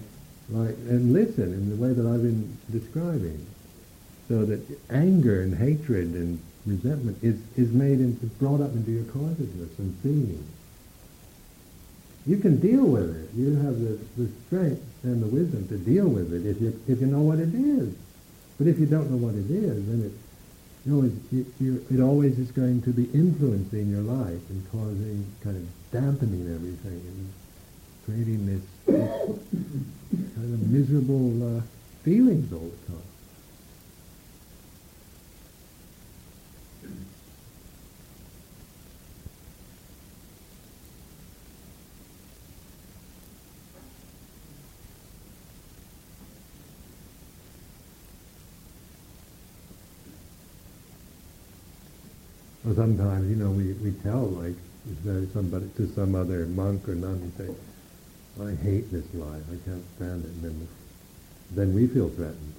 like, 0.50 0.76
and 0.88 1.12
listen 1.14 1.52
in 1.54 1.70
the 1.70 1.76
way 1.76 1.92
that 1.94 2.06
I've 2.06 2.22
been 2.22 2.56
describing. 2.70 3.46
So 4.28 4.44
that 4.44 4.60
anger 4.90 5.42
and 5.42 5.56
hatred 5.56 6.12
and 6.12 6.40
resentment 6.66 7.18
is, 7.22 7.40
is 7.56 7.72
made 7.72 8.00
into, 8.00 8.26
brought 8.26 8.60
up 8.60 8.72
into 8.72 8.90
your 8.90 9.04
consciousness 9.04 9.78
and 9.78 9.96
seeing. 10.02 10.44
You 12.26 12.38
can 12.38 12.58
deal 12.58 12.84
with 12.84 13.16
it. 13.16 13.30
You 13.34 13.54
have 13.56 13.80
the, 13.80 13.98
the 14.18 14.28
strength 14.46 14.82
and 15.06 15.22
the 15.22 15.26
wisdom 15.26 15.66
to 15.68 15.78
deal 15.78 16.08
with 16.08 16.32
it 16.32 16.46
if 16.46 16.60
you, 16.60 16.78
if 16.88 17.00
you 17.00 17.06
know 17.06 17.20
what 17.20 17.38
it 17.38 17.54
is. 17.54 17.94
But 18.58 18.66
if 18.66 18.78
you 18.78 18.86
don't 18.86 19.10
know 19.10 19.16
what 19.16 19.34
it 19.34 19.50
is, 19.50 19.86
then 19.86 20.02
it, 20.06 20.12
you 20.84 20.92
know, 20.92 21.06
it, 21.06 21.46
you, 21.60 21.84
it 21.90 22.00
always 22.00 22.38
is 22.38 22.50
going 22.50 22.82
to 22.82 22.90
be 22.90 23.04
influencing 23.12 23.90
your 23.90 24.02
life 24.02 24.40
and 24.50 24.70
causing, 24.70 25.26
kind 25.42 25.56
of 25.56 25.66
dampening 25.92 26.52
everything 26.54 27.00
and 27.00 27.32
creating 28.04 28.46
this, 28.46 28.62
this 28.86 29.10
kind 30.34 30.54
of 30.54 30.68
miserable 30.68 31.58
uh, 31.58 31.60
feelings 32.02 32.52
all 32.52 32.70
the 32.70 32.92
time. 32.92 33.05
Or 52.66 52.74
sometimes, 52.74 53.30
you 53.30 53.36
know, 53.36 53.50
we, 53.50 53.74
we 53.74 53.92
tell 54.02 54.26
like 54.26 54.56
somebody 55.32 55.68
to 55.76 55.86
some 55.94 56.16
other 56.16 56.46
monk 56.46 56.88
or 56.88 56.96
nun, 56.96 57.32
we 57.38 57.44
say, 57.44 57.54
I 58.42 58.54
hate 58.62 58.90
this 58.90 59.06
life, 59.14 59.42
I 59.48 59.56
can't 59.68 59.84
stand 59.96 60.24
it, 60.24 60.30
and 60.30 60.42
then 60.42 60.68
then 61.52 61.74
we 61.74 61.86
feel 61.86 62.08
threatened. 62.08 62.54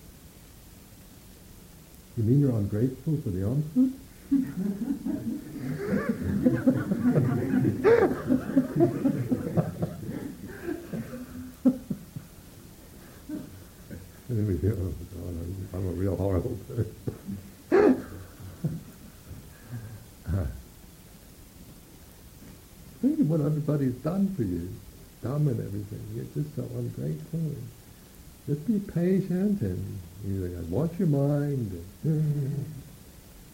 You 2.16 2.24
mean 2.24 2.39
you're 2.39 2.51
ungrateful 2.51 3.18
for 3.22 3.30
the 3.30 3.45
alms? 3.45 3.66
and 3.89 3.97
then 14.30 14.47
we 14.47 14.58
feel, 14.58 14.72
oh, 14.72 14.93
God, 15.16 15.30
I'm, 15.30 15.70
I'm 15.74 15.88
a 15.88 15.91
real 15.91 16.16
horrible 16.16 16.58
person. 16.68 16.95
Think 23.02 23.20
of 23.20 23.30
what 23.30 23.41
everybody's 23.41 23.93
done 23.95 24.34
for 24.36 24.43
you, 24.43 24.70
dumb 25.22 25.48
and 25.48 25.60
everything. 25.60 26.02
You're 26.16 26.26
just 26.34 26.56
so 26.56 26.64
ungrateful. 26.78 27.39
Just 28.48 28.66
be 28.66 28.80
patient 28.80 29.62
and 29.62 30.00
you 30.26 30.48
know, 30.48 30.64
watch 30.70 30.91
your 30.98 31.08
mind. 31.08 31.84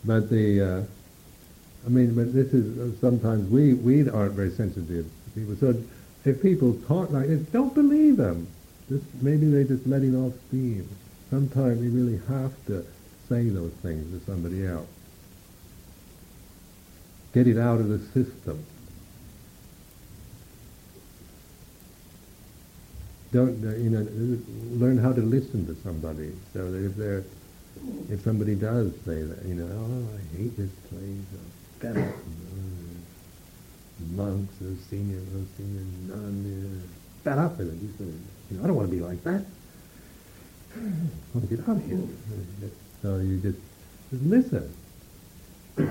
but 0.06 0.30
the, 0.30 0.62
uh, 0.62 0.84
I 1.86 1.90
mean, 1.90 2.16
but 2.16 2.34
this 2.34 2.54
is 2.54 2.78
uh, 2.78 2.98
sometimes 3.02 3.50
we 3.50 3.74
we 3.74 4.10
aren't 4.10 4.34
very 4.34 4.52
sensitive 4.52 5.06
to 5.06 5.40
people. 5.40 5.56
So 5.58 5.84
if 6.24 6.42
people 6.42 6.76
talk 6.88 7.12
like 7.12 7.28
this, 7.28 7.42
don't 7.48 7.74
believe 7.74 8.18
them. 8.18 8.48
Just 8.88 9.04
maybe 9.22 9.50
they're 9.50 9.64
just 9.66 9.86
letting 9.88 10.16
off 10.16 10.34
steam. 10.48 10.88
Sometimes 11.30 11.80
we 11.80 11.88
really 11.88 12.22
have 12.30 12.54
to 12.68 12.86
say 13.28 13.50
those 13.50 13.72
things 13.82 14.12
to 14.12 14.26
somebody 14.32 14.66
else. 14.66 14.88
Get 17.34 17.48
it 17.48 17.58
out 17.58 17.80
of 17.80 17.90
the 17.90 18.00
system. 18.14 18.64
Don't 23.34 23.60
you 23.82 23.90
know 23.90 24.06
learn 24.78 24.98
how 24.98 25.12
to 25.12 25.22
listen 25.22 25.66
to 25.66 25.76
somebody. 25.82 26.32
So 26.54 26.72
that 26.72 26.86
if 26.86 26.96
they're 26.96 27.24
if 28.10 28.22
somebody 28.22 28.56
does 28.56 28.94
say 29.06 29.24
that 29.24 29.44
you 29.46 29.56
know 29.56 29.68
oh 29.68 30.08
I 30.16 30.38
hate 30.38 30.56
this 30.56 30.72
place. 30.90 31.26
Oh, 31.34 31.54
fed 31.80 31.98
up 31.98 32.16
monks 34.16 34.54
those 34.60 34.78
senior 34.90 35.20
those 35.34 35.48
senior 35.58 35.82
nuns 36.08 36.84
uh, 36.84 36.88
fed 37.24 37.38
up 37.40 37.58
with 37.58 37.74
it 37.74 38.06
you 38.52 38.58
know 38.58 38.64
I 38.64 38.68
don't 38.68 38.76
want 38.76 38.90
to 38.90 38.96
be 38.96 39.02
like 39.02 39.24
that. 39.24 39.44
I 40.76 40.80
want 41.34 41.50
to 41.50 41.56
get 41.56 41.68
out 41.68 41.78
of 41.78 41.86
here. 41.86 42.00
So 43.02 43.18
you 43.18 43.38
just 43.40 43.60
just 44.12 44.24
listen. 44.24 44.74
So 45.76 45.84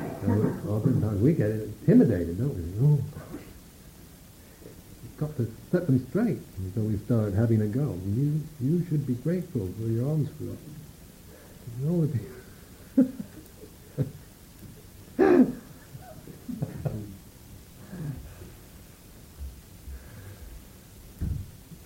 oftentimes 0.68 1.20
we 1.20 1.32
get 1.32 1.51
intimidated 1.51 2.38
don't 2.38 2.55
we? 2.55 2.86
Oh 2.86 3.32
got 5.22 5.36
to 5.36 5.46
set 5.70 5.86
them 5.86 6.04
straight. 6.08 6.40
And 6.58 6.74
so 6.74 6.80
we 6.80 6.98
start 6.98 7.32
having 7.34 7.62
a 7.62 7.66
go. 7.66 7.96
You 8.06 8.40
you 8.60 8.84
should 8.88 9.06
be 9.06 9.14
grateful 9.14 9.68
for 9.78 9.86
your 9.86 10.16
food. 10.38 10.58
No, 11.80 12.04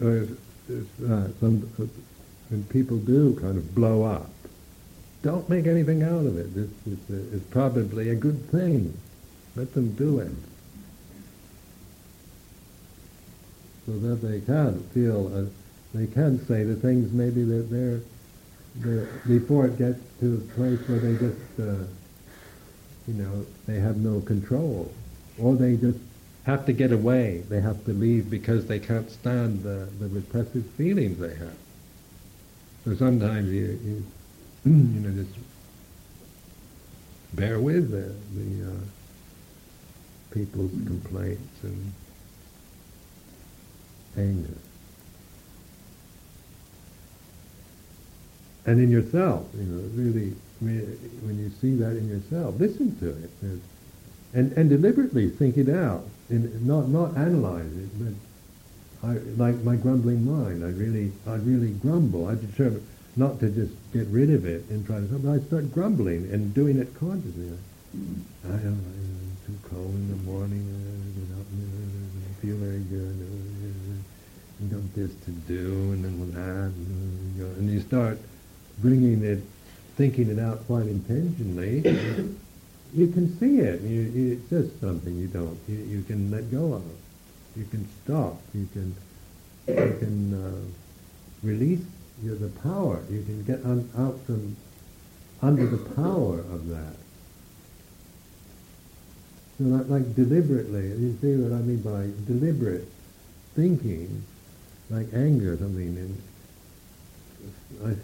it's, 0.00 0.32
it's, 0.68 1.00
uh, 1.02 1.28
some, 1.40 1.60
when 2.48 2.64
people 2.64 2.96
do 2.96 3.38
kind 3.40 3.58
of 3.58 3.74
blow 3.74 4.02
up, 4.02 4.30
don't 5.22 5.48
make 5.48 5.66
anything 5.66 6.02
out 6.02 6.26
of 6.26 6.38
it. 6.38 6.48
It's, 6.56 6.72
it's, 6.86 7.10
it's 7.34 7.44
probably 7.50 8.10
a 8.10 8.14
good 8.14 8.50
thing. 8.50 8.96
Let 9.54 9.74
them 9.74 9.92
do 9.92 10.20
it. 10.20 10.32
So 13.86 13.92
that 13.98 14.16
they 14.16 14.40
can 14.40 14.80
feel, 14.92 15.30
uh, 15.34 15.44
they 15.94 16.06
can 16.06 16.44
say 16.46 16.64
the 16.64 16.74
things 16.74 17.12
maybe 17.12 17.44
that 17.44 17.70
they're, 17.70 18.00
they're, 18.76 19.06
before 19.26 19.66
it 19.66 19.78
gets 19.78 20.00
to 20.20 20.34
a 20.34 20.54
place 20.54 20.80
where 20.88 20.98
they 20.98 21.12
just, 21.16 21.60
uh, 21.60 21.84
you 23.06 23.14
know, 23.14 23.46
they 23.66 23.78
have 23.78 23.96
no 23.96 24.20
control, 24.20 24.92
or 25.38 25.54
they 25.54 25.76
just 25.76 25.98
have 26.44 26.66
to 26.66 26.72
get 26.72 26.92
away. 26.92 27.42
They 27.48 27.60
have 27.60 27.84
to 27.86 27.92
leave 27.92 28.28
because 28.28 28.66
they 28.66 28.78
can't 28.78 29.10
stand 29.10 29.62
the, 29.62 29.88
the 29.98 30.08
repressive 30.08 30.66
feelings 30.76 31.18
they 31.18 31.34
have. 31.34 31.56
So 32.84 32.94
sometimes 32.96 33.50
you, 33.50 33.78
you, 33.84 34.04
you 34.64 34.72
know, 34.72 35.24
just 35.24 35.36
bear 37.34 37.60
with 37.60 37.90
the, 37.90 38.14
the 38.34 38.70
uh, 38.70 38.74
people's 40.32 40.70
complaints 40.70 41.62
and 41.62 41.92
anger. 44.16 44.58
And 48.66 48.80
in 48.80 48.90
yourself, 48.90 49.46
you 49.56 49.62
know, 49.62 49.82
really, 49.94 50.34
when 50.60 51.38
you 51.38 51.50
see 51.60 51.76
that 51.76 51.96
in 51.96 52.08
yourself, 52.08 52.58
listen 52.58 52.98
to 52.98 53.10
it, 53.10 53.30
and 54.34 54.52
and 54.52 54.68
deliberately 54.68 55.30
think 55.30 55.56
it 55.56 55.68
out, 55.68 56.04
and 56.28 56.66
not 56.66 56.88
not 56.88 57.16
analyze 57.16 57.70
it, 57.76 57.88
but 57.98 58.14
I, 59.08 59.12
like 59.36 59.62
my 59.62 59.76
grumbling 59.76 60.24
mind, 60.24 60.64
I 60.64 60.70
really 60.70 61.12
I 61.26 61.36
really 61.36 61.70
grumble. 61.74 62.26
I 62.26 62.34
determine 62.34 62.84
not 63.14 63.38
to 63.40 63.48
just 63.50 63.72
get 63.92 64.06
rid 64.08 64.30
of 64.30 64.44
it 64.44 64.64
and 64.68 64.84
try 64.84 64.96
to. 64.96 65.02
But 65.02 65.30
I 65.30 65.38
start 65.46 65.72
grumbling 65.72 66.28
and 66.32 66.52
doing 66.52 66.78
it 66.78 66.92
consciously. 66.98 67.50
I, 67.52 68.48
I 68.48 68.56
don't 68.56 68.82
know, 68.82 69.46
too 69.46 69.58
cold 69.68 69.94
in 69.94 70.08
the 70.08 70.22
morning. 70.30 70.66
Uh, 70.66 71.40
up, 71.40 71.46
uh, 71.46 72.42
feel 72.42 72.56
very 72.56 72.80
good. 72.80 73.35
You 74.60 74.68
got 74.68 74.94
this 74.94 75.10
to 75.26 75.30
do, 75.30 75.92
and 75.92 76.04
then 76.04 76.32
that, 76.32 76.72
and, 76.72 77.36
you 77.36 77.44
know, 77.44 77.50
and 77.58 77.70
you 77.70 77.80
start 77.80 78.18
bringing 78.78 79.22
it, 79.22 79.40
thinking 79.96 80.30
it 80.30 80.38
out 80.38 80.66
quite 80.66 80.86
intentionally. 80.86 81.80
you 82.94 83.08
can 83.08 83.38
see 83.38 83.58
it. 83.58 83.82
You, 83.82 84.00
you, 84.00 84.32
it's 84.32 84.48
just 84.48 84.80
something 84.80 85.14
you 85.14 85.26
don't. 85.26 85.58
You, 85.68 85.76
you 85.76 86.02
can 86.04 86.30
let 86.30 86.50
go 86.50 86.72
of. 86.72 86.82
It. 86.86 87.58
You 87.58 87.64
can 87.66 87.86
stop. 88.02 88.40
You 88.54 88.66
can 88.72 88.94
you 89.68 89.96
can 89.98 90.34
uh, 90.34 91.46
release 91.46 91.84
you 92.22 92.30
know, 92.30 92.36
the 92.36 92.48
power. 92.60 93.02
You 93.10 93.22
can 93.22 93.42
get 93.44 93.64
un, 93.64 93.90
out 93.98 94.18
from 94.24 94.56
under 95.42 95.66
the 95.66 95.78
power 95.94 96.38
of 96.38 96.68
that. 96.68 96.96
So 99.58 99.64
like 99.64 100.14
deliberately, 100.14 100.88
you 100.88 101.16
see 101.20 101.34
what 101.36 101.52
I 101.52 101.62
mean 101.62 101.80
by 101.80 102.10
deliberate 102.26 102.88
thinking 103.54 104.22
like 104.90 105.06
anger 105.12 105.54
or 105.54 105.56
something, 105.56 105.96
and 105.96 106.22
I, 107.84 107.96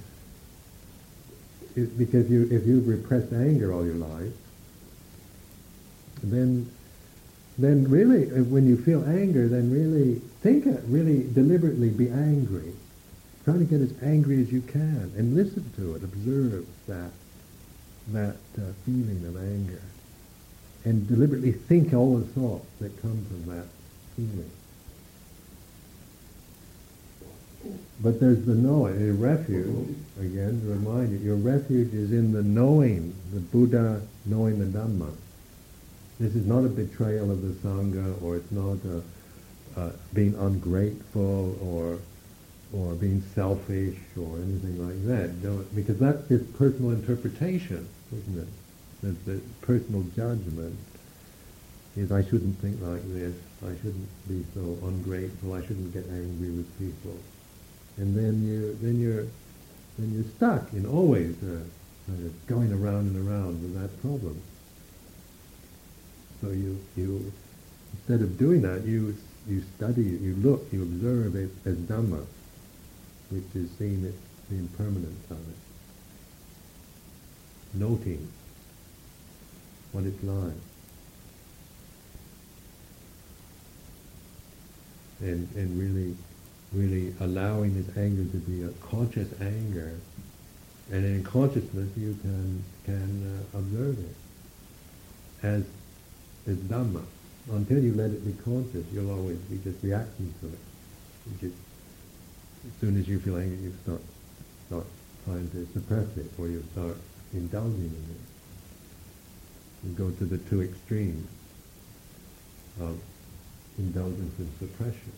it, 1.79 1.97
because 1.97 2.29
you, 2.31 2.49
if 2.51 2.67
you've 2.67 2.87
repressed 2.87 3.33
anger 3.33 3.73
all 3.73 3.85
your 3.85 3.95
life, 3.95 4.33
then, 6.23 6.71
then 7.59 7.89
really, 7.89 8.31
uh, 8.31 8.45
when 8.45 8.67
you 8.67 8.77
feel 8.77 9.05
anger, 9.05 9.49
then 9.49 9.71
really 9.71 10.21
think, 10.43 10.67
it, 10.67 10.83
really 10.87 11.33
deliberately 11.33 11.91
be 11.91 12.09
angry. 12.09 12.73
Try 13.45 13.55
to 13.55 13.65
get 13.65 13.81
as 13.81 13.93
angry 14.03 14.41
as 14.41 14.53
you 14.53 14.61
can, 14.61 15.13
and 15.17 15.35
listen 15.35 15.73
to 15.77 15.97
it, 15.97 16.05
observe 16.05 16.67
that, 16.87 17.11
that 18.09 18.37
uh, 18.59 18.73
feeling 18.85 19.25
of 19.27 19.37
anger, 19.37 19.83
and 20.85 21.09
deliberately 21.09 21.53
think 21.53 21.95
all 21.95 22.19
the 22.19 22.27
thoughts 22.27 22.67
that 22.81 23.01
come 23.01 23.25
from 23.27 23.57
that 23.57 23.67
feeling. 24.17 24.51
But 28.01 28.19
there's 28.19 28.45
the 28.45 28.55
knowing, 28.55 29.09
a 29.09 29.13
refuge, 29.13 29.95
again, 30.19 30.61
to 30.61 30.67
remind 30.67 31.13
you, 31.13 31.19
your 31.19 31.37
refuge 31.37 31.95
is 31.95 32.11
in 32.11 32.33
the 32.33 32.43
knowing, 32.43 33.15
the 33.33 33.41
Buddha 33.41 34.03
knowing 34.27 34.59
the 34.59 34.67
Dhamma. 34.67 35.13
This 36.19 36.35
is 36.35 36.47
not 36.47 36.65
a 36.65 36.69
betrayal 36.69 37.31
of 37.31 37.43
the 37.43 37.69
Sangha, 37.69 38.21
or 38.23 38.37
it's 38.37 38.51
not 38.51 38.79
a, 38.85 39.03
uh, 39.81 39.93
being 40.13 40.35
ungrateful, 40.35 41.57
or 41.63 41.99
or 42.73 42.95
being 42.95 43.23
selfish, 43.35 43.99
or 44.17 44.39
anything 44.39 44.79
like 44.85 45.07
that. 45.07 45.43
Don't, 45.43 45.75
because 45.77 45.99
that's 45.99 46.27
just 46.29 46.53
personal 46.57 46.91
interpretation, 46.93 47.87
isn't 48.13 48.39
it? 48.39 48.49
That's 49.03 49.19
the 49.25 49.41
personal 49.61 50.05
judgment 50.17 50.79
is 51.97 52.11
I 52.11 52.25
shouldn't 52.25 52.59
think 52.59 52.81
like 52.81 53.03
this, 53.13 53.35
I 53.63 53.77
shouldn't 53.77 54.09
be 54.27 54.45
so 54.55 54.79
ungrateful, 54.87 55.53
I 55.53 55.61
shouldn't 55.61 55.93
get 55.93 56.07
angry 56.07 56.51
with 56.51 56.79
people 56.79 57.19
and 57.99 58.17
then 58.17 58.43
you 58.47 58.77
then 58.81 59.01
you're 59.01 59.27
then 59.99 60.13
you're 60.15 60.31
stuck 60.37 60.73
in 60.73 60.87
always 60.87 61.37
uh, 61.43 61.61
uh, 62.11 62.29
going 62.47 62.73
around 62.73 63.15
and 63.15 63.29
around 63.29 63.63
with 63.63 63.81
that 63.81 64.01
problem. 64.01 64.41
So 66.41 66.51
you 66.51 66.79
you 66.97 67.33
instead 67.95 68.23
of 68.23 68.39
doing 68.39 68.63
that, 68.63 68.85
you 68.85 69.17
you 69.49 69.63
study, 69.77 70.03
you 70.03 70.37
look, 70.37 70.73
you 70.73 70.83
observe 70.83 71.35
it 71.37 71.51
as 71.65 71.77
Dhamma, 71.77 72.25
which 73.31 73.45
is 73.55 73.69
seeing 73.79 74.05
it, 74.05 74.15
the 74.49 74.57
impermanence 74.57 75.31
of 75.31 75.39
it, 75.39 75.57
noting. 77.75 78.29
what 79.93 80.05
it's 80.05 80.23
like. 80.25 80.53
And, 85.21 85.49
and 85.55 85.79
really, 85.79 86.17
really 86.73 87.15
allowing 87.21 87.75
this 87.75 87.97
anger 87.97 88.25
to 88.31 88.37
be 88.39 88.63
a 88.63 88.69
conscious 88.87 89.29
anger, 89.41 89.93
and 90.91 91.05
in 91.05 91.23
consciousness 91.25 91.89
you 91.97 92.17
can 92.23 92.65
can 92.85 93.47
uh, 93.55 93.59
observe 93.59 93.99
it 93.99 94.17
as 95.43 95.65
is 96.47 96.59
Dhamma. 96.59 97.03
Until 97.51 97.83
you 97.83 97.95
let 97.95 98.11
it 98.11 98.25
be 98.25 98.33
conscious, 98.43 98.85
you'll 98.93 99.11
always 99.11 99.39
be 99.51 99.59
just 99.59 99.83
reacting 99.83 100.33
to 100.41 100.47
it. 100.47 100.59
You 101.27 101.49
just, 101.49 101.61
as 102.67 102.81
soon 102.81 102.99
as 102.99 103.09
you 103.09 103.19
feel 103.19 103.37
angry, 103.37 103.59
you 103.59 103.75
start, 103.83 104.01
start 104.69 104.87
trying 105.25 105.51
to 105.51 105.67
suppress 105.73 106.17
it, 106.17 106.31
or 106.39 106.47
you 106.47 106.63
start 106.73 106.97
indulging 107.33 107.81
in 107.81 108.07
it. 108.15 108.23
You 109.85 109.93
go 109.95 110.11
to 110.11 110.25
the 110.25 110.39
two 110.39 110.63
extremes 110.63 111.29
of 112.81 113.01
indulgence 113.79 114.39
and 114.39 114.51
suppression. 114.61 115.13